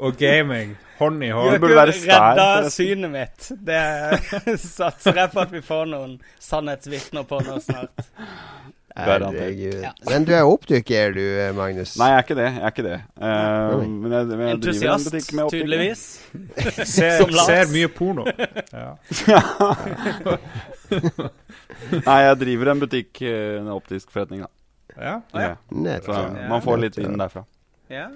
[0.00, 0.76] og gaming.
[1.00, 1.54] Hånd i hånd.
[1.54, 3.50] Du burde være stær, redda synet mitt.
[3.68, 3.82] Det
[4.60, 8.08] satser jeg på at vi får noen sannhetsvitner på nå snart.
[8.96, 9.78] Herregud.
[9.80, 9.92] Ja.
[10.10, 11.22] Men du er optiker, du,
[11.56, 11.94] Magnus.
[12.00, 12.48] Nei, jeg er ikke det.
[12.50, 12.98] Jeg er ikke det.
[13.16, 16.02] Uh, men jeg, men jeg driver en Entusiast, med tydeligvis.
[16.96, 17.46] Ser, Som Lars.
[17.46, 18.26] ser mye porno.
[18.74, 18.88] Ja.
[22.10, 24.50] Nei, jeg driver en butikk, eh, en optisk forretning, da.
[25.00, 25.14] Ja.
[25.38, 25.54] Ja.
[26.02, 26.18] Så
[26.50, 27.46] man får litt inn derfra.
[27.90, 28.08] Ja,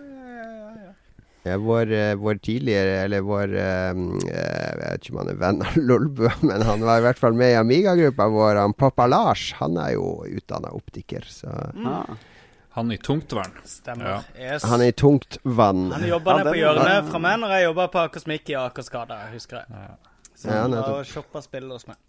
[1.45, 3.97] vår, eh, vår tidligere, eller vår eh, eh,
[4.29, 7.37] Jeg vet ikke om han er venn av Lolbua, men han var i hvert fall
[7.37, 8.61] med i Amiga-gruppa vår.
[8.62, 12.16] Han Pappa Lars han er jo utdanna optiker, så mm.
[12.75, 13.53] Han i tungtvann.
[13.65, 14.25] Stemmer.
[14.41, 14.65] Yes.
[14.66, 15.93] han er i tungt vann.
[15.93, 19.19] Han jobba Ja, nede på hjørnet fra meg når jeg jobba på Akersmik i Akersgata,
[19.31, 19.85] husker jeg.
[19.85, 20.15] Ja.
[20.35, 22.01] Så Ja, han var og shoppa spill hos meg.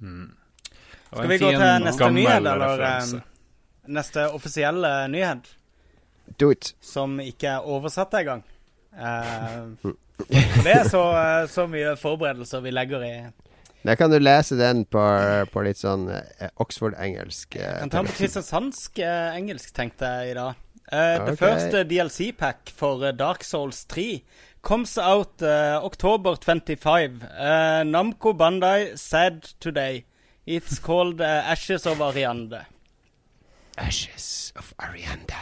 [0.00, 0.30] Mm.
[1.10, 3.20] Skal vi gå til neste nyhet, eller referanse.
[3.98, 5.52] neste offisielle nyhet,
[6.38, 6.72] Do it.
[6.80, 8.46] som ikke er oversatt engang?
[8.92, 9.92] Uh,
[10.64, 13.12] det er så, eh, så mye forberedelser vi legger i
[13.86, 15.00] Da kan du lese den på,
[15.52, 17.54] på litt sånn eh, Oxford-engelsk.
[17.56, 20.58] Uh, Kan ta den på kristiansandsk eh, engelsk, tenkte jeg i dag.
[20.90, 21.24] Okay.
[21.24, 21.38] The Ok.
[21.38, 24.20] first eh, DLC-pack for Dark Souls 3
[24.60, 27.22] comes out oktober October 25.
[27.24, 30.04] Eh, Namco Bandai said today
[30.44, 32.66] it's called Ashes of Ariande.
[33.78, 35.40] Ashes of Arianda.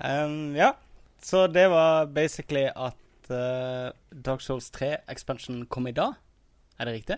[0.00, 0.72] Um, ja,
[1.24, 6.12] så det var basically at uh, Dark Souls 3-expansion kom i dag.
[6.78, 7.16] Er det riktig?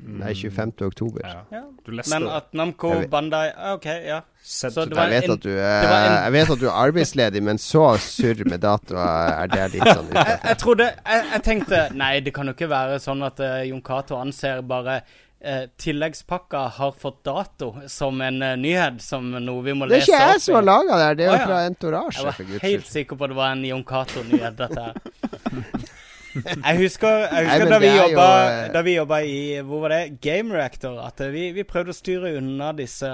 [0.00, 0.70] Nei, 25.
[0.86, 1.20] oktober.
[1.28, 1.42] Ja.
[1.52, 1.62] Ja.
[1.84, 4.22] Du leste Men at Namco vet- Bandai OK, ja.
[4.42, 6.66] Så det var Jeg vet, en- at du det var en- jeg vet at du
[6.70, 11.26] er arbeidsledig, men så surr med datoer er det litt sånn jeg, jeg trodde jeg,
[11.34, 15.02] jeg tenkte Nei, det kan jo ikke være sånn at uh, Jon Cato anser bare
[15.46, 20.06] uh, tilleggspakka har fått dato som en eh, nyhet, som noe vi må Det er
[20.08, 21.46] ikke jeg som har laga det det er jo oh, ja.
[21.46, 25.88] fra Entourage, Jeg var helt sikker på at det var en Jon Cato-nyhet, dette her.
[26.30, 29.80] Jeg husker, jeg husker Nei, da, vi er jo, eh, da vi jobba i Hvor
[29.82, 30.02] var det?
[30.22, 31.00] Game Reactor.
[31.02, 33.10] At eh, vi, vi prøvde å styre unna disse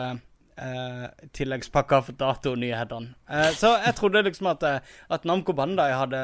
[0.60, 3.14] uh, tilleggspakka for datonyhetene.
[3.30, 6.22] Uh, så jeg trodde liksom at, eh, at Namco Bandai hadde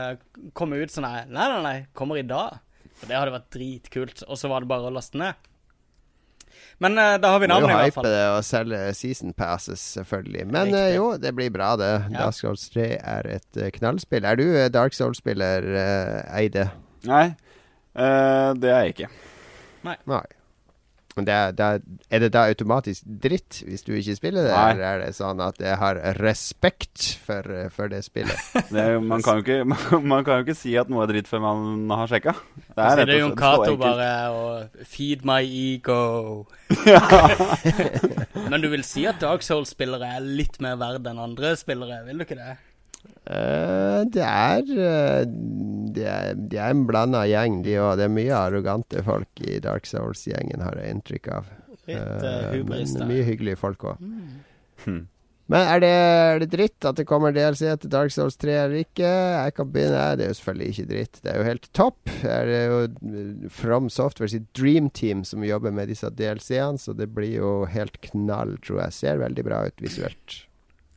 [0.56, 2.60] kommet ut sånn her Nei, nei, nei, kommer i dag.
[2.98, 4.24] For det hadde vært dritkult.
[4.28, 5.51] Og så var det bare å laste ned.
[6.82, 7.86] Men uh, da har vi navnet, i hvert fall.
[7.86, 8.08] hype fall.
[8.10, 10.46] det og selge season passes, selvfølgelig.
[10.50, 11.92] Men eh, jo, det blir bra, det.
[12.10, 12.24] Ja.
[12.24, 14.26] Dark Souls 3 er et eh, knallspill.
[14.26, 16.68] Er du Dark Souls-spiller, uh, Eide?
[17.06, 17.26] Nei,
[17.94, 19.10] eh, det er jeg ikke.
[19.86, 19.96] Nei.
[20.06, 20.26] Men
[21.20, 24.70] det er, det er, er det da automatisk dritt hvis du ikke spiller det, Nei.
[24.72, 27.44] eller er det sånn at jeg har respekt for,
[27.74, 28.38] for det spillet?
[28.72, 31.28] Det, man, kan jo ikke, man, man kan jo ikke si at noe er dritt
[31.28, 32.32] før man har sjekka.
[32.56, 36.46] Det Så er det er Jon Cato bare og Feed my ego.
[38.50, 42.22] Men du vil si at Dark Souls-spillere er litt mer verd enn andre spillere, vil
[42.22, 42.56] du ikke det?
[43.22, 45.22] Uh, det er eh,
[45.96, 47.96] Det er, de er en blanda gjeng, de òg.
[48.00, 51.50] Det er mye arrogante folk i Dark Souls-gjengen, har jeg inntrykk av.
[51.88, 53.08] Litt uh, hubris men der.
[53.10, 54.02] mye hyggelige folk òg.
[54.02, 54.44] Mm.
[54.84, 55.02] Hmm.
[55.52, 58.84] Men er det, er det dritt at det kommer DLC til Dark Souls 3 eller
[58.86, 59.08] ikke?
[59.08, 59.98] Jeg kan begynne.
[59.98, 61.18] Nei, det er jo selvfølgelig ikke dritt.
[61.18, 61.98] Det er jo helt topp.
[62.22, 66.94] Det er jo eh, From Software sitt Dream Team som jobber med disse DLC-ene, så
[66.96, 68.98] det blir jo helt knall, tror jeg.
[69.02, 70.38] Ser veldig bra ut visuelt.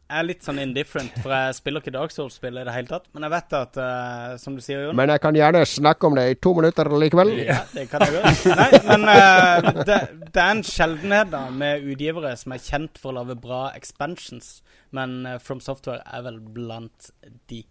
[0.06, 3.08] Jeg er litt sånn indifferent, for jeg spiller ikke Dark Souls-spill i det hele tatt.
[3.18, 6.18] Men jeg vet at, uh, som du sier, Jon Men jeg kan gjerne snakke om
[6.20, 7.34] det i to minutter likevel.
[7.42, 8.36] Ja, det kan jeg gjøre.
[8.60, 13.16] Nei, men uh, det, det, er en sjeldenhet da med utgivere som er kjent for
[13.16, 14.60] å lage bra expansions.
[14.94, 17.10] Men uh, From Software er vel blant
[17.50, 17.66] de.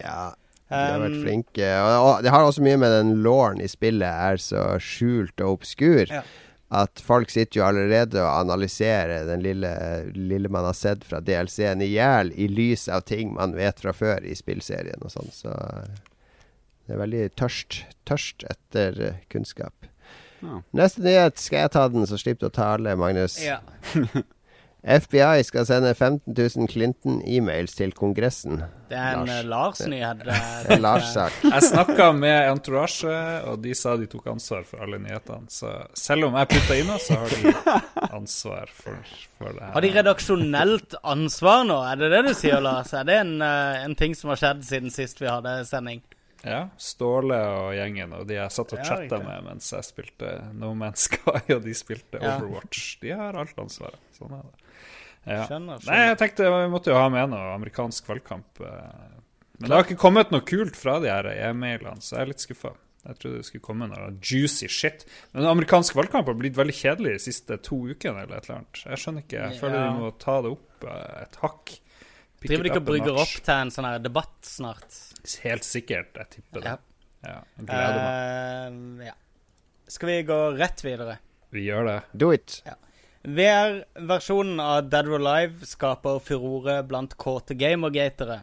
[0.00, 0.32] Ja,
[0.72, 1.72] de har vært um, flinke.
[1.84, 5.60] Og, og det har også mye med den lauren i spillet er så skjult og
[5.60, 6.08] obskur.
[6.08, 6.24] Ja
[6.68, 9.70] at folk sitter jo allerede og analyserer den lille,
[10.12, 13.94] lille man har sett fra DLC-en i hjel, i lys av ting man vet fra
[13.96, 15.32] før i spillserien og sånn.
[15.32, 15.54] Så
[16.84, 19.88] det er veldig tørst, tørst etter uh, kunnskap.
[20.40, 20.60] Ja.
[20.76, 21.40] Neste nyhet.
[21.40, 23.40] Skal jeg ta den, så slipper du å tale, Magnus?
[23.42, 23.62] Ja.
[24.82, 28.60] FBI skal sende 15 000 Clinton-e-mails til Kongressen.
[28.88, 29.80] Det er en Lars.
[29.82, 30.22] Lars-nyhet.
[30.78, 31.34] Lars-sak.
[31.54, 33.14] jeg snakka med Entourage,
[33.50, 35.50] og de sa de tok ansvar for alle nyhetene.
[35.50, 37.54] Så selv om jeg putta inn noe, så har de
[38.20, 39.00] ansvar for,
[39.40, 39.72] for, det her.
[39.74, 41.80] Har de redaksjonelt ansvar nå?
[41.90, 42.94] Er det det du sier, Lars?
[42.94, 46.04] Er det en, eh, en ting som har skjedd siden sist vi hadde sending?
[46.46, 46.68] Ja.
[46.78, 51.08] Ståle og gjengen, og de jeg satt og chatta med mens jeg spilte No Man's
[51.10, 52.92] Sky, og de spilte Overwatch.
[53.02, 53.98] De har alt ansvaret.
[54.14, 54.67] Sånn er det.
[55.24, 55.44] Ja.
[55.48, 55.88] Skjønner, skjønner.
[55.90, 58.60] Nei, jeg tenkte vi måtte jo ha med noe amerikansk valgkamp.
[58.64, 59.16] Eh.
[59.58, 62.44] Men det har ikke kommet noe kult fra de her e-mailene, så jeg er litt
[62.44, 62.76] skuffa.
[63.08, 65.04] Jeg trodde det skulle komme noe juicy shit.
[65.32, 68.24] Men amerikansk valgkamp har blitt veldig kjedelig de siste to ukene.
[68.24, 68.80] eller et eller annet.
[68.84, 69.44] Jeg skjønner ikke.
[69.44, 69.84] Jeg føler ja.
[69.86, 71.76] de må ta det opp eh, et hakk.
[72.42, 74.98] Driver de ikke og brygger opp til en sånn her debatt snart?
[75.44, 76.12] Helt sikkert.
[76.20, 76.74] Jeg tipper det.
[76.74, 77.30] Ja.
[77.30, 78.76] ja gleder meg.
[78.76, 79.16] Uh, ja.
[79.88, 81.16] Skal vi gå rett videre?
[81.54, 81.98] Vi gjør det.
[82.12, 82.60] Do it.
[82.68, 82.76] Ja.
[83.22, 88.38] VR-versjonen av Dead or Alive skaper furore blant kåte gamergatere.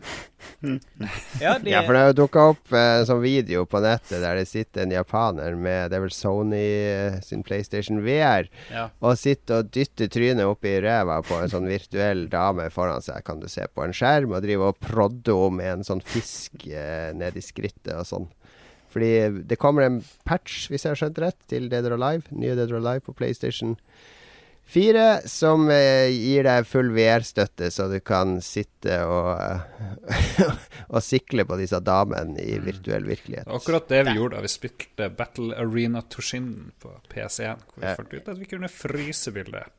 [1.42, 1.70] ja, de...
[1.72, 4.84] ja, for det har dukka opp eh, en sånn video på nettet der det sitter
[4.84, 8.90] en japaner med Det er vel Sony eh, sin PlayStation VR, ja.
[9.00, 13.24] og sitter og dytter trynet opp i ræva på en sånn virtuell dame foran seg,
[13.26, 16.68] kan du se på en skjerm, og driver og prodder henne med en sånn fisk
[16.68, 18.28] eh, ned i skrittet og sånn.
[18.92, 22.56] Fordi det kommer en patch, hvis jeg har skjønt rett, til Dead or Alive, nye
[22.60, 24.15] Dead or Alive på PlayStation 4,
[25.26, 29.62] som eh, gir deg full VR-støtte, så du kan sitte og,
[30.94, 33.48] og sikle på disse damene i virtuell virkelighet.
[33.48, 37.96] Akkurat det vi gjorde da vi spilte Battle Arena Toshin på PC1, hvor vi ja.
[37.96, 39.72] fant ut at vi kunne fryse bildet.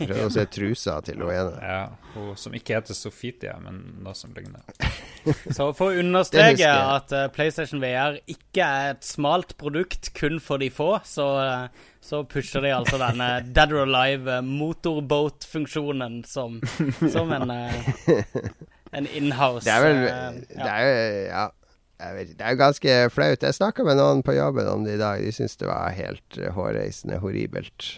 [0.00, 1.58] Prøvde å se trusa til hun ene.
[1.60, 4.64] Ja, hun som ikke heter Sofitia, men noe som ligner.
[5.56, 10.62] Så for å understreke at uh, PlayStation VR ikke er et smalt produkt kun for
[10.62, 16.58] de få, så, uh, så pusher de altså denne Dead or Alive uh, motorboat-funksjonen som,
[17.14, 17.52] som, en,
[18.96, 20.20] en inhouse Det er vel ja.
[20.50, 21.46] Det er jo ja.
[22.00, 23.42] Vet, det er jo ganske flaut.
[23.44, 25.20] Jeg snakka med noen på jobben om det i dag.
[25.20, 27.90] De syntes det var helt hårreisende horribelt.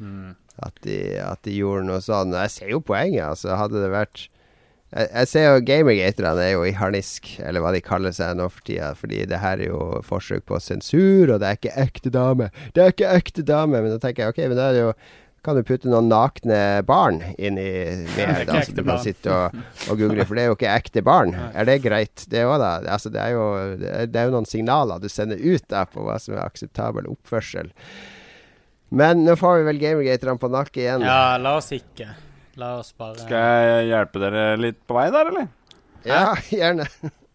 [0.00, 0.32] Mm.
[0.64, 2.32] At de, at de, gjorde noe sånn.
[2.36, 3.52] Jeg ser jo poenget, altså.
[3.60, 4.24] Hadde det vært
[4.90, 8.48] Jeg, jeg ser jo gamergaterne er jo i harnisk, eller hva de kaller seg nå
[8.50, 8.92] for tida.
[8.98, 12.50] Fordi det her er jo forsøk på sensur, og det er ikke ekte dame.
[12.74, 13.82] Det er ikke ekte dame!
[13.82, 14.94] Men da tenker jeg OK, men da er det jo
[15.40, 17.70] kan du putte noen nakne barn inn i
[18.12, 19.56] VR, da, så du kan sitte og,
[19.88, 21.32] og, google, for det er jo ikke ekte barn.
[21.56, 22.74] Er det greit, det òg, da?
[22.84, 23.46] Altså, det, er jo,
[23.80, 27.72] det er jo noen signaler du sender ut da på hva som er akseptabel oppførsel.
[28.90, 31.06] Men nå får vi vel Gamergaterne på nakke igjen.
[31.06, 32.10] Ja, la oss ikke.
[32.60, 35.46] La oss bare Skal jeg hjelpe dere litt på vei der, eller?
[36.04, 36.86] Ja, gjerne.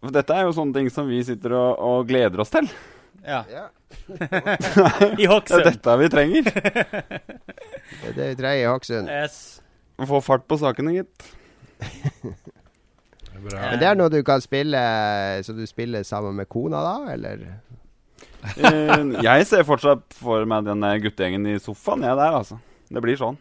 [0.02, 2.68] For dette er jo sånne ting som vi sitter og, og gleder oss til.
[3.26, 3.40] Ja.
[3.50, 3.64] ja.
[5.22, 5.62] I Hokksund.
[5.64, 6.50] Det er dette vi trenger.
[6.50, 9.10] det er det vi trenger i Hokksund.
[9.10, 9.38] Yes.
[10.06, 11.26] Få fart på sakene, gitt.
[13.36, 14.80] Men det er noe du kan spille
[15.44, 17.42] Så du spiller sammen med kona, da, eller?
[18.56, 22.60] Eh, jeg ser fortsatt for meg den guttegjengen i sofaen, jeg der, altså.
[22.92, 23.40] Det blir sånn.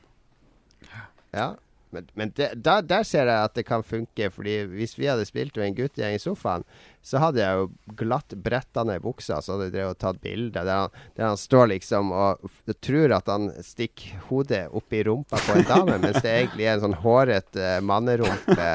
[1.36, 1.54] Ja,
[1.96, 4.30] men, men det, da, der ser jeg at det kan funke.
[4.34, 6.66] Fordi hvis vi hadde spilt med en guttegjeng i sofaen,
[7.06, 11.28] så hadde jeg jo glatt bretta ned buksa, så hadde jeg tatt bilde der, der
[11.28, 12.48] han står liksom og
[12.82, 16.80] tror at han stikker hodet opp i rumpa på en dame, mens det egentlig er
[16.80, 18.70] en sånn hårete uh, mannerumpe.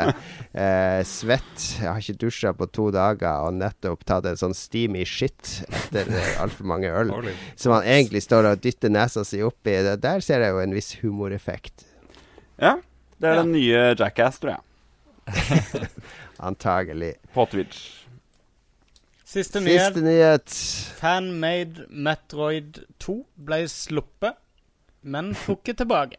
[0.55, 1.67] Uh, svett.
[1.81, 6.11] Jeg har ikke dusja på to dager og nettopp tatt en sånn steamy shit etter
[6.15, 7.11] uh, altfor mange øl.
[7.59, 9.75] Som han egentlig står og dytter nesa si oppi.
[9.99, 11.89] Der ser jeg jo en viss humoreffekt.
[12.61, 12.77] Ja.
[13.21, 13.43] Det er ja.
[13.43, 14.61] den nye Jackass, tror jeg.
[16.51, 17.15] Antagelig.
[17.35, 18.07] På Twitch.
[19.29, 19.93] Siste nyhet.
[19.93, 20.55] Siste nyhet.
[20.99, 23.15] Fanmade Metroid 2
[23.47, 24.41] ble sluppet,
[25.03, 26.17] men trukket tilbake.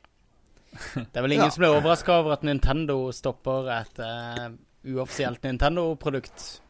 [0.72, 1.52] Det er vel ingen Ja.
[1.52, 4.53] som ble overraska over at Nintendo stopper et uh,
[4.88, 6.61] uoffisielt Nintendo-produkt.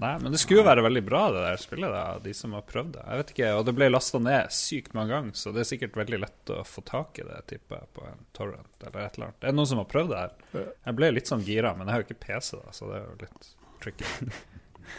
[0.00, 2.64] Nei, men det skulle jo være veldig bra, det der spillet, da, de som har
[2.68, 3.02] prøvd det.
[3.04, 5.98] Jeg vet ikke, Og det ble lasta ned sykt mange ganger, så det er sikkert
[6.00, 9.28] veldig lett å få tak i det, tipper jeg, på en torrent eller et eller
[9.28, 9.40] annet.
[9.42, 10.68] Det er noen som har prøvd det her.
[10.88, 13.04] Jeg ble litt sånn gira, men jeg har jo ikke PC, da, så det er
[13.04, 13.50] jo litt
[13.84, 14.08] tricky.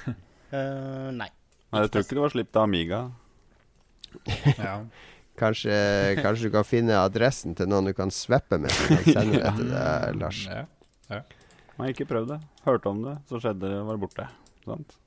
[0.10, 1.30] uh, nei.
[1.72, 3.02] Nei, jeg tror ikke det var sluppet av Amiga.
[4.60, 4.76] Ja.
[5.40, 5.74] Kanskje,
[6.20, 9.54] kanskje du kan finne adressen til noen du kan sveppe med, så kan sende det
[9.58, 10.42] til deg, Lars.
[10.46, 10.66] ja.
[11.10, 12.40] Jeg har ikke prøvd det.
[12.68, 14.28] Hørte om det, så skjedde det, var borte.
[14.66, 14.98] Sant?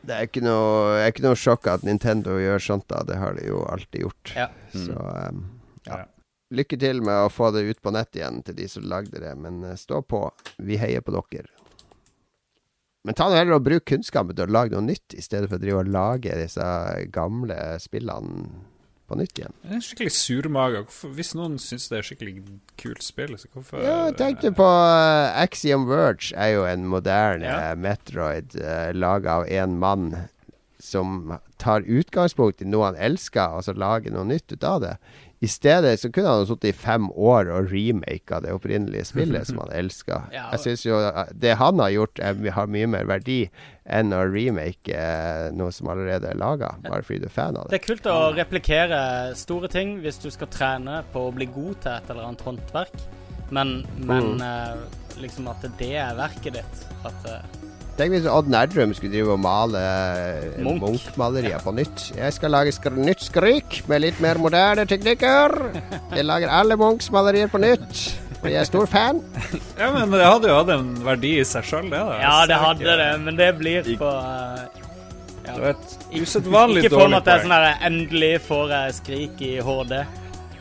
[0.00, 3.02] Det er ikke noe, er ikke noe sjokk at Nintendo gjør sånt, da.
[3.04, 4.32] Det har de jo alltid gjort.
[4.36, 4.48] Ja.
[4.72, 5.44] Så um,
[5.84, 6.00] ja.
[6.00, 6.06] Ja.
[6.50, 9.36] Lykke til med å få det ut på nett igjen til de som lagde det,
[9.38, 10.24] men eh, stå på.
[10.58, 11.46] Vi heier på dere.
[13.06, 15.60] Men ta nå heller og bruk kunnskapen til å lage noe nytt, i stedet for
[15.60, 16.66] å drive og lage disse
[17.14, 18.48] gamle spillene
[19.10, 19.54] på nytt igjen.
[19.66, 20.82] Det er skikkelig surmaga.
[21.18, 22.34] Hvis noen syns det er skikkelig
[22.80, 27.48] kult spill, så hvorfor Ja, tenk du på uh, Axiom Verge er jo en moderne
[27.50, 27.74] Ja.
[27.74, 30.12] Metroid uh, laga av én mann
[30.80, 34.94] som tar utgangspunkt i noe han elsker, og så lager noe nytt ut av det.
[35.40, 39.62] I stedet så kunne han sittet i fem år og remaka det opprinnelige spillet som
[39.62, 40.18] han elska.
[40.36, 40.50] Ja.
[40.52, 43.38] Jeg syns jo uh, det han har gjort, er, har mye mer verdi
[43.88, 47.70] enn å remake uh, noe som allerede er laga, bare fordi du er fan av
[47.70, 47.80] Det det.
[47.80, 49.00] er kult å replikere
[49.40, 53.00] store ting hvis du skal trene på å bli god til et eller annet håndverk,
[53.50, 54.44] men, men Mm.
[54.44, 56.84] eh, liksom at det er verket ditt.
[57.08, 57.40] At eh,
[58.00, 59.80] Tenk hvis Odd Nerdrum skulle drive og male
[60.64, 62.06] Munch-malerier Munch-malerier på nytt.
[62.16, 65.52] Jeg skal lage skr nytt skrik med litt mer moderne teknikker.
[66.14, 68.00] Jeg lager alle Munchs malerier på nytt.
[68.40, 69.20] Og jeg er stor fan.
[69.76, 72.00] Ja, men det hadde jo hatt en verdi i seg sjøl, det.
[72.00, 72.16] da.
[72.22, 74.64] Ja, det hadde det, men det blir på uh,
[75.44, 75.52] ja.
[75.52, 78.96] Det var et usedvanlig Ikke for meg at det er sånn her Endelig får jeg
[79.02, 79.94] skrik i HD.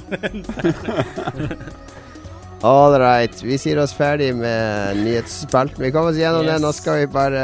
[2.61, 3.43] All right.
[3.43, 5.83] Vi sier oss ferdig med nyhetsspalten.
[5.83, 6.57] Vi kommer oss gjennom det.
[6.59, 7.43] Nå skal vi bare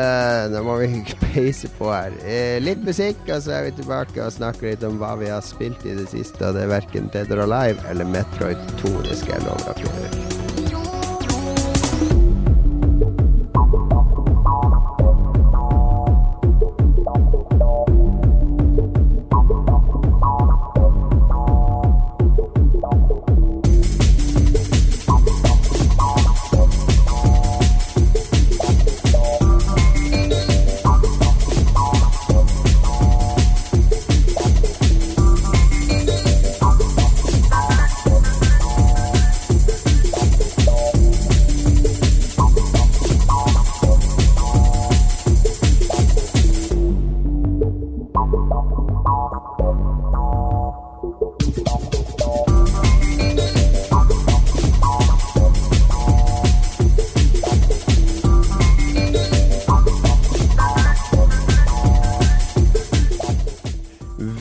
[0.52, 0.90] Nå må vi
[1.24, 2.18] peise på her.
[2.28, 5.46] Eh, litt musikk, og så er vi tilbake og snakker litt om hva vi har
[5.46, 6.42] spilt i det siste.
[6.44, 10.55] Og det er verken Dead or Alive eller Metroid 2, det skal jeg love dere.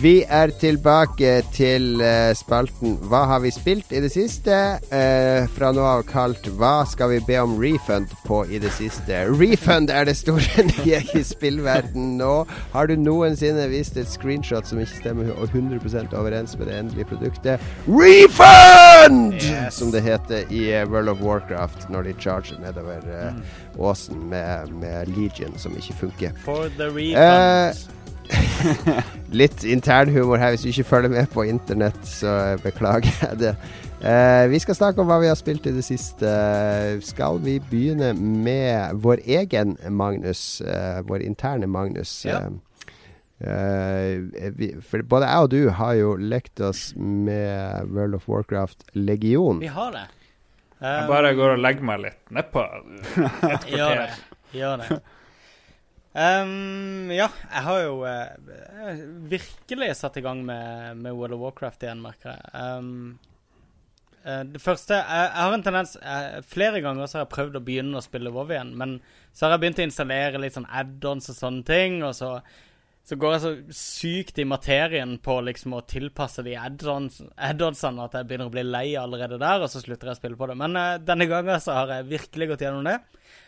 [0.04, 4.52] Vi er tilbake til uh, spalten Hva har vi spilt i det siste?
[4.90, 9.22] Uh, fra nå av kalt Hva skal vi be om refund på i det siste?
[9.32, 12.34] Refund er det store nye i spillverden nå.
[12.74, 17.64] Har du noensinne vist et screenshot som ikke stemmer 100% overens med det endelige produktet?
[17.88, 19.40] Refund!
[19.40, 19.80] Yes.
[19.80, 23.42] Som det heter i eh, World of Warcraft når de charger nedover eh,
[23.80, 26.40] åsen med, med Legion som ikke funker.
[26.44, 27.94] For the refund.
[29.40, 30.54] Litt internhumor her.
[30.54, 33.54] Hvis du ikke følger med på internett, så beklager jeg det.
[34.04, 36.28] Uh, vi skal snakke om hva vi har spilt i det siste.
[37.04, 40.62] Skal vi begynne med vår egen Magnus?
[40.64, 42.18] Uh, vår interne Magnus.
[42.28, 42.46] Ja.
[43.44, 44.20] Eh,
[44.56, 49.60] vi, for både jeg og du har jo lekt oss med World of Warcraft Legion.
[49.60, 50.06] Vi har det.
[50.80, 52.60] Jeg Um, bare går og legger meg litt nedpå.
[53.48, 54.08] Et Gjør det.
[54.52, 54.98] Gjør det.
[56.14, 59.00] Um, ja, jeg har jo eh,
[59.30, 62.52] virkelig satt i gang med, med World of Warcraft igjen, merker jeg.
[62.54, 63.18] Um,
[64.24, 67.60] det første Jeg, jeg har en tendens eh, Flere ganger så har jeg prøvd å
[67.66, 68.94] begynne å spille WoW igjen, men
[69.36, 72.38] så har jeg begynt å installere litt sånn add-ons og sånne ting, og så
[73.04, 78.14] så går jeg så sykt i materien på liksom å tilpasse de add-onsene add-onsene at
[78.16, 80.56] jeg begynner å bli lei allerede der, og så slutter jeg å spille på det.
[80.56, 82.96] Men uh, denne gangen så har jeg virkelig gått gjennom det.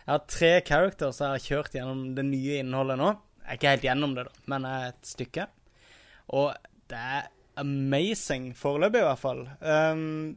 [0.06, 3.08] Jeg har tre characters jeg har kjørt gjennom det nye innholdet nå.
[3.50, 5.46] Ikke helt gjennom det, da, men et stykke.
[6.38, 6.52] Og
[6.90, 7.26] det er
[7.58, 9.42] amazing foreløpig, i hvert fall.
[9.58, 10.36] Um,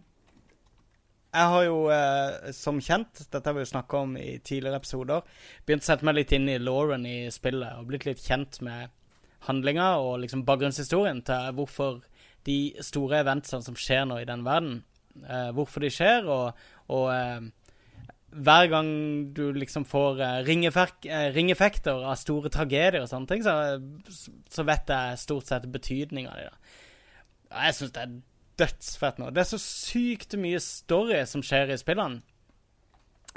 [1.30, 5.28] jeg har jo, eh, som kjent, dette har vi jo snakka om i tidligere episoder,
[5.66, 8.90] begynt å sette meg litt inn i Lauren i spillet og blitt litt kjent med
[9.46, 12.02] handlinga og liksom bakgrunnshistorien til hvorfor
[12.50, 14.82] de store eventsene som skjer nå i den verden,
[15.22, 17.46] eh, hvorfor de skjer, og, og eh,
[18.30, 18.90] hver gang
[19.34, 23.80] du liksom får eh, eh, ringeffekter av store tragedier og sånne ting, så,
[24.52, 26.60] så vet jeg stort sett betydninga av dem.
[27.50, 28.18] Jeg syns det er
[28.62, 29.30] dødsfett nå.
[29.34, 32.22] Det er så sykt mye story som skjer i spillene.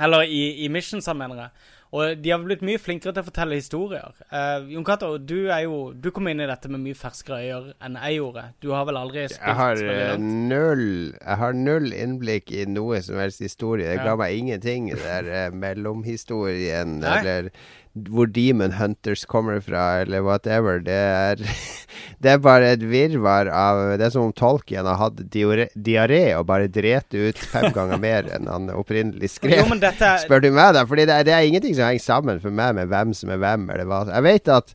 [0.03, 1.65] Eller i, i missionsa, mener jeg.
[1.93, 4.15] Og de har blitt mye flinkere til å fortelle historier.
[4.33, 7.67] Uh, Jon Cato, du er jo Du kom inn i dette med mye ferskere øyer
[7.85, 8.45] enn jeg gjorde.
[8.65, 10.87] Du har vel aldri spilt Jeg har eh, null
[11.19, 13.91] Jeg har null innblikk i noe som helst historie.
[13.91, 14.07] Det Ja.
[14.09, 14.89] ga meg ingenting.
[14.95, 17.19] Det der eh, mellomhistorien, Nei.
[17.21, 17.51] eller
[17.93, 20.81] hvor Demon Hunters kommer fra, eller whatever.
[20.81, 21.43] Det er
[22.23, 26.47] Det er bare et virvar av Det er som om Tolkien har hatt diaré og
[26.49, 29.61] bare dret ut fem ganger mer enn han opprinnelig skrev.
[29.61, 30.87] Jo, dette Spør du meg, da?
[30.89, 33.43] Fordi det er, det er ingenting som henger sammen for meg med hvem som er
[33.43, 33.69] hvem.
[33.75, 34.05] Eller hva.
[34.09, 34.73] Jeg vet at,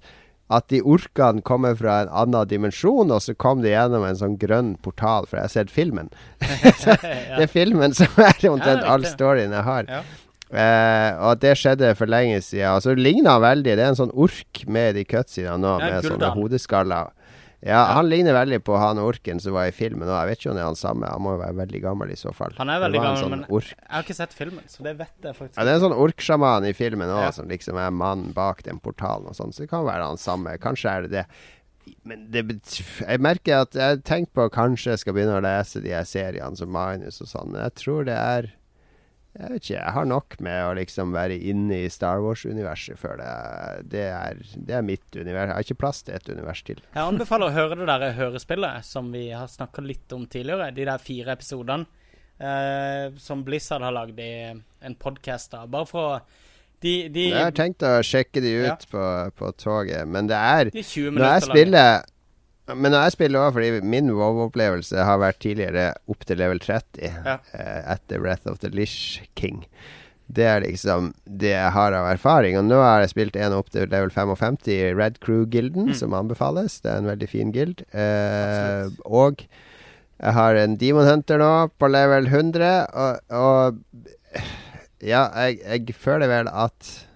[0.59, 4.37] at de orkene kommer fra en annen dimensjon, og så kom de gjennom en sånn
[4.39, 6.11] grønn portal, for jeg har sett filmen.
[6.43, 9.89] Det er filmen som er omtrent Ja, all storyen jeg har.
[9.89, 10.03] Ja.
[10.51, 12.71] Eh, og det skjedde for lenge siden.
[12.77, 13.73] Og så ligner han veldig.
[13.75, 17.13] Det er en sånn ork med de cutsidene nå, Ja, med sånne hodeskaller.
[17.65, 20.05] Ja, han ligner veldig på han orken som var i filmen.
[20.07, 21.09] Og jeg vet ikke om det er han samme.
[21.09, 22.53] Han må jo være veldig gammel i så fall.
[22.59, 23.71] Han er veldig gammel, sånn men ork.
[23.73, 25.97] jeg har ikke sett filmen, så det vet jeg faktisk Ja, det er en sånn
[25.97, 27.31] orksjaman i filmen òg, Ja.
[27.31, 29.51] som liksom er mannen bak den portalen og sånn.
[29.51, 30.53] Så det kan være han samme.
[30.61, 31.25] Kanskje er det det.
[32.05, 32.45] Men det
[33.01, 36.55] jeg merker at jeg tenker på kanskje jeg skal begynne å lese de her seriene
[36.55, 38.51] som Magnus og sånn, men jeg tror det er
[39.37, 43.19] Jeg vet ikke, jeg har nok med å liksom være inne i Star Wars-universet før
[43.21, 43.27] det,
[43.93, 45.51] det, er, det er mitt univers.
[45.51, 46.81] Jeg har ikke plass til et univers til.
[46.95, 50.71] Jeg anbefaler å høre det der hørespillet som vi har snakka litt om tidligere.
[50.73, 51.85] De der fire episodene
[52.41, 55.53] eh, som Blizzard har lagd i en podkast.
[55.69, 56.19] Bare for å
[56.77, 58.75] De, de, Jeg har tenkt å sjekke de ut Ja.
[58.91, 59.05] på,
[59.39, 62.03] på toget, men det er de 20 Når jeg spiller
[62.75, 66.99] Men når jeg spiller også, fordi min WoW-opplevelse har vært tidligere opp til level 30
[67.25, 67.37] Ja.
[67.53, 69.65] eh, etter Breath of the Lish King.
[70.27, 72.57] Det er liksom det jeg har av erfaring.
[72.59, 75.95] Og nå har jeg spilt en opp til level 55 i Red Crew-gilden, Mm.
[75.95, 76.81] som anbefales.
[76.81, 77.85] Det er en veldig fin guild.
[77.95, 79.45] Eh, og
[80.19, 83.79] jeg har en Demon Hunter nå på level 100, og, og
[85.01, 87.06] ja, jeg, jeg føler vel at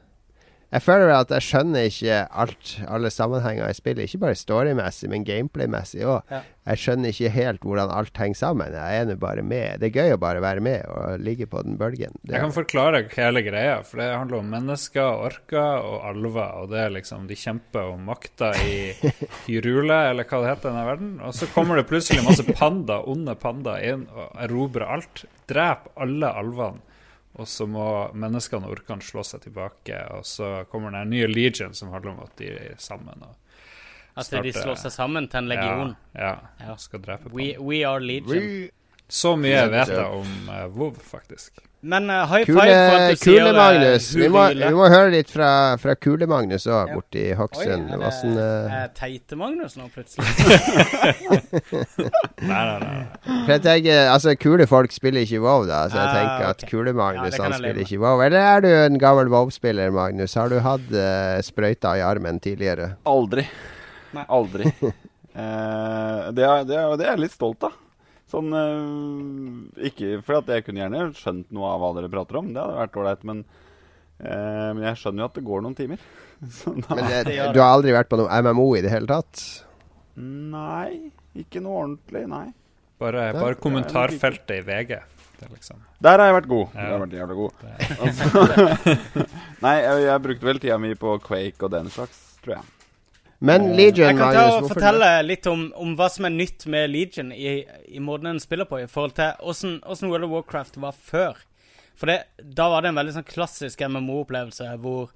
[0.72, 4.06] Jeg føler at jeg skjønner ikke alt, alle sammenhenger i spillet.
[4.07, 6.22] Ikke bare storymessig, men gameplay-messig òg.
[6.31, 6.39] Ja.
[6.69, 8.76] Jeg skjønner ikke helt hvordan alt henger sammen.
[8.77, 9.81] Jeg er nå bare med.
[9.81, 12.15] Det er gøy å bare være med og ligge på den bølgen.
[12.22, 16.53] Det, Jeg kan forklare hele greia, for det handler om mennesker, orker og alver.
[16.61, 18.93] Og det er liksom De kjemper om makta i
[19.49, 21.11] Hyrule, eller hva det heter i denne verden.
[21.27, 25.26] Og så kommer det plutselig masse panda, onde panda inn og erobrer alt.
[25.52, 26.80] Dreper alle alvene.
[27.40, 29.95] Og så må menneskene og orkene slå seg tilbake.
[30.18, 33.24] Og så kommer den nye legion, som handler om at de er sammen.
[33.24, 33.38] Og
[34.20, 35.95] At de slår seg sammen til en legion.
[36.14, 36.22] Ja,
[36.60, 36.66] Ja.
[36.68, 36.76] ja.
[36.76, 38.70] Skal drepe We, we are legion.
[39.12, 41.60] Så mye jeg vet jeg om uh, WoW, faktisk.
[41.82, 44.06] Men uh, high Kule, five for at du kule eh, Magnus.
[44.16, 45.50] Vi må, vi må høre litt fra,
[45.82, 46.96] fra Kule Magnus òg, Ja.
[46.96, 47.90] borti Hokksund.
[47.90, 48.76] er Hva det sånn, uh...
[48.78, 50.30] er Teite Magnus nå, plutselig?
[52.52, 52.94] Nei, nei, nei.
[53.26, 55.84] For jeg tenker, altså Kule folk spiller ikke WoW, da.
[55.90, 56.66] Så jeg uh, tenker at.
[56.72, 58.24] Kule-Magnus ja, han spiller ikke WoW.
[58.30, 60.38] Eller er du en gammel WoW-spiller, Magnus?
[60.40, 62.94] Har du hatt uh, sprøyta i armen tidligere?
[63.10, 63.50] Aldri.
[64.16, 64.26] Nei.
[64.30, 64.70] Aldri.
[64.78, 67.76] eh, det, er, det, er, det er jeg litt stolt av.
[68.32, 72.52] Sånn eh, Ikke fordi at jeg kunne gjerne skjønt noe av hva dere prater om,
[72.53, 73.44] det hadde vært ålreit, men,
[74.24, 76.06] eh, men jeg skjønner jo at det går noen timer.
[76.58, 79.44] Så da, Men det, du har aldri vært på noe MMO i det hele tatt?
[80.22, 82.48] Nei, ikke noe ordentlig, nei.
[83.02, 84.99] Bare, bare kommentarfeltet i VG.
[85.41, 86.68] Liksom Der har jeg vært god.
[86.76, 86.76] Ja.
[86.76, 87.52] Der har jeg vært jævlig god.
[88.06, 88.44] Altså,
[89.66, 92.70] nei, jeg, jeg brukte vel tida mi på Quake og den slags, tror jeg.
[93.41, 96.68] Men Eh, Legion, Jeg kan ta og fortelle litt om, om hva som er nytt
[96.69, 100.35] med Legion i, i måten en spiller på, i forhold til åssen åssen World of
[100.35, 101.39] Warcraft var før.
[101.97, 105.09] For det, da var det en veldig sånn klassisk MMO-opplevelse hvor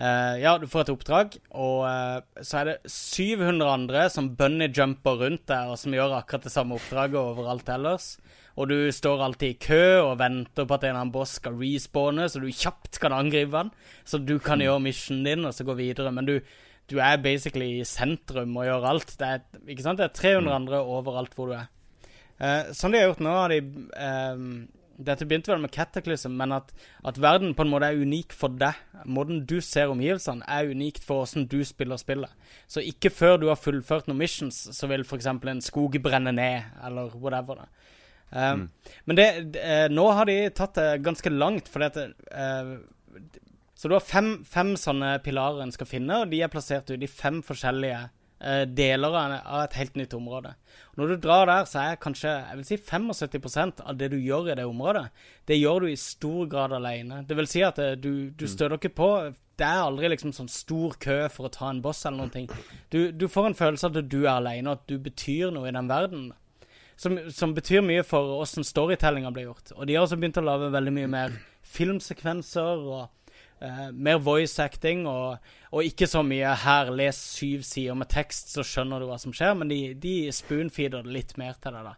[0.00, 5.20] eh, Ja, du får et oppdrag, og eh, så er det 700 andre som bunny-jumper
[5.26, 8.14] rundt deg, og som gjør akkurat det samme oppdraget overalt ellers.
[8.58, 11.60] Og du står alltid i kø og venter på at en eller annen boss skal
[11.60, 13.70] respawne, så du kjapt kan angripe han.
[14.08, 16.10] Så du kan gjøre missionen din og så gå videre.
[16.16, 16.40] Men du,
[16.88, 19.12] du er basically i sentrum og gjør alt.
[19.20, 20.00] Det er, ikke sant?
[20.00, 21.68] det er 300 andre overalt hvor du er.
[22.38, 23.62] Eh, sånn de har gjort nå, har de
[23.98, 24.42] eh,
[24.98, 26.72] Dette begynte vel med Cataclysm, men at,
[27.06, 28.78] at verden på en måte er unik for deg.
[29.06, 32.32] Måten du ser omgivelsene, er unikt for åssen du spiller spillet.
[32.66, 35.28] Så ikke før du har fullført noen missions, så vil f.eks.
[35.30, 37.62] en skog brenne ned, eller whatever.
[37.62, 37.68] da.
[38.28, 38.66] Um,
[39.06, 42.74] Men det, det, eh, nå har de tatt det ganske langt, fordi at eh,
[43.78, 47.02] Så du har fem, fem sånne pilarer en skal finne, og de er plassert ut
[47.04, 48.00] i fem forskjellige
[48.42, 50.56] eh, deler av, et helt nytt område.
[50.98, 54.50] Når du drar der, så er kanskje jeg vil si 75% av det du gjør
[54.50, 55.04] i det området,
[55.46, 57.20] det gjør du i stor grad alene.
[57.28, 59.10] Det vil si at eh, du, du støter ikke på
[59.58, 62.48] Det er aldri liksom sånn stor kø for å ta en boss eller noen ting.
[62.90, 65.70] Du, du får en følelse av at du er alene, og at du betyr noe
[65.70, 66.32] i den verdenen.
[66.98, 69.70] Som, som betyr mye for åssen storytellinga blir gjort.
[69.76, 73.17] Og de har også begynt å lage veldig mye mer filmsekvenser og
[73.58, 75.40] Uh, mer voice acting, og,
[75.72, 79.34] og, ikke så mye 'her, les syv sider med tekst, så skjønner du hva som
[79.34, 81.96] skjer', men de, de spoonfeeder det litt mer til deg, da.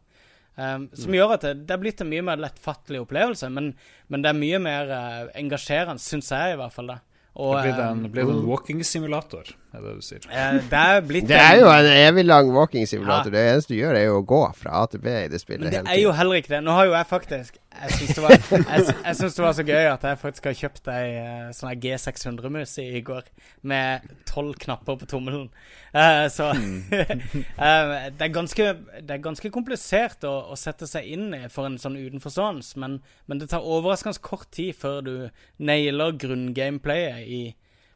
[0.60, 1.16] Um, som mm.
[1.16, 3.74] gjør at det, det er blitt en mye mer lettfattelig opplevelse, men,
[4.08, 6.94] men det er mye mer uh, engasjerende, syns jeg i hvert fall.
[6.94, 6.98] det.
[7.36, 10.24] Og, det blir det en, blir det en walking-simulator, er det du sier?
[10.26, 13.30] Uh, det, er blitt det er jo en evig lang walking-simulator.
[13.30, 13.36] Ja.
[13.36, 15.66] Det eneste du gjør, er jo å gå fra A til B i det spillet.
[15.66, 16.62] Men det er jo heller ikke det.
[16.66, 20.48] Nå har jo jeg faktisk jeg syns det, det, var så gøy at jeg faktisk
[20.50, 23.28] har kjøpt ei uh, sånn G600-mus i går
[23.70, 25.46] med tolv knapper på tommelen.
[25.94, 26.90] Uh, så uh,
[28.18, 28.66] det, er ganske,
[28.98, 32.98] det, er ganske, komplisert å, å, sette seg inn i for en sånn utenforstående, men,
[33.30, 35.14] men det tar overraskende kort tid før du
[35.62, 37.42] nailer grunngameplayet i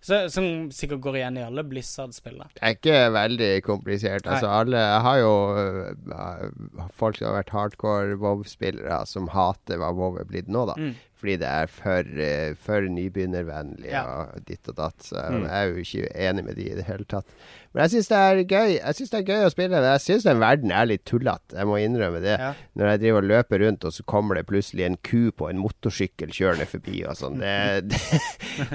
[0.05, 2.51] så, som sikkert går igjen i alle Blizzard-spillene.
[2.53, 4.27] Det er ikke veldig komplisert.
[4.29, 9.95] Altså, alle Jeg har jo uh, folk som har vært hardcore WoW-spillere, som hater hva
[9.97, 10.77] WoW er blitt nå, da.
[10.77, 10.93] Mm.
[11.25, 14.03] Fordi det er for, uh, for nybegynnervennlig ja.
[14.05, 14.99] og ditt og datt.
[15.01, 15.47] Så mm.
[15.47, 17.25] jeg er jo ikke enig med de i det hele tatt.
[17.73, 19.79] Men jeg syns det er gøy Jeg synes det er gøy å spille.
[19.79, 21.57] Men jeg syns den verden er litt tullete.
[21.57, 22.37] Jeg må innrømme det.
[22.37, 22.51] Ja.
[22.77, 25.63] Når jeg driver og løper rundt, og så kommer det plutselig en ku på en
[25.65, 27.41] motorsykkel kjørende forbi og sånn.
[27.41, 27.57] Det,
[27.89, 28.21] det,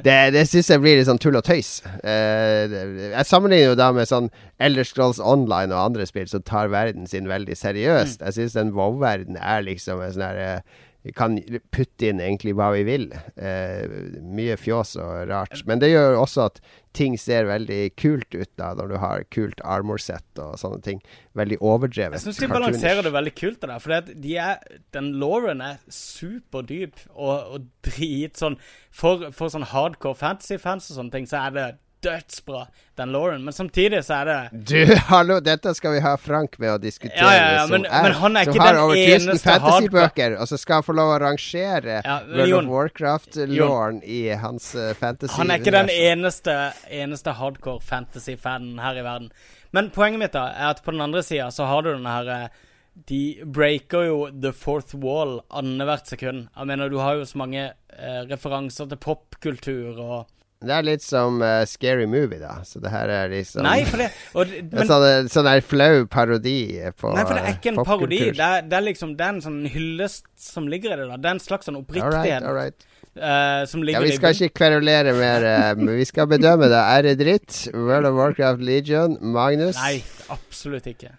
[0.09, 1.71] det, det syns jeg blir litt sånn tull og tøys.
[2.01, 2.65] Uh,
[3.13, 7.05] jeg sammenligner jo da med sånn Elder Scrolls Online og andre spill som tar verden
[7.07, 8.19] sin veldig seriøst.
[8.19, 8.25] Mm.
[8.25, 11.37] Jeg syns den WoW-verden er liksom en sånn herre uh, vi kan
[11.71, 13.05] putte inn egentlig hva vi vil.
[13.39, 13.87] Eh,
[14.19, 15.61] mye fjås og rart.
[15.69, 16.59] Men det gjør også at
[16.97, 20.99] ting ser veldig kult ut da, når du har kult armor-sett og sånne ting.
[21.39, 22.19] Veldig overdrevet.
[22.19, 23.61] Jeg syns de balanserer det veldig kult.
[23.63, 24.59] Der, for de er,
[24.95, 28.59] den lauren er superdyp og, og drit sånn
[28.91, 31.69] for, for sånn hardcore fantasy-fans og sånne ting, så er det
[32.03, 32.65] dødsbra,
[32.97, 33.43] den Lauren.
[33.43, 34.37] Men samtidig så er det
[34.71, 37.17] Du, hallo, dette skal vi ha Frank med å diskutere.
[37.19, 40.79] Ja, ja, ja, men, er, men, han er ikke den eneste fantasybøker, og så skal
[40.79, 45.61] han få lov å rangere ja, World of Warcraft-Lauren i hans uh, fantasy Han er
[45.63, 46.57] ikke den eneste,
[46.87, 49.29] eneste hardcore fantasy-fanen her i verden.
[49.75, 52.33] Men poenget mitt da er at på den andre sida så har du denne her
[52.47, 52.65] uh,
[53.07, 56.47] de breaker jo the fourth wall annethvert sekund.
[56.55, 61.03] Jeg mener, du har jo så mange eh, referanser til popkultur og det er litt
[61.03, 62.57] som uh, Scary Movie, da.
[62.67, 66.59] Så det her er liksom Nei, for det, og, men, sånn, sånn der flau parodi
[66.99, 68.19] på Nei, for det er ikke en parodi.
[68.35, 71.05] Det er, det er, liksom Det er en sånn hyllest som ligger i det.
[71.13, 72.43] da Det er en slags sånn oppriktighet.
[72.43, 72.87] All right, all right.
[73.15, 76.81] Uh, som ligger ja, Vi skal ikke kverulere mer, uh, men vi skal bedømme det.
[76.97, 77.61] Er det dritt?
[77.73, 79.15] World of Warcraft Legion?
[79.23, 79.79] Magnus?
[79.79, 80.01] Nei,
[80.35, 81.13] absolutt ikke.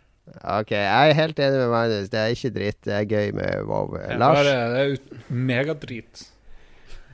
[0.45, 2.13] Ok, jeg er helt enig med Magnus.
[2.13, 2.79] Det er ikke dritt.
[2.85, 3.97] Det er gøy med WoW.
[4.21, 4.45] Lars?
[4.45, 6.29] Det er megadrit.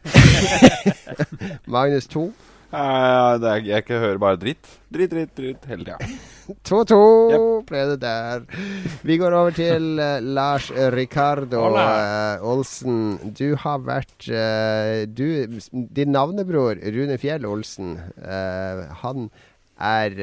[1.76, 2.26] Magnus 2.
[2.66, 4.66] Uh, er, jeg ikke hører bare dritt.
[4.92, 6.08] Dritt, dritt, dritt hele tida.
[6.66, 6.98] 2-2
[7.30, 7.44] yep.
[7.68, 8.44] ble det der.
[9.06, 13.32] Vi går over til uh, Lars Ricardo uh, Olsen.
[13.38, 17.96] Du har vært uh, du, Din navnebror Rune Fjell Olsen,
[19.02, 19.28] han
[19.76, 20.14] er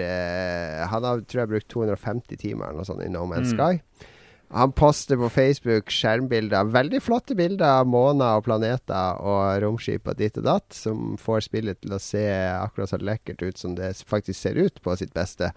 [0.89, 3.57] Han har tror jeg brukt 250 timer eller noe sånt i No Man's mm.
[3.57, 4.09] Sky.
[4.53, 10.19] Han poster på Facebook skjermbilder, veldig flotte bilder av måner og planeter og romskip og
[10.19, 12.21] ditt og datt, som får spillet til å se
[12.53, 15.49] akkurat så lekkert ut som det faktisk ser ut på sitt beste.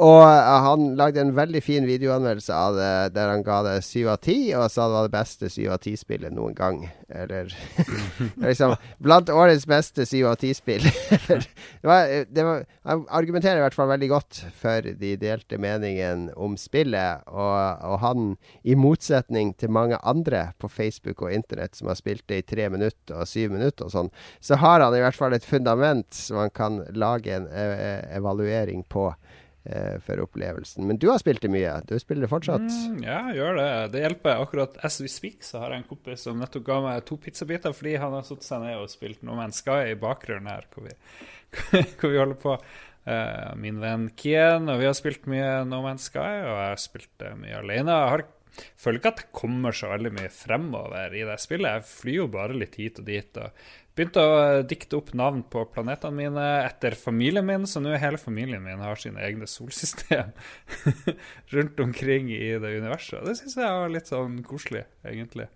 [0.00, 4.08] Og uh, han lagde en veldig fin videoanmeldelse av det, der han ga det syv
[4.14, 6.78] av ti, og sa det var det beste syv av ti-spillet noen gang.
[7.12, 7.50] Eller
[8.48, 10.86] liksom Blant årets beste syv av ti-spill.
[11.84, 17.96] han argumenterer i hvert fall veldig godt for de delte meningene om spillet, og, og,
[18.00, 18.30] han,
[18.64, 22.70] i motsetning til mange andre på Facebook og internett som har spilt det i tre
[22.72, 24.10] minutter og syv minutter og sånn,
[24.40, 27.68] så har han i hvert fall et fundament som han kan lage en e
[28.16, 29.29] evaluering på eh,
[30.06, 30.86] for opplevelsen.
[30.88, 31.74] Men du har spilt det mye.
[31.84, 32.64] Du spiller det fortsatt?
[32.64, 33.68] Mm, ja, jeg gjør det.
[33.92, 34.44] Det hjelper.
[34.46, 37.74] Akkurat as we speak så har jeg en kompis som nettopp ga meg to pizzabiter
[37.76, 40.88] fordi han har satt seg ned og spilt No Man's Sky i bakgrunnen her, hvor
[40.88, 40.96] vi,
[42.00, 42.56] hvor vi holder på.
[43.00, 46.80] Uh, min venn Kien, og vi har spilt mye No Man's Sky, og jeg har
[46.80, 47.96] spilt det mye alene.
[47.96, 48.26] Jeg har
[48.80, 51.78] føler ikke at det kommer så veldig mye fremover i det spillet.
[51.78, 53.40] Jeg flyr jo bare litt hit og dit.
[53.40, 53.50] og
[53.98, 54.34] Begynte å
[54.64, 59.00] dikte opp navn på planetene mine etter familien min, så nå hele familien min har
[59.00, 60.30] sine egne solsystem
[61.54, 63.24] rundt omkring i det universet.
[63.26, 65.50] Det syns jeg var litt sånn koselig, egentlig.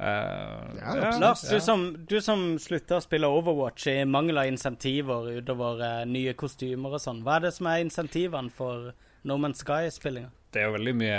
[0.00, 1.60] Uh, Ja, ja, Lars, du ja.
[1.60, 6.96] som, du som slutta å spille Overwatch i mangel av insentiver utover eh, nye kostymer
[6.96, 8.94] og sånn, hva er det som er insentivene for
[9.28, 10.30] No Man's Sky-spillinga?
[10.50, 11.18] det er jo veldig mye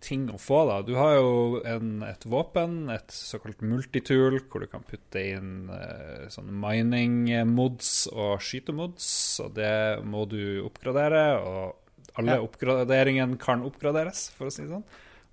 [0.00, 0.78] ting å få, da.
[0.86, 6.26] Du har jo en, et våpen, et såkalt multitool, hvor du kan putte inn eh,
[6.32, 9.10] sånne mining-mods og skytemods,
[9.44, 11.24] og det må du oppgradere.
[11.44, 12.44] Og alle Ja.
[12.44, 14.86] oppgraderingene kan oppgraderes, for å si det sånn.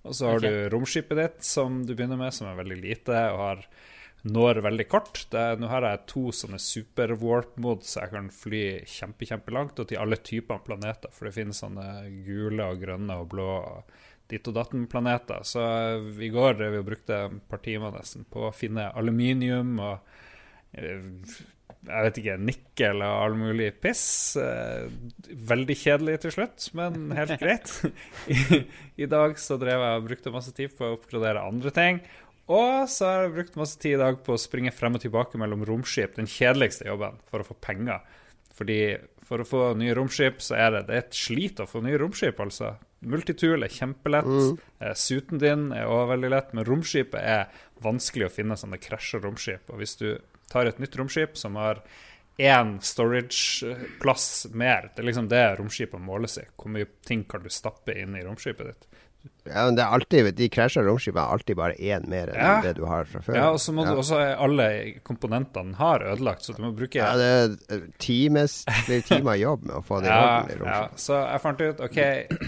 [0.08, 0.50] Og så har okay.
[0.52, 3.64] du romskipet ditt, som du begynner med, som er veldig lite og har
[4.28, 5.22] når veldig kort.
[5.32, 9.90] Det, nå har jeg to sånne super warp-mods, så jeg kan fly kjempe, kjempelangt og
[9.90, 11.12] til alle typer planeter.
[11.14, 11.88] For det finnes sånne
[12.26, 13.98] gule og grønne og blå og
[14.32, 15.44] ditt og datten-planeter.
[15.48, 15.62] Så
[16.24, 20.18] i går vi brukte et par timer nesten på å finne aluminium og
[20.74, 21.06] eh,
[21.88, 24.04] jeg vet ikke, nikkel og all mulig piss.
[24.42, 24.88] Eh,
[25.48, 27.72] Veldig kjedelig til slutt, men helt greit.
[28.34, 28.64] I,
[29.06, 32.02] I dag så drev jeg og brukte masse tid på å oppgradere andre ting.
[32.52, 35.40] Og så har jeg brukt masse tid i dag på å springe frem og tilbake
[35.40, 36.16] mellom romskip.
[36.16, 38.04] Den kjedeligste jobben for å få penger.
[38.58, 38.80] Fordi
[39.28, 42.00] for å få nye romskip, så er det, det er et slit å få nye
[42.00, 42.74] romskip, altså.
[43.06, 44.26] Multitool er kjempelett.
[44.80, 49.22] Eh, Suiten din er også veldig lett, men romskipet er vanskelig å finne sånne krasjer
[49.22, 49.70] romskip.
[49.70, 50.10] Og hvis du
[50.50, 51.84] tar et nytt romskip som har
[52.38, 56.46] én storage-plass mer, det er liksom det romskipet måles i.
[56.58, 58.88] Hvor mye ting kan du stappe inn i romskipet ditt?
[59.48, 62.62] Ja, men det er alltid, De krasja romskipene er alltid bare én mer enn Ja.
[62.62, 63.36] det du har fra før.
[63.36, 63.92] Ja, og så må Ja.
[63.94, 64.68] du også alle
[65.08, 69.76] komponentene har ødelagt, så du må bruke Ja, det er times, er timer jobb med
[69.76, 70.88] å få det i orden i ja.
[70.96, 72.00] Så jeg fant ut OK,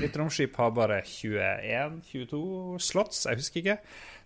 [0.02, 3.78] mitt romskip har bare 21-22 slots, jeg husker ikke.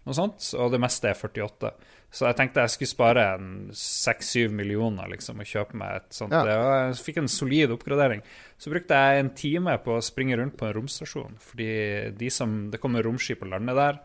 [0.06, 0.50] Noe sånt.
[0.60, 1.72] Og det meste er 48.
[2.14, 6.36] Så jeg tenkte jeg skulle spare en 6-7 millioner liksom, og kjøpe meg et sånt.
[6.36, 6.58] Ja.
[6.86, 8.22] Jeg fikk en solid oppgradering.
[8.62, 11.40] Så brukte jeg en time på å springe rundt på en romstasjon.
[11.42, 11.72] Fordi
[12.20, 13.98] de som, det kommer romskip og lander der,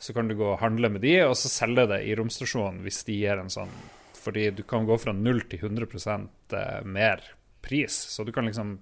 [0.00, 3.02] så kan du gå og handle med de, og så selge det i romstasjonen hvis
[3.04, 3.72] de gir en sånn
[4.20, 5.90] Fordi du kan gå fra 0 til 100
[6.54, 7.26] eh, mer
[7.64, 7.92] pris.
[8.14, 8.78] Så du kan liksom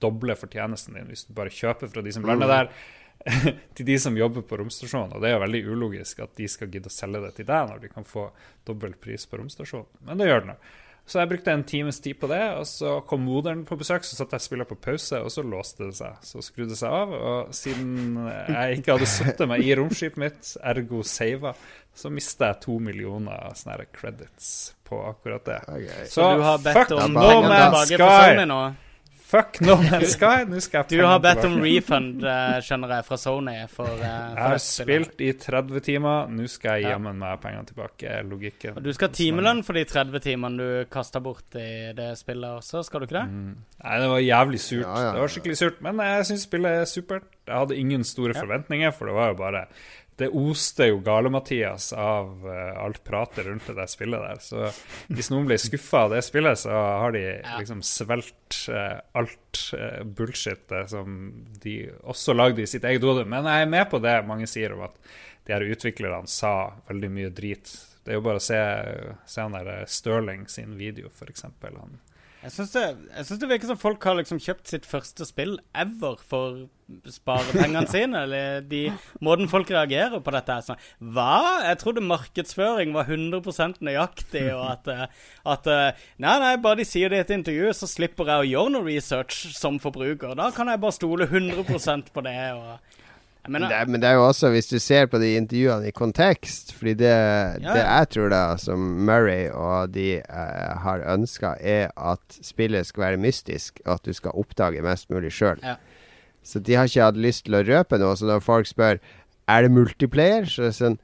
[0.00, 2.70] doble fortjenesten din hvis du bare kjøper fra de som lander der,
[3.76, 5.14] til de som jobber på romstasjonen.
[5.16, 7.72] Og det er jo veldig ulogisk at de skal gidde å selge det til deg
[7.72, 8.30] når de kan få
[8.68, 9.90] dobbel pris på romstasjonen.
[10.08, 10.60] Men det gjør det nå.
[11.10, 14.04] Så jeg brukte en times tid på det, og så kom moderen på besøk.
[14.06, 16.20] Så satt jeg og spilte på pause, og så låste det seg.
[16.22, 17.14] Så skrudde det seg av.
[17.16, 21.54] Og siden jeg ikke hadde sittet meg i romskipet mitt, ergo sava,
[21.96, 24.52] så mista jeg to millioner sånne credits
[24.86, 25.58] på akkurat det.
[25.66, 26.06] Okay.
[26.12, 28.86] Så, du har bedt fuck om No Man's Sky!
[29.30, 30.42] Fuck No Man's Sky!
[30.50, 34.00] Nå skal jeg Du har bedt om refund, eh, skjønner jeg, fra Sony for, for
[34.02, 35.06] Jeg har spillet.
[35.06, 36.96] spilt i 30 timer, nå skal jeg Ja.
[36.96, 38.16] jammen meg pengene tilbake.
[38.26, 38.76] Logikken.
[38.76, 42.58] Og du skal ha timelønn for de 30 timene du kasta bort i det spillet
[42.58, 43.28] også, skal du ikke det?
[43.30, 43.54] Mm.
[43.84, 44.82] Nei, det var jævlig surt.
[44.88, 45.80] Ja, ja, Det var skikkelig surt.
[45.80, 47.22] Men jeg syns spillet er supert.
[47.46, 48.40] Jeg hadde ingen store Ja.
[48.42, 49.66] forventninger, for det var jo bare
[50.16, 54.40] Det oste jo Gale-Mathias av uh, alt pratet rundt det der spillet der.
[54.44, 54.66] Så
[55.08, 57.56] hvis noen blir skuffa av det spillet, så har de Ja.
[57.58, 61.16] liksom svelgt uh, alt uh, bullshitet som
[61.62, 63.24] de også lagde i sitt eget hode.
[63.24, 64.98] Men jeg er med på det mange sier om at
[65.46, 67.72] de her utviklerne sa veldig mye drit.
[68.04, 68.60] Det er jo bare å se,
[69.26, 71.46] se han der Stirling sin video, f.eks.
[71.48, 71.96] Han
[72.40, 72.84] Jeg syns det,
[73.42, 77.84] det virker som folk har liksom kjøpt sitt første spill ever for å spare pengene
[77.92, 78.22] sine.
[78.24, 78.86] Eller de,
[79.20, 80.80] måten folk reagerer på dette er sånn
[81.16, 81.60] Hva?
[81.68, 86.88] Jeg trodde markedsføring var 100% nøyaktig, og at, eh, at eh, Nei, nei, bare de
[86.88, 90.32] sier det i et intervju, så slipper jeg å gjøre noe research som forbruker.
[90.40, 92.38] Da kan jeg bare stole 100% på det.
[92.56, 92.99] og
[93.44, 95.30] jeg Men mener, det, er- men det er jo også, hvis du ser på de
[95.36, 100.74] intervjuene i kontekst Fordi det, Ja, det jeg tror da, som Murray og de eh,
[100.84, 105.32] har ønska, er at spillet skal være mystisk, og at du skal oppdage mest mulig
[105.32, 105.58] sjøl.
[105.64, 105.74] Ja.
[106.44, 108.16] Så de har ikke hatt lyst til å røpe noe.
[108.16, 108.98] Så når folk spør
[109.48, 110.98] Er det multiplayer, så er det sånn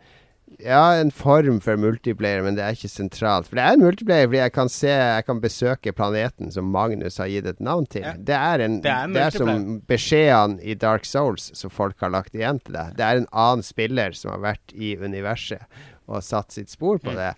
[0.65, 3.49] Ja, en form for multiplayer, men det er ikke sentralt.
[3.51, 7.19] For det er en multiplayer fordi jeg kan se Jeg kan besøke planeten som Magnus
[7.21, 8.07] har gitt et navn til.
[8.07, 8.15] Ja.
[8.17, 12.11] Det er en Det er det er som beskjedene i Dark Souls som folk har
[12.15, 12.97] lagt igjen til deg.
[12.97, 15.63] Det er en annen spiller som har vært i universet
[16.09, 17.17] og satt sitt spor på Mm.
[17.17, 17.35] det.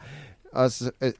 [0.54, 1.12] Altså, eh,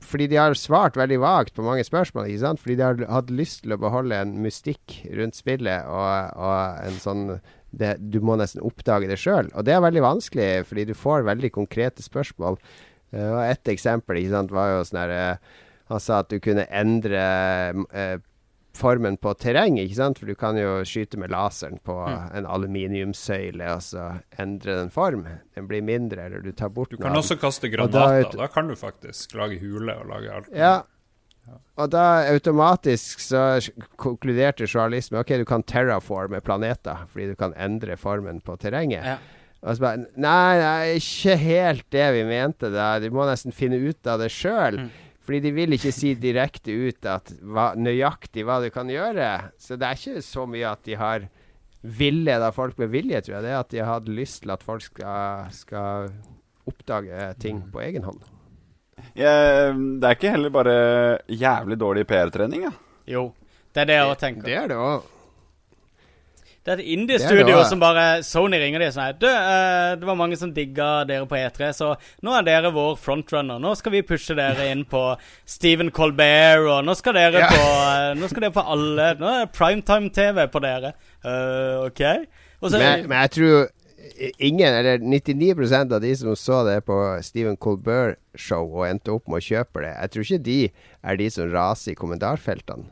[0.00, 2.26] fordi de har svart veldig vagt på mange spørsmål.
[2.28, 2.60] Ikke sant?
[2.60, 6.98] Fordi de har hatt lyst til å beholde en mystikk rundt spillet og, og en
[7.02, 7.40] sånn
[7.72, 9.48] det, Du må nesten oppdage det sjøl.
[9.56, 12.58] Og det er veldig vanskelig, fordi du får veldig konkrete spørsmål.
[13.12, 15.36] Uh, og Et eksempel sant, var jo sånn her uh,
[15.92, 17.22] Han sa at du kunne endre
[17.92, 18.18] uh,
[18.72, 20.16] formen på terreng, ikke sant?
[20.18, 22.30] For du kan jo skyte med laseren på Mm.
[22.38, 24.06] en aluminiumssøyle og så
[24.40, 25.26] endre den form.
[25.54, 28.30] Den blir mindre, eller du tar bort Du kan av også kaste granater.
[28.32, 30.48] da Da, kan du faktisk lage hule og lage alt.
[30.56, 30.82] Ja.
[31.80, 33.58] Og da automatisk så
[34.00, 39.06] konkluderte journalisten ok, du kan terraforme planeter fordi du kan endre formen på terrenget.
[39.14, 39.20] ja.
[39.62, 42.70] Og så bare Nei, nei, ikke helt det vi mente.
[42.74, 42.96] Da.
[42.98, 44.80] Du må nesten finne ut av det sjøl.
[44.82, 44.88] Mm.
[45.22, 49.28] Fordi de vil ikke si direkte ut at hva, nøyaktig hva du kan gjøre.
[49.62, 51.28] Så det er ikke så mye at de har
[51.82, 53.46] villeda folk med vilje, tror jeg.
[53.46, 56.10] Det er at de har hatt lyst til at folk skal, skal
[56.66, 58.31] oppdage ting på egen hånd.
[59.18, 60.76] Jeg, det er ikke heller bare
[61.28, 62.74] jævlig dårlig PR-trening, ja.
[63.12, 63.26] Jo,
[63.74, 64.46] det er det jeg òg tenker.
[64.46, 65.10] Det er det òg.
[66.62, 70.14] Det er et indie-studio som bare Sony ringer de og sier Du, uh, det var
[70.14, 71.88] mange som digga dere på E3, så
[72.22, 73.58] nå er dere vår frontrunner.
[73.58, 75.00] Nå skal vi pushe dere inn på
[75.42, 77.50] Stephen Colbert, og nå skal dere Ja.
[77.50, 80.94] på uh, Nå skal dere på alle Nå er det primetime-TV på dere.
[81.26, 82.04] Uh, OK?
[82.62, 83.66] Og så Men, men jeg tror
[84.38, 89.42] ingen, eller 99% av de som så det på Stephen Colbert-show og endte opp med
[89.42, 90.58] å kjøpe det, jeg tror ikke de
[91.02, 92.90] er de som raser i kommentarfeltene.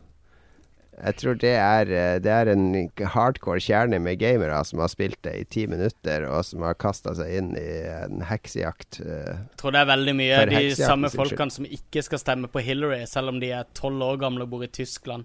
[1.00, 5.16] Jeg tror det er, eh, det er en hardcore kjerne med gamere som har spilt
[5.24, 9.00] det i ti minutter, og som har kasta seg inn i en heksejakt.
[9.00, 9.40] eh.
[9.48, 13.06] Jeg tror det er veldig mye de samme folkene som ikke skal stemme på Hillary,
[13.08, 15.24] selv om de er tolv år gamle og bor i Tyskland.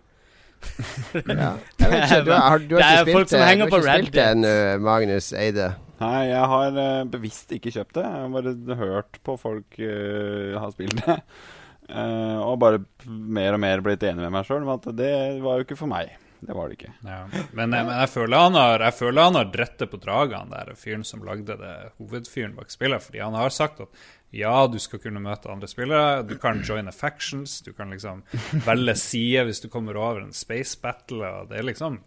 [1.15, 1.51] Ja.
[1.79, 3.65] Jeg vet ikke, du har, du har Det er ikke folk spilt som det, henger
[3.65, 4.53] du har på ikke spilt det ennå,
[4.83, 5.67] Magnus Eide.
[6.01, 8.03] Nei, jeg har eh, bevisst ikke kjøpt det.
[8.03, 11.19] Jeg har bare hørt på folk uh, ha spilt det.
[11.85, 15.11] Eh, og bare mer og mer blitt enig med meg sjøl om at det
[15.43, 16.15] var jo ikke for meg.
[16.45, 16.93] Det var det ikke.
[17.05, 17.21] Ja.
[17.51, 20.77] Men, jeg, men jeg føler han har Jeg føler han har drettet på dragene, der
[20.79, 23.03] fyren som lagde det, hovedfyren bak spillet.
[23.03, 24.05] Fordi han har sagt at
[24.35, 28.23] ja, du skal kunne møte andre spillere, du kan joine factions, du kan liksom
[28.65, 32.01] velge side hvis du kommer over en space battle, og det er liksom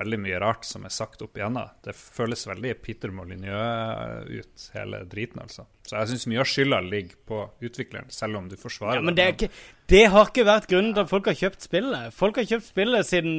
[0.00, 1.70] veldig mye rart som er sagt opp igjennom.
[1.84, 5.66] Det føles veldig Peter Molyneux ut, hele driten, altså.
[5.84, 9.16] Så jeg syns mye av skylda ligger på utvikleren, selv om du forsvarer Ja, men
[9.18, 9.50] det, ikke,
[9.92, 12.16] det har ikke vært grunnen til at folk har kjøpt spillet.
[12.16, 13.36] Folk har kjøpt spillet siden,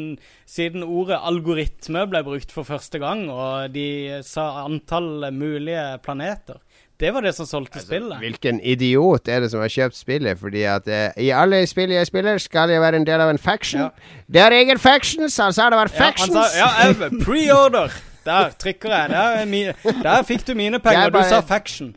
[0.49, 3.88] siden ordet algoritme ble brukt for første gang, og de
[4.27, 6.61] sa antall mulige planeter.
[6.99, 8.17] Det var det som solgte spillet.
[8.23, 10.39] Hvilken idiot er det som har kjøpt spillet?
[10.39, 13.39] Fordi at eh, i alle spill jeg spiller, skal jeg være en del av en
[13.41, 13.81] faction.
[13.81, 13.89] Ja.
[14.31, 16.55] Det er ingen factions, Han sa det var factions.
[16.55, 17.91] Ja, ja, pre-order!
[18.26, 19.09] Der trykker jeg.
[19.11, 21.11] Der, er der fikk du mine penger.
[21.13, 21.93] Bare, Du sa faction.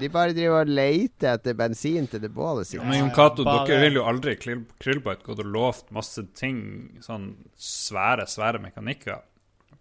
[0.00, 2.78] De bare driver og leter etter bensin til det bålet sitt.
[2.78, 6.22] Ja, men Jon Cato, Bare- dere vil jo aldri Krill- Krillbite gått og lovt masse
[6.38, 6.60] ting,
[7.02, 9.22] sånn svære, svære mekanikker.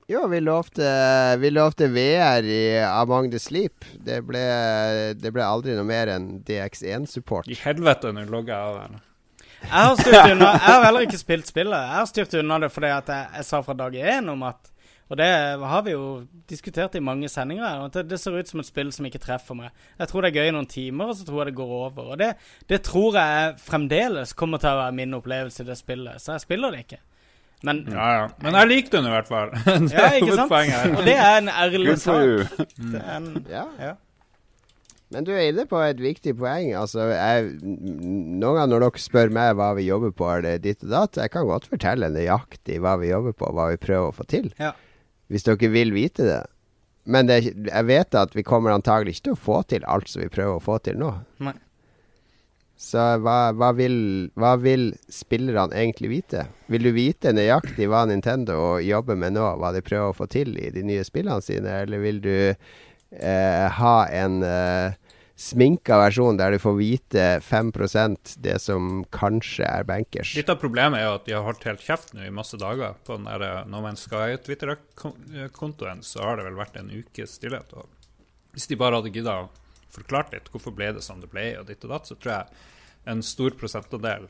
[0.09, 0.85] Jo, vi lovte,
[1.37, 3.85] vi lovte VR i Among the Sleep.
[3.93, 4.41] Det ble,
[5.13, 7.45] det ble aldri noe mer enn DX1-support.
[7.45, 9.01] I helvete, nå logger jeg av henne.
[9.59, 11.77] Jeg har styrt unna Jeg har heller ikke spilt spillet.
[11.77, 14.71] Jeg har styrt unna det fordi at jeg, jeg sa fra dag én om at
[15.11, 15.27] Og det
[15.73, 16.07] har vi jo
[16.49, 17.67] diskutert i mange sendinger.
[17.67, 19.69] her, At det, det ser ut som et spill som ikke treffer meg.
[19.99, 22.11] Jeg tror det er gøy i noen timer, og så tror jeg det går over.
[22.13, 22.31] Og det,
[22.69, 26.21] det tror jeg fremdeles kommer til å være min opplevelse i det spillet.
[26.21, 27.01] Så jeg spiller det ikke.
[27.63, 28.27] Men Ja, ja.
[28.43, 29.49] Men jeg likte den i hvert fall.
[29.95, 30.53] Ja, ikke sant?
[30.95, 32.53] Og det er en ærlig sak.
[32.93, 33.65] Det er en, Ja.
[33.79, 33.95] ja.
[35.09, 36.67] Men du er inne på et viktig poeng.
[36.77, 40.85] Altså, jeg, noen ganger når dere spør meg hva vi jobber på, er det ditt
[40.85, 44.13] og datt, jeg kan godt fortelle nøyaktig hva vi jobber på, hva vi prøver å
[44.13, 44.51] få til.
[44.61, 44.75] Ja.
[45.33, 46.43] Hvis dere vil vite det.
[47.09, 47.39] Men det,
[47.71, 50.59] jeg vet at vi kommer antagelig ikke til å få til alt som vi prøver
[50.59, 51.09] å få til nå.
[51.41, 51.55] Nei.
[52.79, 56.45] Så hva, hva, vil, hva vil spillerne egentlig vite?
[56.71, 60.55] Vil du vite nøyaktig hva Nintendo jobber med nå, hva de prøver å få til
[60.55, 64.95] i de nye spillene sine, eller vil du eh, ha en eh,
[65.35, 70.31] sminka versjon der du får vite 5% det som kanskje er bankers?
[70.39, 72.95] Litt av problemet er jo at de har holdt helt kjeft nå i masse dager.
[73.03, 77.75] På den der eh, No Man's Sky-Twitter-kontoen så har det vel vært en ukes stillhet.
[77.75, 77.91] Og
[78.55, 79.51] hvis de bare hadde gidda å
[79.93, 82.63] forklart litt hvorfor ble det som det ble, og ditt og datt, så tror jeg
[83.09, 84.29] en stor prosentandel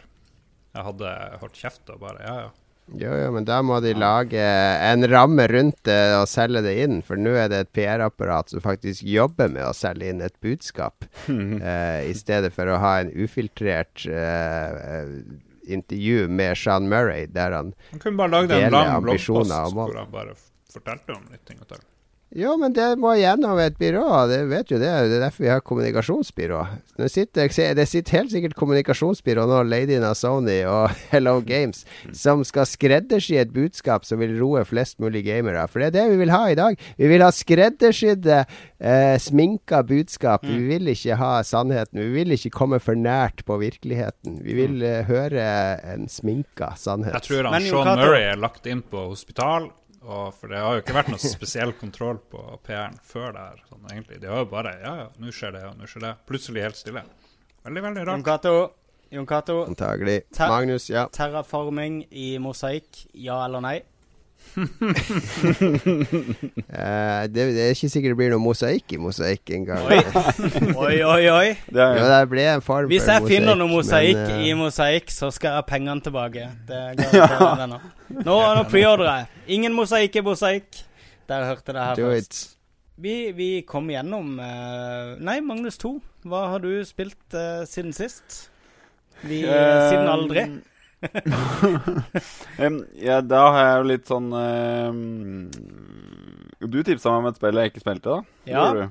[0.69, 2.49] jeg hadde holdt kjeft og bare ja, ja.
[2.97, 6.95] Jo, jo, men da må de lage en ramme rundt det og selge det inn.
[7.05, 11.05] For nå er det et PR-apparat som faktisk jobber med å selge inn et budskap,
[11.29, 15.13] eh, i stedet for å ha en ufiltrert eh,
[15.69, 20.11] intervju med Sean Murray, der han Han kunne bare lage en lang bloggpost hvor han
[20.13, 20.33] bare
[20.73, 21.85] fortalte om litt ting og tang.
[22.37, 24.05] Jo, men det må gjennom et byrå.
[24.29, 24.89] Det vet jo det.
[25.09, 26.59] Det er derfor vi har kommunikasjonsbyrå.
[27.09, 33.39] Sitter, det sitter helt sikkert kommunikasjonsbyrå nå, Lady Sony og Hello Games, som skal skreddersy
[33.41, 35.65] et budskap som vil roe flest mulig gamere.
[35.71, 36.77] For det er det vi vil ha i dag.
[37.01, 38.43] Vi vil ha skreddersydde,
[38.77, 40.45] eh, sminka budskap.
[40.45, 42.03] Vi vil ikke ha sannheten.
[42.03, 44.37] Vi vil ikke komme for nært på virkeligheten.
[44.45, 45.49] Vi vil eh, høre
[45.95, 47.17] en sminka sannhet.
[47.17, 49.71] Jeg tror han Sean Murray er lagt inn på hospital,
[50.03, 53.63] og for det har jo ikke vært noe spesiell kontroll på PR-en før det her.
[53.69, 54.19] Sånn, egentlig.
[54.23, 56.13] De har jo bare Ja, ja, nå skjer det, og nå skjer det.
[56.29, 57.03] Plutselig helt stille.
[57.67, 58.25] Veldig, veldig Jon rart.
[58.29, 58.55] Cato.
[59.11, 59.57] Jon Cato.
[59.67, 60.19] Antagelig.
[60.37, 61.07] Ter Magnus, ja.
[61.11, 63.77] Terraforming i mosaikk, ja eller nei?
[66.69, 69.81] Eh, det, det er ikke sikkert det blir noe mosaikk i mosaikk engang.
[69.89, 69.97] Oi,
[70.85, 71.23] oi, oi.
[71.33, 71.47] oi.
[71.65, 74.45] Det er, ja, det ble en form Hvis jeg jeg finner noe mosaikk men, eh,
[74.49, 76.43] i mosaikk, så skal jeg ha pengene tilbake.
[76.69, 76.79] Det
[77.17, 77.65] ja.
[77.69, 77.79] nå.
[78.21, 78.37] Nå,
[78.71, 79.23] preordrer jeg.
[79.57, 80.69] Ingen mosaikk i mosaikk.
[81.29, 82.39] Der hørte det her Do først.
[82.39, 82.55] it.
[82.99, 85.93] Vi, vi kom gjennom uh, Nei, Magnus 2.
[86.29, 87.37] Hva har du spilt
[87.69, 88.27] siden sist?
[89.23, 90.45] Vi, siden aldri.
[93.07, 94.97] Ja, da har jeg jo litt sånn em,
[96.59, 98.45] Du tipsa meg om et spill jeg ikke spilte, da.
[98.49, 98.65] Ja.
[98.75, 98.83] du.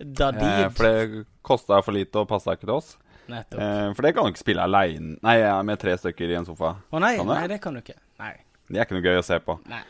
[0.00, 2.94] Eh, for det kosta for lite og passa ikke til oss.
[3.30, 5.36] Eh, for det kan du ikke spille aleine Nei,
[5.68, 6.72] med tre stykker i en sofa.
[6.90, 7.36] Å nei, kan det?
[7.36, 7.98] nei, det kan du ikke.
[8.22, 8.32] Nei.
[8.70, 9.58] Det er ikke noe gøy å se på.
[9.70, 9.82] nei.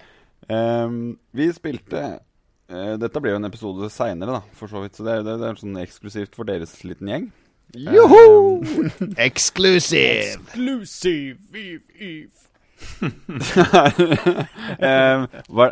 [0.51, 0.95] Em,
[1.37, 4.97] vi spilte eh, Dette blir jo en episode seinere, da, for så vidt.
[4.99, 7.27] Så det, det, det er sånn eksklusivt for deres liten gjeng.
[7.75, 8.63] Joho!
[9.17, 10.41] Exclusive!
[10.41, 12.37] Exclusive Eve, Eve.
[14.81, 15.67] um, hva,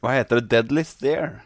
[0.00, 0.48] hva heter det?
[0.52, 1.42] Deadly Stare,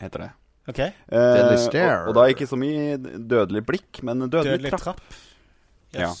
[0.00, 0.30] heter det.
[0.70, 0.80] OK.
[0.80, 1.96] Uh, Deadly Stare.
[2.04, 4.84] Og, og da ikke så mye dødelig blikk, men dødelig, Dødelig trapp.
[5.00, 5.18] trapp.
[5.96, 6.12] Ja.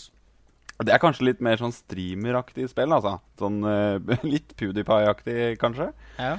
[0.80, 3.18] Det er kanskje litt mer sånn streameraktig spill, altså.
[3.40, 3.96] Sånn uh,
[4.32, 5.90] litt PewDiePie-aktig, kanskje.
[6.18, 6.34] Ja.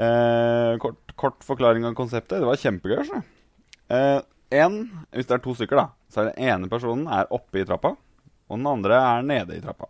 [0.00, 2.40] Uh, kort, kort forklaring av konseptet.
[2.40, 3.02] Det var kjempegøy.
[3.08, 3.22] Så.
[4.50, 4.80] En,
[5.14, 7.92] hvis det er to stykker, da, så er den ene personen er oppe i trappa,
[8.50, 9.86] og den andre er nede i trappa.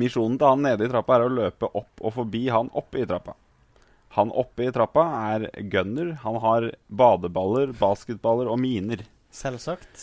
[0.00, 3.06] Misjonen til han nede i trappa er å løpe opp og forbi han oppe i
[3.06, 3.34] trappa.
[4.16, 5.04] Han oppe i trappa
[5.34, 6.14] er gunner.
[6.24, 9.04] Han har badeballer, basketballer og miner.
[9.32, 10.02] Selvsagt.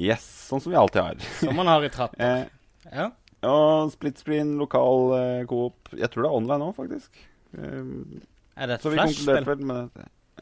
[0.00, 1.26] Yes, sånn som vi alltid har.
[1.40, 2.16] Som man har i trappa.
[2.28, 2.46] Eh,
[2.92, 3.10] Ja.
[3.48, 5.92] og split screen, lokal eh, coop.
[5.96, 7.20] Jeg tror det er online òg, faktisk.
[7.56, 8.22] Eh,
[8.56, 9.88] Er det et flashspill?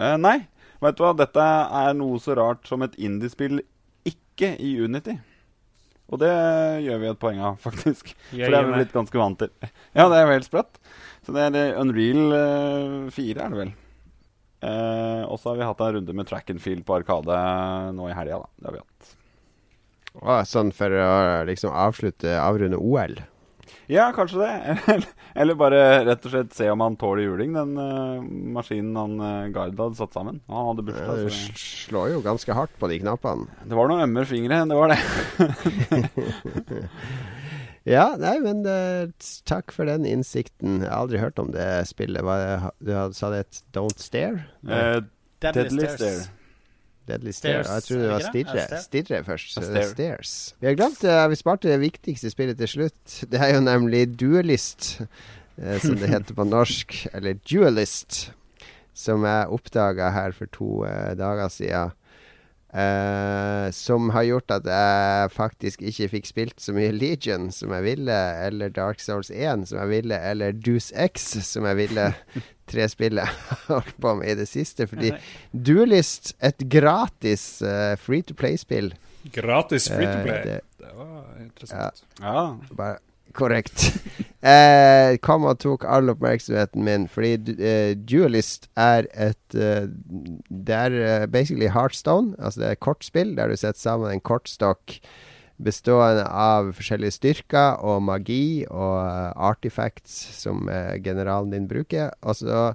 [0.01, 0.37] Eh, nei,
[0.85, 1.13] vet du hva.
[1.17, 1.49] Dette
[1.81, 3.61] er noe så rart som et indiespill
[4.09, 5.19] ikke i Unity.
[6.11, 6.33] Og det
[6.83, 8.15] gjør vi et poeng av, faktisk.
[8.33, 9.53] For det er vi blitt ganske vant til.
[9.99, 10.81] Ja, det er jo helt sprøtt.
[11.27, 13.73] Så det er eh, Unreal eh, 4, er det vel.
[14.67, 17.37] Eh, og så har vi hatt en runde med track and field på Arkade
[17.97, 18.51] nå i helga, da.
[18.57, 19.13] Det har vi hatt.
[20.21, 21.11] Å, sånn for å
[21.47, 23.21] liksom avslutte, avrunde OL.
[23.91, 25.07] Ja, kanskje det.
[25.41, 28.23] Eller bare rett og slett se om han tåler juling, den uh,
[28.55, 30.39] maskinen han uh, Gard hadde satt sammen.
[30.51, 31.33] Han hadde Ja, bursdag.
[31.35, 33.49] Så- slår jo ganske hardt på de knappene.
[33.67, 35.01] Det var noen ømme fingre, det var det.
[37.89, 39.09] Ja, nei, men eh,
[39.49, 40.83] takk for den innsikten.
[40.85, 42.21] Jeg har aldri hørt om det spillet.
[42.27, 42.35] Hva,
[42.77, 44.43] du hadde, sa det et Don't Stare?
[44.61, 45.01] Uh,
[45.41, 46.27] Deadly, Deadly Stairs.
[46.27, 46.40] Stare.
[47.09, 47.67] Deadly Stairs.
[47.67, 48.81] Stairs, jeg trodde det var stirre.
[48.85, 49.57] Stirre først.
[49.59, 50.35] Er stairs.
[50.61, 51.17] Vi har glemt det.
[51.31, 53.21] Vi sparte det viktigste spillet til slutt.
[53.31, 55.01] Det er jo nemlig Duelist,
[55.59, 57.07] eh, som det heter på norsk.
[57.15, 58.33] Eller Duelist.
[58.95, 61.97] Som jeg oppdaga her for to eh, dager siden.
[62.71, 67.83] Uh, som har gjort at jeg faktisk ikke fikk spilt så mye Legion som jeg
[67.83, 72.05] ville, eller Dark Souls 1 som jeg ville, eller Deuce X som jeg ville.
[72.71, 74.87] Tre spill jeg har holdt på med i det siste.
[74.91, 75.11] Fordi
[75.53, 78.93] Duelist, et gratis uh, free to play-spill
[79.35, 80.43] Gratis free to play?
[80.43, 80.43] play.
[80.45, 82.05] det- Det var interessant.
[82.21, 82.57] Ja.
[82.77, 82.99] bare
[83.33, 83.85] Korrekt.
[84.43, 89.87] eh, kom og tok all oppmerksomheten min, fordi eh, Duelist er et uh,
[90.51, 92.35] Det er eh, basically Heartstone.
[92.41, 94.97] Altså det er kortspill der du setter sammen en kortstokk
[95.65, 102.15] bestående av forskjellige styrker og magi og uh, artifacts som uh, generalen din bruker.
[102.25, 102.71] Og så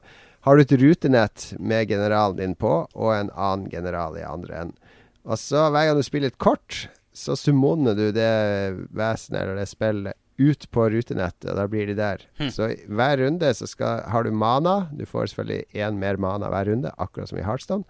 [0.46, 4.78] har du et rutenett med generalen din på, og en annen general i andre enden.
[5.26, 6.86] Og så hver gang du spiller et kort,
[7.16, 8.30] så summoner du det
[8.94, 12.26] vesenet eller det spillet ut på rutenettet, og da blir de der.
[12.42, 12.52] Hm.
[12.52, 14.90] Så hver runde så skal, har du mana.
[14.92, 17.88] Du får selvfølgelig én mer mana hver runde, akkurat som i Heartstone.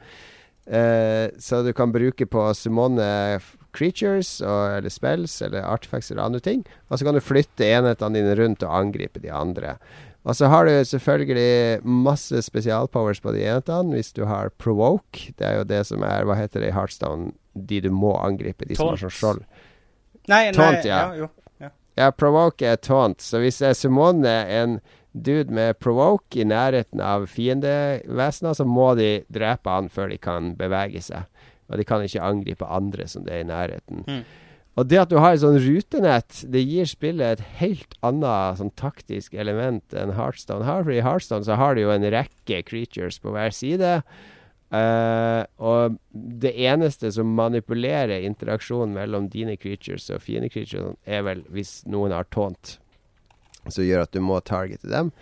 [0.65, 3.05] Uh, så du kan bruke på å summone
[3.75, 6.65] creatures og, eller spells eller artifacts eller andre ting.
[6.89, 9.75] Og så kan du flytte enhetene dine rundt og angripe de andre.
[10.25, 13.93] Og så har du selvfølgelig masse spesialpowers på de enhetene.
[13.93, 17.33] Hvis du har provoke, det er jo det som er Hva heter det i Heartstone?
[17.53, 19.05] De du må angripe, de som har Taunt.
[19.05, 19.43] sånn skjold.
[20.25, 21.01] Nei, nei, Taunt, ja.
[21.13, 21.25] ja.
[21.25, 21.31] Jo.
[21.95, 23.23] Ja, provoke er taunt.
[23.23, 24.79] Så hvis jeg summoner en
[25.15, 30.51] dude med provoke i nærheten av fiendevesener, så må de drepe han før de kan
[30.59, 31.23] bevege seg.
[31.69, 34.03] Og de kan ikke angripe andre som det er i nærheten.
[34.07, 34.25] Mm.
[34.75, 38.73] Og det at du har et sånn rutenett, det gir spillet et helt annet sånn
[38.75, 40.83] taktisk element enn Heartstone har.
[40.83, 44.01] For i Heartstone så har du jo en rekke creatures på hver side.
[44.75, 51.77] Uh, og det eneste som manipulerer interaksjonen mellom dine creatures og fiendecreatures, er vel hvis
[51.87, 52.79] noen har tånt.
[53.69, 55.13] som gjør at du må targete dem.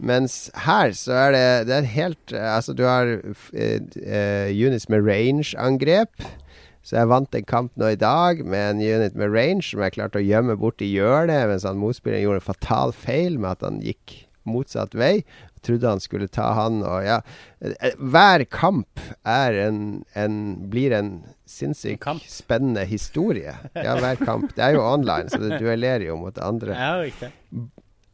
[0.00, 3.10] Mens her så er det Det er helt eh, Altså, du har
[3.52, 6.24] eh, units med range-angrep.
[6.80, 9.98] Så jeg vant en kamp nå i dag med en unit med range som jeg
[9.98, 13.66] klarte å gjemme bort i hjørnet, mens han motspilleren gjorde en fatal feil med at
[13.68, 14.14] han gikk
[14.48, 15.20] motsatt vei.
[15.20, 17.18] Jeg trodde han skulle ta han, og ja
[18.00, 19.82] Hver kamp er en,
[20.16, 20.38] en
[20.72, 21.12] blir en
[21.44, 23.52] sinnssykt spennende historie.
[23.76, 24.54] Ja, hver kamp.
[24.56, 26.72] Det er jo online, så det duellerer jo mot andre.
[26.78, 27.28] Ja, riktig.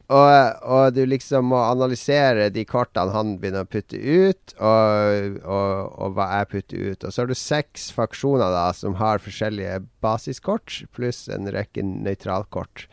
[0.07, 5.71] Og, og, du liksom må analysere de kortene han begynner å putte ut, og, og,
[5.99, 7.07] og, hva jeg putter ut.
[7.07, 12.87] Og så har du seks faksjoner da som har forskjellige basiskort, pluss en rekke nøytralkort.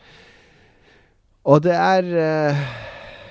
[1.44, 2.64] Og det er uh,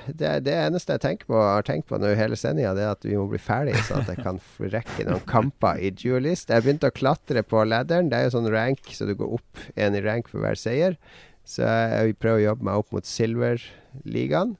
[0.07, 3.17] det, det, eneste jeg tenker på, har tenkt på nå hele sendinga, er at vi
[3.17, 6.51] må bli ferdig, så at jeg kan rekke noen kamper i duelist.
[6.53, 8.11] Jeg begynte å klatre på ladderen.
[8.11, 10.97] Det er jo sånn rank, så du går opp én i rank for hver seier.
[11.43, 14.57] Så jeg prøver å jobbe meg opp mot Silver-ligaen.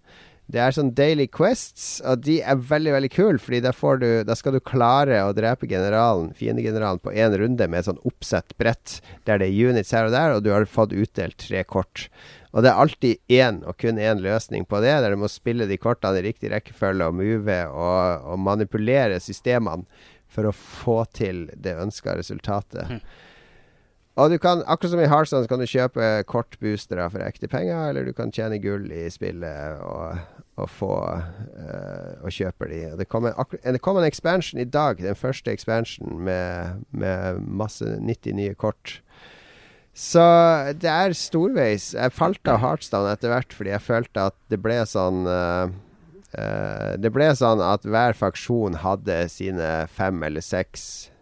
[0.53, 3.39] Det er sånn Daily Quests, og de er veldig veldig kule.
[3.41, 7.79] Fordi da, du, da skal du klare å drepe generalen, fiendegeneralen på én runde med
[7.79, 10.93] et sånn oppsett brett der det er units her og der, og du har fått
[10.93, 12.09] utdelt tre kort.
[12.53, 15.65] Og det er alltid én og kun én løsning på det, der du må spille
[15.69, 19.87] de kortene i riktig rekkefølge og move og, og manipulere systemene
[20.33, 22.89] for å få til det ønska resultatet.
[22.89, 23.01] Mm.
[24.13, 28.05] Og du kan, akkurat som i Heartstone, kan du kjøpe kortboostere for ekte penger, eller
[28.05, 30.19] du kan tjene gull i spillet og,
[30.61, 32.81] og få uh, Og kjøpe de.
[32.91, 37.41] Og det kom, en, det kom en expansion i dag, den første expansion med, med
[37.41, 38.99] masse 90 nye kort.
[39.97, 40.21] Så
[40.77, 41.91] det er storveis.
[41.97, 45.73] Jeg falt av Heartstone etter hvert fordi jeg følte at det ble sånn uh,
[46.37, 51.12] uh, Det ble sånn at hver faksjon hadde sine fem eller seks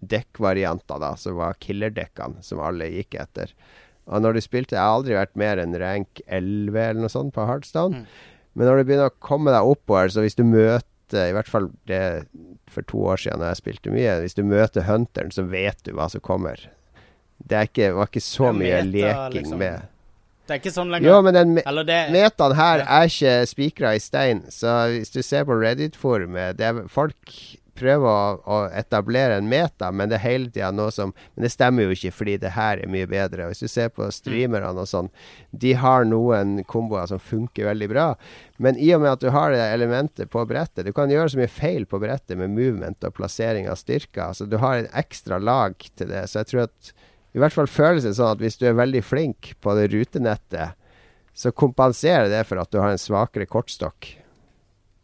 [0.00, 3.52] dekkvarianter, da, som var killerdekkene som alle gikk etter.
[4.06, 7.34] Og når du spilte Jeg har aldri vært mer enn rank 11 eller noe sånt
[7.34, 8.04] på Hardstone.
[8.04, 8.36] Mm.
[8.56, 11.68] Men når du begynner å komme deg oppover, så hvis du møter I hvert fall
[11.86, 12.26] det
[12.70, 14.20] for to år siden da jeg spilte mye.
[14.22, 16.68] Hvis du møter Hunteren, så vet du hva som kommer.
[17.38, 19.60] Det ikke, var ikke så mye meta, leking liksom.
[19.62, 19.92] med
[20.46, 21.08] det er ikke sånn lenger.
[21.10, 22.86] Jo, men den me det, metaen her ja.
[23.00, 24.44] er ikke spikra i stein.
[24.54, 26.62] Så hvis du ser på Reddit-forumet
[26.92, 27.32] Folk
[27.76, 31.52] prøver å, å, etablere en meta, men det er hele tida noe som Men det
[31.52, 33.48] stemmer jo ikke, fordi det her er mye bedre.
[33.50, 35.10] Hvis du ser på streamerne og sånn,
[35.52, 38.06] de har noen komboer som funker veldig bra.
[38.62, 41.40] Men i og med at du har det elementet på brettet Du kan gjøre så
[41.40, 44.30] mye feil på brettet med movement og plassering av styrker.
[44.30, 46.24] Altså, du har en ekstra lag til det.
[46.30, 46.92] Så jeg tror at
[47.36, 50.76] i hvert fall føles det sånn at hvis du er veldig flink på det rutenettet,
[51.36, 54.14] så kompenserer det for at du har en svakere kortstokk.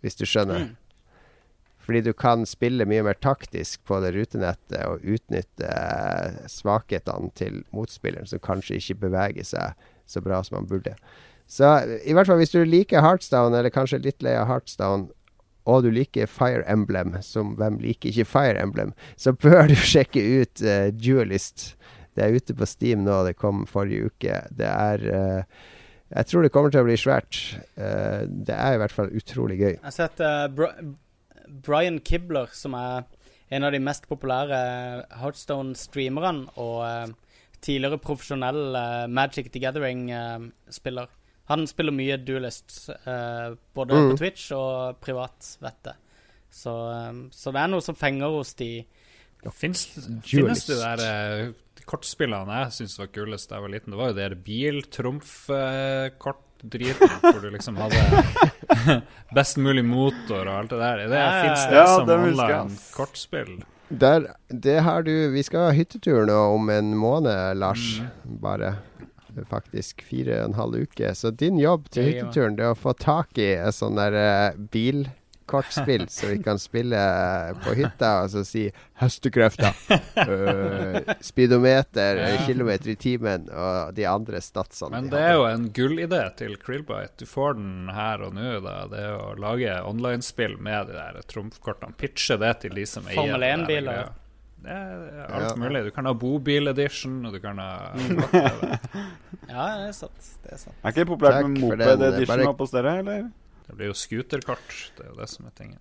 [0.01, 0.65] Hvis du skjønner.
[0.65, 0.79] Mm.
[1.83, 7.63] Fordi du kan spille mye mer taktisk på det rutenettet og utnytte eh, svakhetene til
[7.75, 10.95] motspilleren, som kanskje ikke beveger seg så bra som han burde.
[11.51, 11.69] Så
[12.07, 15.11] i hvert fall hvis du liker Heartstone, eller kanskje litt lei av Heartstone,
[15.69, 20.23] og du liker Fire Emblem, som hvem liker ikke Fire Emblem, så bør du sjekke
[20.43, 21.73] ut uh, Duelist.
[22.17, 24.41] Det er ute på Steam nå, det kom forrige uke.
[24.51, 25.69] Det er uh,
[26.13, 27.39] Jeg tror det kommer til å bli svært.
[27.79, 29.75] Uh, det er i hvert fall utrolig gøy.
[29.77, 30.25] Jeg har sett
[31.49, 33.09] Brian Kibler, som er
[33.53, 34.59] en av de mest populære
[35.21, 41.11] Heartstone-streamerne, og uh, tidligere profesjonell uh, Magic the Gathering-spiller.
[41.11, 41.19] Uh,
[41.51, 42.89] han spiller mye Duelist,
[43.75, 44.09] både mm.
[44.09, 45.97] på Twitch og privat, vet jeg.
[46.53, 46.73] Så,
[47.35, 48.71] så, det er noe som fenger hos de.
[49.59, 49.83] Fins,
[50.25, 51.53] finnes det der
[51.89, 53.93] kortspillene jeg syntes var kulest da jeg var liten?
[53.93, 58.23] Det var jo det biltrumfkort driten hvor du liksom hadde
[59.37, 61.05] best mulig motor og alt det der.
[61.11, 63.53] Det ja, Fins det ja, som det om kortspill?
[63.93, 68.01] Der, det har du Vi skal ha hyttetur nå om en måned, Lars.
[68.01, 68.39] Mm.
[68.41, 68.77] Bare
[69.49, 71.15] faktisk fire og en halv uke.
[71.17, 74.63] Så din jobb til hytteturen det er å få tak i en sånn der uh,
[74.73, 75.07] bil
[75.47, 77.01] kortspill, så vi kan spille
[77.65, 78.67] på hytta og så si
[79.03, 79.75] hestekrefter,
[80.31, 82.47] uh, speedometer, ja.
[82.47, 84.95] kilometer i timen og de andre statsene.
[84.95, 87.23] Men det er jo en gullidé til Krillbite.
[87.23, 88.57] Du får den her og nå.
[88.65, 91.97] da Det er å lage online-spill med de der trumfkortene.
[91.99, 94.13] Pitche det til de som eier Formel 1-biler.
[94.63, 95.55] Det er alt ja.
[95.59, 95.85] mulig.
[95.85, 97.71] Du kan ha bobil-edition, og du kan ha
[99.51, 100.29] Ja, det er sant.
[100.45, 100.77] Det er sant.
[100.79, 103.25] Er ikke det populært med moped-edition oppe hos dere, eller?
[103.73, 104.75] Det blir jo scooterkart.
[104.99, 105.79] Det er jo det som er tingen.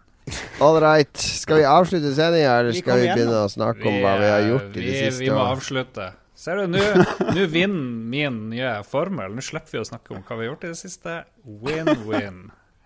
[0.64, 1.18] All right.
[1.18, 4.78] Skal vi avslutte sendinga, eller skal vi begynne å snakke om hva vi har gjort
[4.78, 5.24] i det siste?
[5.26, 6.06] Vi må avslutte.
[6.40, 6.78] Ser du,
[7.36, 9.36] nå vinner min nye formel.
[9.36, 11.18] Nå slipper vi å snakke om hva vi har gjort i det siste.
[11.44, 12.46] Win-win.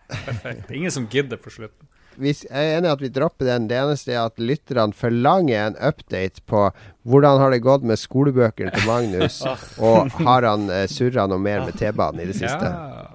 [0.09, 0.73] Perfekt.
[0.73, 1.91] Ingen som gidder på slutten.
[2.17, 3.67] jeg er enig i at vi dropper den.
[3.69, 6.65] Det eneste er at lytterne forlanger en update på
[7.05, 9.43] hvordan har det gått med skolebøkene til Magnus,
[9.85, 12.73] og har han uh, surra noe mer med T-banen i det siste?
[12.73, 13.14] Ja.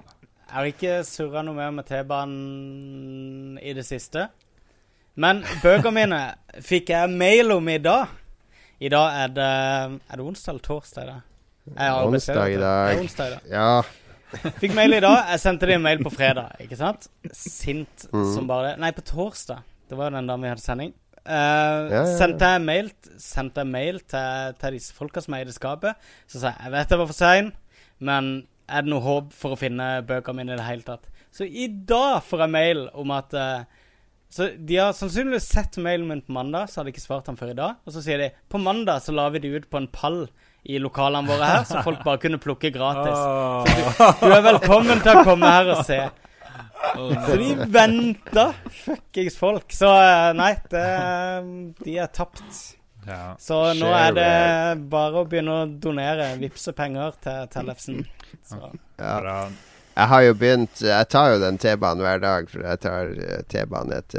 [0.51, 4.27] Har ikke surra noe mer med T-banen i det siste.
[5.21, 6.19] Men bøkene mine
[6.63, 8.11] fikk jeg mail om i dag.
[8.81, 9.49] I dag er det
[10.09, 11.11] Er det onsdag eller torsdag?
[11.77, 12.87] er Onsdag i dag.
[12.89, 13.41] Det er onsdag i dag.
[13.51, 13.81] Ja.
[14.59, 15.17] Fikk mail i dag.
[15.33, 17.07] Jeg sendte dem en mail på fredag, ikke sant?
[17.35, 18.33] Sint Mm.
[18.33, 18.79] som bare det.
[18.79, 19.59] Nei, på torsdag.
[19.89, 20.93] Det var jo den dagen vi hadde sending.
[21.21, 21.31] Uh,
[21.91, 22.05] ja, ja.
[22.17, 25.95] Sendte jeg mail, sendte jeg mail til, til disse folka som eide skapet.
[26.27, 27.51] Så sa jeg jeg vet jeg var for sein,
[27.99, 28.31] men
[28.71, 31.09] er det noe håp for å finne bøkene mine i det hele tatt?
[31.31, 33.63] Så i dag får jeg mail om at uh,
[34.31, 37.39] Så de har sannsynligvis sett mailen min på mandag, så hadde jeg ikke svart han
[37.39, 37.79] før i dag.
[37.85, 40.23] Og så sier de på mandag så la vi det ut på en pall
[40.63, 43.17] i lokalene våre her, så folk bare kunne plukke gratis.
[43.17, 44.19] Åh.
[44.21, 46.03] Du er velkommen til å komme her og se.
[47.25, 48.51] Så de venta
[48.83, 49.73] fuckings folk.
[49.73, 50.85] Så eh, nei, det,
[51.81, 52.61] de er tapt.
[53.07, 53.35] Ja.
[53.41, 54.31] Så nå er det
[54.91, 58.03] bare å begynne å donere, vippse penger til Tellefsen.
[58.47, 58.59] Så
[58.97, 59.19] ja.
[59.19, 59.37] Bra.
[59.93, 63.41] Jeg har jo begynt Jeg tar jo den T-banen hver dag, for jeg tar eh,
[63.51, 64.17] T-banen ned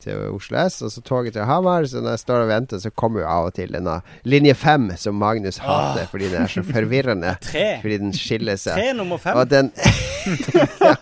[0.00, 1.86] til, Oslo S, og så toget til Hamar.
[1.90, 4.90] Så når jeg står og venter, så kommer jo av og til denne linje fem
[5.00, 7.36] som Magnus hater fordi den er så forvirrende.
[7.50, 7.66] tre.
[7.82, 8.78] Fordi den skiller seg.
[8.80, 9.36] Tre nummer fem.
[9.36, 10.94] Og den ja,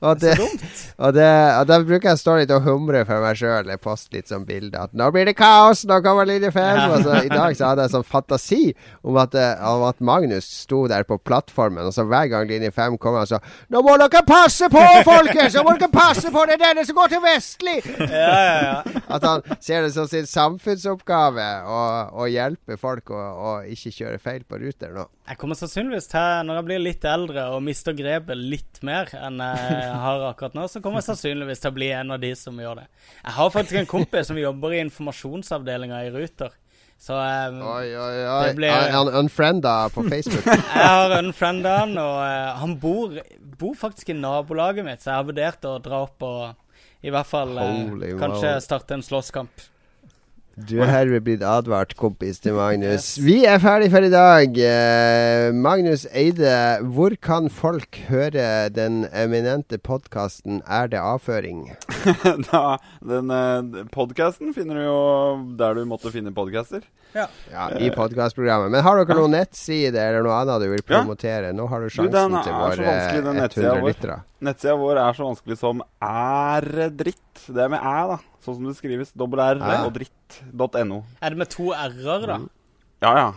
[0.00, 0.62] og, det, Så dumt.
[0.96, 1.26] og, det,
[1.58, 3.58] og da bruker jeg å stå litt og humre for meg sjøl.
[3.62, 6.78] eller poste litt sånn bilde at 'nå blir det kaos', nå kommer linje fem.
[6.78, 6.88] Ja.
[6.94, 8.62] Og så I dag så hadde jeg sånn fantasi
[9.02, 12.72] om at, eh, om at Magnus sto der på plattformen, og så hver gang linje
[12.72, 15.54] fem kom, han sa 'nå må dere passe på, folkens!
[15.54, 16.46] Nå må dere passe på!
[16.46, 19.02] Det er denne som går til Vestli!' Ja, ja, ja.
[19.12, 21.80] At han ser det som sin samfunnsoppgave å,
[22.22, 25.06] å hjelpe folk å, å ikke kjøre feil på ruter nå.
[25.28, 29.38] Jeg kommer sannsynligvis til, når jeg blir litt eldre og mister grepet litt mer enn
[29.42, 32.58] jeg har akkurat nå, så kommer jeg sannsynligvis til å bli en av de som
[32.58, 32.88] gjør det.
[33.22, 36.58] Jeg har faktisk en kompis som jobber i informasjonsavdelinga i Ruter.
[37.02, 38.42] Så um, Oi, oi, oi.
[38.46, 40.46] Det blir Han han unfrienda på Facebook.
[40.76, 43.16] jeg har unfrienda han, og uh, han bor,
[43.58, 46.61] bor faktisk i nabolaget mitt, så jeg har vurdert å dra opp og
[47.02, 49.68] i hvert fall eh, kanskje starte en slåsskamp.
[50.52, 53.14] Du er herved blitt advart, kompis til Magnus.
[53.24, 54.58] Vi er ferdig for i dag.
[54.60, 61.70] Eh, Magnus Eide, hvor kan folk høre den eminente podkasten Er det avføring?
[62.50, 64.98] da, den uh, podkasten finner du jo
[65.56, 66.84] der du måtte finne podkaster.
[67.16, 67.28] Ja,
[67.80, 68.74] I podkastprogrammet.
[68.74, 71.54] Men har dere noen nettside eller noe annet du vil promotere?
[71.56, 73.88] Nå har du Du, den sjansen er til våre vanskelig, den nettsida 100 vår.
[73.88, 74.18] lyttere.
[74.48, 77.46] Nettsida vår er så vanskelig som æredritt.
[77.48, 78.20] Det er med æ, da.
[78.42, 79.12] Sånn som det skrives.
[79.14, 79.86] Dobbel r Æ.
[79.86, 81.02] og dritt.no.
[81.22, 82.38] Er det med to r-er, da?
[83.02, 83.28] Ja, ja.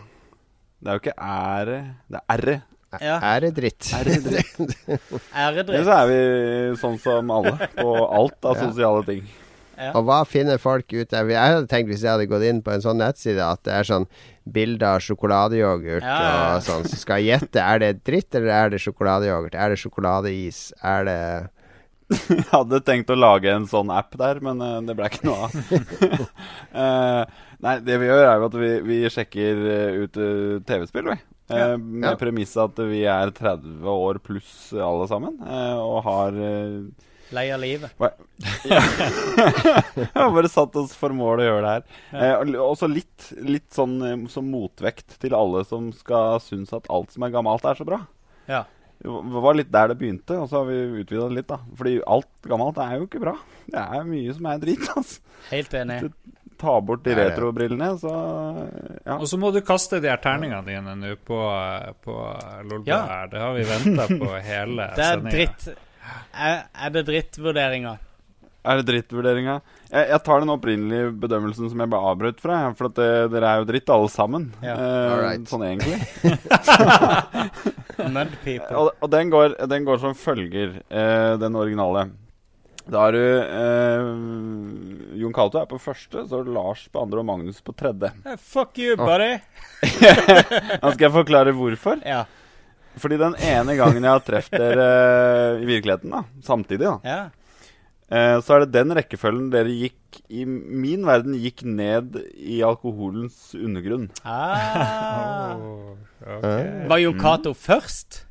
[0.81, 1.77] Det er jo ikke ære,
[2.11, 2.55] det er r.
[3.01, 3.15] Ja.
[3.19, 3.89] Æredritt.
[3.91, 4.59] Æredritt.
[4.87, 5.83] Eller Æredritt.
[5.87, 6.19] så er vi
[6.79, 8.61] sånn som alle på alt av Ja.
[8.69, 9.25] sosiale ting.
[9.75, 9.89] Ja.
[9.99, 11.27] Og hva finner folk ut av?
[11.27, 13.83] Jeg hadde tenkt hvis jeg hadde gått inn på en sånn nettside at det er
[13.83, 14.05] sånn
[14.47, 16.55] bilder av sjokoladeyoghurt Ja, ja, ja.
[16.55, 16.85] og sånn.
[16.87, 17.59] Så skal jeg gjette.
[17.59, 19.55] Er det dritt, eller er det sjokoladeyoghurt?
[19.59, 20.71] Er det sjokoladeis?
[20.81, 21.19] Er det
[22.09, 25.47] Jeg hadde tenkt å lage en sånn app der, men uh, det ble ikke noe
[25.47, 25.55] av.
[26.75, 27.23] uh,
[27.65, 31.17] nei, det vi gjør, er jo at vi, vi sjekker eh, ut uh, TV-spill, vi.
[31.17, 31.75] Eh, Ja.
[31.77, 32.15] Med Ja.
[32.17, 36.39] premisset at vi er 30 år pluss alle sammen, eh, og har
[37.33, 37.89] Lei av livet.
[38.69, 41.85] Jeg har bare satt oss for mål å gjøre det her.
[42.17, 47.13] Eh, og også litt, litt sånn som motvekt til alle som skal synes at alt
[47.15, 48.01] som er gammelt, er så bra.
[48.49, 48.63] Ja.
[49.05, 51.47] Det var litt der det begynte, og så har vi utvida det litt.
[51.51, 53.35] da Fordi alt gammelt er jo ikke bra.
[53.69, 54.87] Det er mye som er drit.
[54.95, 55.21] altså
[55.51, 55.99] Helt enig.
[56.57, 58.11] Ta bort de retrobrillene, så
[59.05, 59.17] ja.
[59.19, 61.37] Og så må du kaste de her terningene dine nå på,
[62.05, 62.15] på
[62.69, 62.99] Lolbua Ja.
[63.11, 63.27] her.
[63.33, 65.35] Det har vi venta på hele Det er sendingen.
[65.35, 65.67] dritt.
[66.33, 67.99] Er, er det drittvurderinger?
[68.65, 69.59] Er det drittvurderinga?
[69.91, 72.59] Jeg, jeg tar den opprinnelige bedømmelsen som jeg ble avbrutt fra.
[72.77, 74.49] For at det, dere er jo dritt alle sammen.
[74.65, 74.75] Ja.
[74.75, 75.47] Eh, Alright.
[75.51, 75.99] Sånn egentlig.
[78.15, 78.75] Mud people.
[78.75, 82.07] Og, og den, går, den går som følger, eh, den originale.
[82.85, 84.09] Da har du eh,
[85.17, 88.11] Jon Cato er på første, så har du Lars på andre og Magnus på tredje.
[88.27, 89.39] Hey, Fuck you, buddy.
[90.83, 92.03] Nå skal jeg forklare hvorfor.
[92.05, 92.25] Ja.
[93.01, 97.17] Fordi den ene gangen jeg har truffet dere eh, i virkeligheten, da, samtidig, da, ja.
[98.11, 103.53] Eh, så er det den rekkefølgen dere gikk i min verden gikk ned i alkoholens
[103.57, 104.09] undergrunn.
[104.25, 105.55] Ah.
[106.25, 106.45] Oh, ok.
[106.89, 108.23] Var Jon Cato først?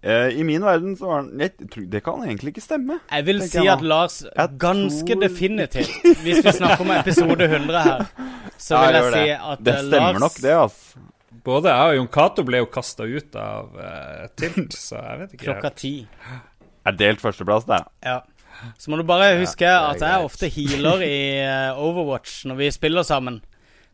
[0.00, 1.50] Eh, I min verden så var han jeg,
[1.90, 3.00] Det kan egentlig ikke stemme.
[3.10, 3.82] Jeg vil si jeg at.
[3.82, 5.90] Lars Jeg ganske tror- definitivt,
[6.22, 8.04] hvis vi snakker om episode 100 her,
[8.56, 9.38] så vil jeg si det.
[9.52, 11.04] at Det eh, stemmer Lars nok, det, altså.
[11.48, 15.34] Både jeg og Jon Cato ble jo kasta ut av uh, Tilt, så jeg vet
[15.36, 15.44] ikke.
[15.48, 15.92] klokka ti.
[16.86, 17.84] Er delt førsteplass der.
[18.04, 18.20] Ja.
[18.78, 22.70] Så må du bare huske er at jeg ofte healer i eh, Overwatch når vi
[22.74, 23.40] spiller sammen.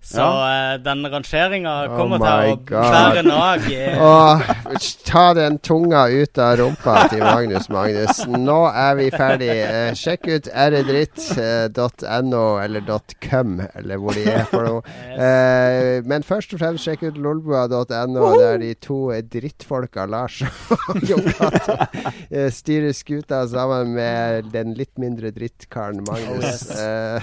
[0.04, 0.74] Så Ja.
[0.74, 3.60] eh, den rangeringa Oh kommer oh til å bære nag.
[4.00, 4.40] oh,
[5.10, 8.26] ta den tunga ut av rumpa til Magnus Magnus.
[8.28, 9.50] Nå er vi ferdig.
[9.64, 12.80] Uh, sjekk ut rdritt.no eller
[13.28, 14.82] .com, eller hvor de er for noe.
[15.16, 18.98] Uh, men først og fremst sjekk ut lolbua.no, der de to
[19.32, 21.76] drittfolka Lars og Jon Cato
[22.30, 26.68] eh, styrer skuta sammen med den litt mindre drittkaren Magnus.
[26.70, 27.22] Eh,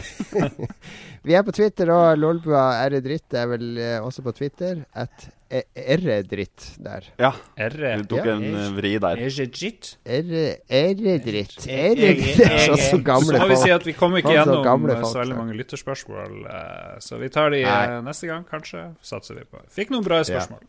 [1.27, 4.81] vi er på Twitter og Lolbua er dritt er vel eh, også på Twitter.
[4.97, 7.07] At R-dritt der.
[7.19, 7.75] Ja, R.
[7.99, 9.19] du tok en eh, vri der.
[9.19, 9.89] Er ikke jitt?
[10.07, 10.65] R-dritt.
[10.71, 11.67] R-dritt.
[11.67, 11.97] jeg-
[12.37, 13.41] Det er så gamle folk.
[13.41, 16.37] Så må vi si at vi kommer ikke gjennom eh, så veldig mange lytterspørsmål,
[17.03, 18.01] så vi tar de Nei.
[18.07, 18.85] neste gang, kanskje.
[19.03, 19.59] Satser vi på.
[19.69, 20.63] Fikk noen bra spørsmål.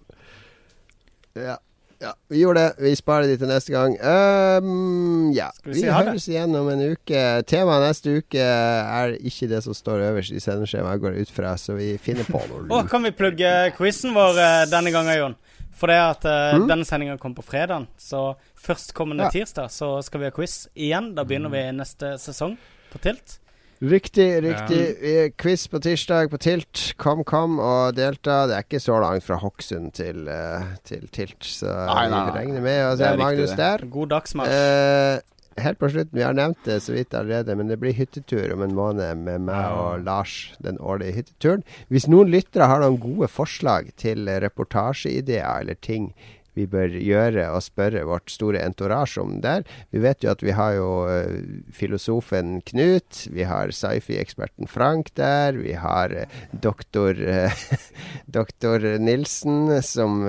[1.38, 1.56] Ja.
[2.02, 2.82] Ja, vi gjorde det.
[2.82, 3.92] Vi sparer de til neste gang.
[4.02, 5.48] Um, ja.
[5.64, 7.20] Vi Vi høres igjen om en uke.
[7.48, 11.76] Temaet neste uke er ikke det som står øverst i sendeskjemaet, går ut fra, så
[11.78, 15.36] vi finner på noe Å, kan vi plugge quizen vår eh, denne gangen, Jon?
[15.78, 16.66] For det at uh, Mm.
[16.68, 19.30] denne sendinga kom på fredag, så førstkommende Ja.
[19.32, 21.14] tirsdag så skal vi ha quiz igjen.
[21.16, 22.58] Da begynner vi neste sesong
[22.92, 23.38] på Tilt.
[23.82, 24.96] Riktig, riktig.
[25.02, 25.28] Ja.
[25.36, 26.92] Quiz på tirsdag på Tilt.
[27.02, 28.44] Kom, kom og delta.
[28.46, 32.36] Det er ikke så langt fra Hokksund til, eh, til Tilt, så Nei, nei, vi
[32.36, 33.82] regner med å se riktig, Magnus der.
[33.90, 34.54] God dagsmarsj.
[34.54, 38.54] Eh, helt på slutten, vi har nevnt det så vidt allerede, men det blir hyttetur
[38.54, 40.54] om en måned med meg og Lars.
[40.62, 41.66] Den årlige hytteturen.
[41.90, 46.12] Hvis noen lyttere har noen gode forslag til reportasjeideer eller ting
[46.58, 49.64] vi bør gjøre og spørre vårt store entourage om der.
[49.92, 55.56] Vi vet jo at vi har jo eh, filosofen Knut, vi har sci-fi-eksperten Frank der,
[55.56, 57.64] vi har eh, doktor eh,
[58.38, 60.22] Doktor Nilsen, som,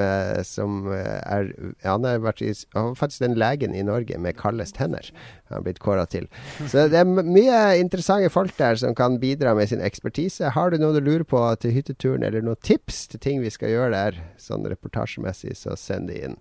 [0.47, 1.51] som er
[1.83, 5.11] Han er faktisk den legen i Norge med kaldest hender.
[5.53, 6.27] Han blitt kåra til.
[6.67, 10.51] Så det er mye interessante folk der som kan bidra med sin ekspertise.
[10.55, 13.73] Har du noe du lurer på til hytteturen, eller noen tips til ting vi skal
[13.73, 16.38] gjøre der, sånn reportasjemessig, så send det inn.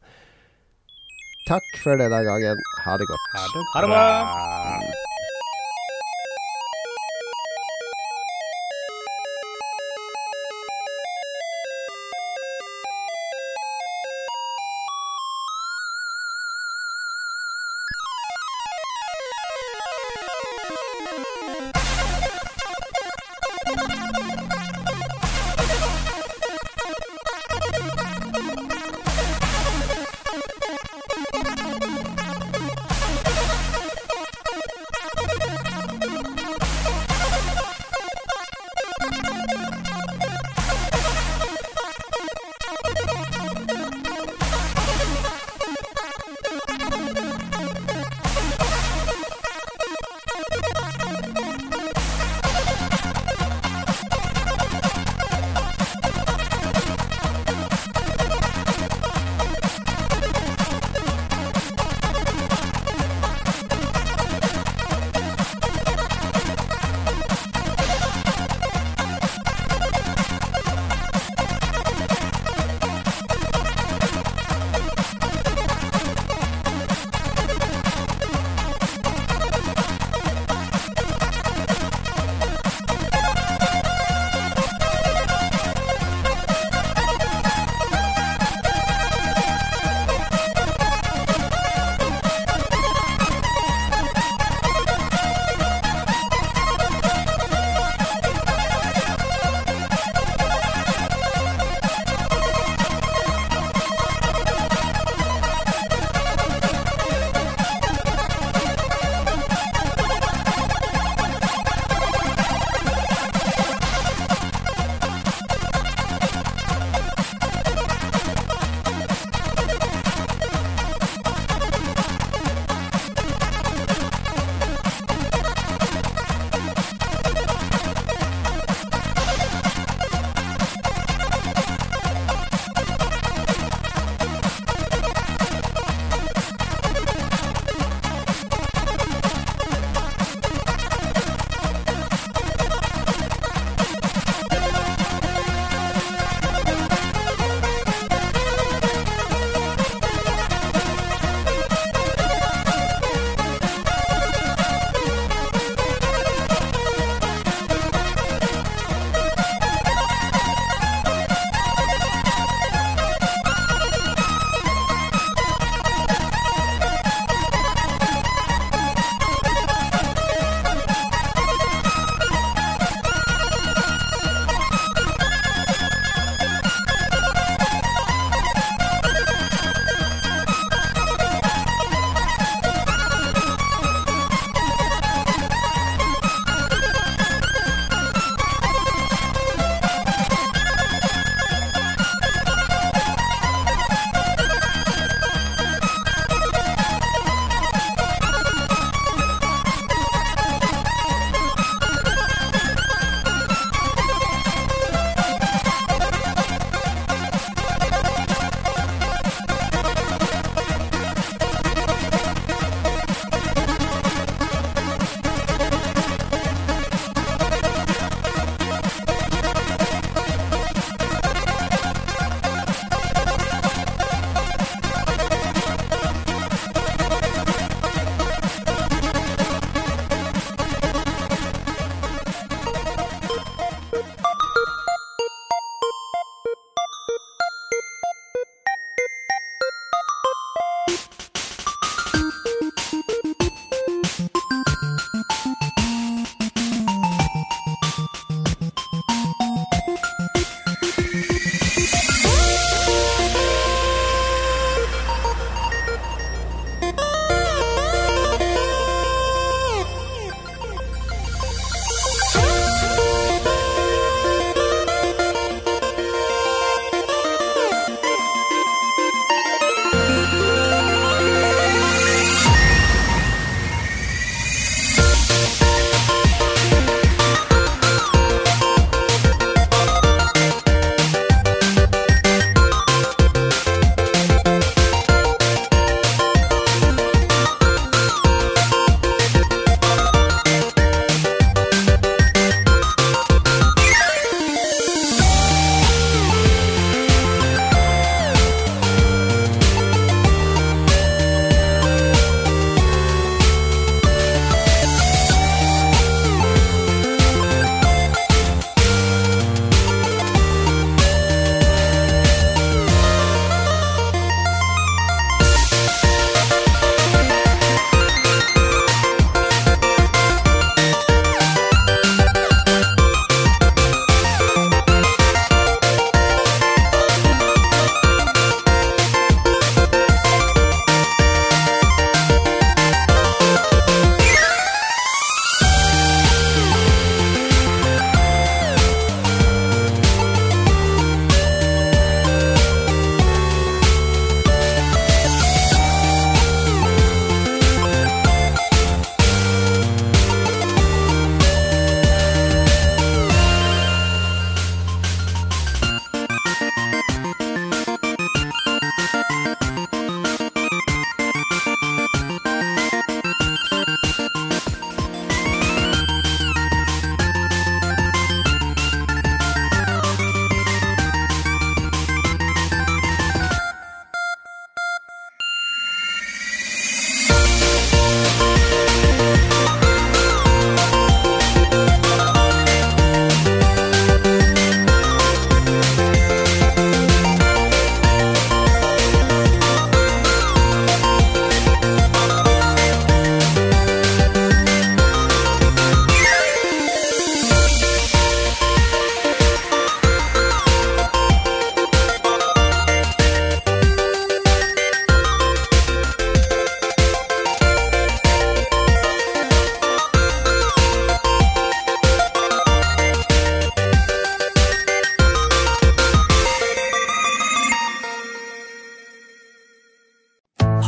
[1.48, 2.60] Takk for denne gangen.
[2.86, 3.32] Ha det godt.
[3.36, 5.11] Ha det Ha det bra.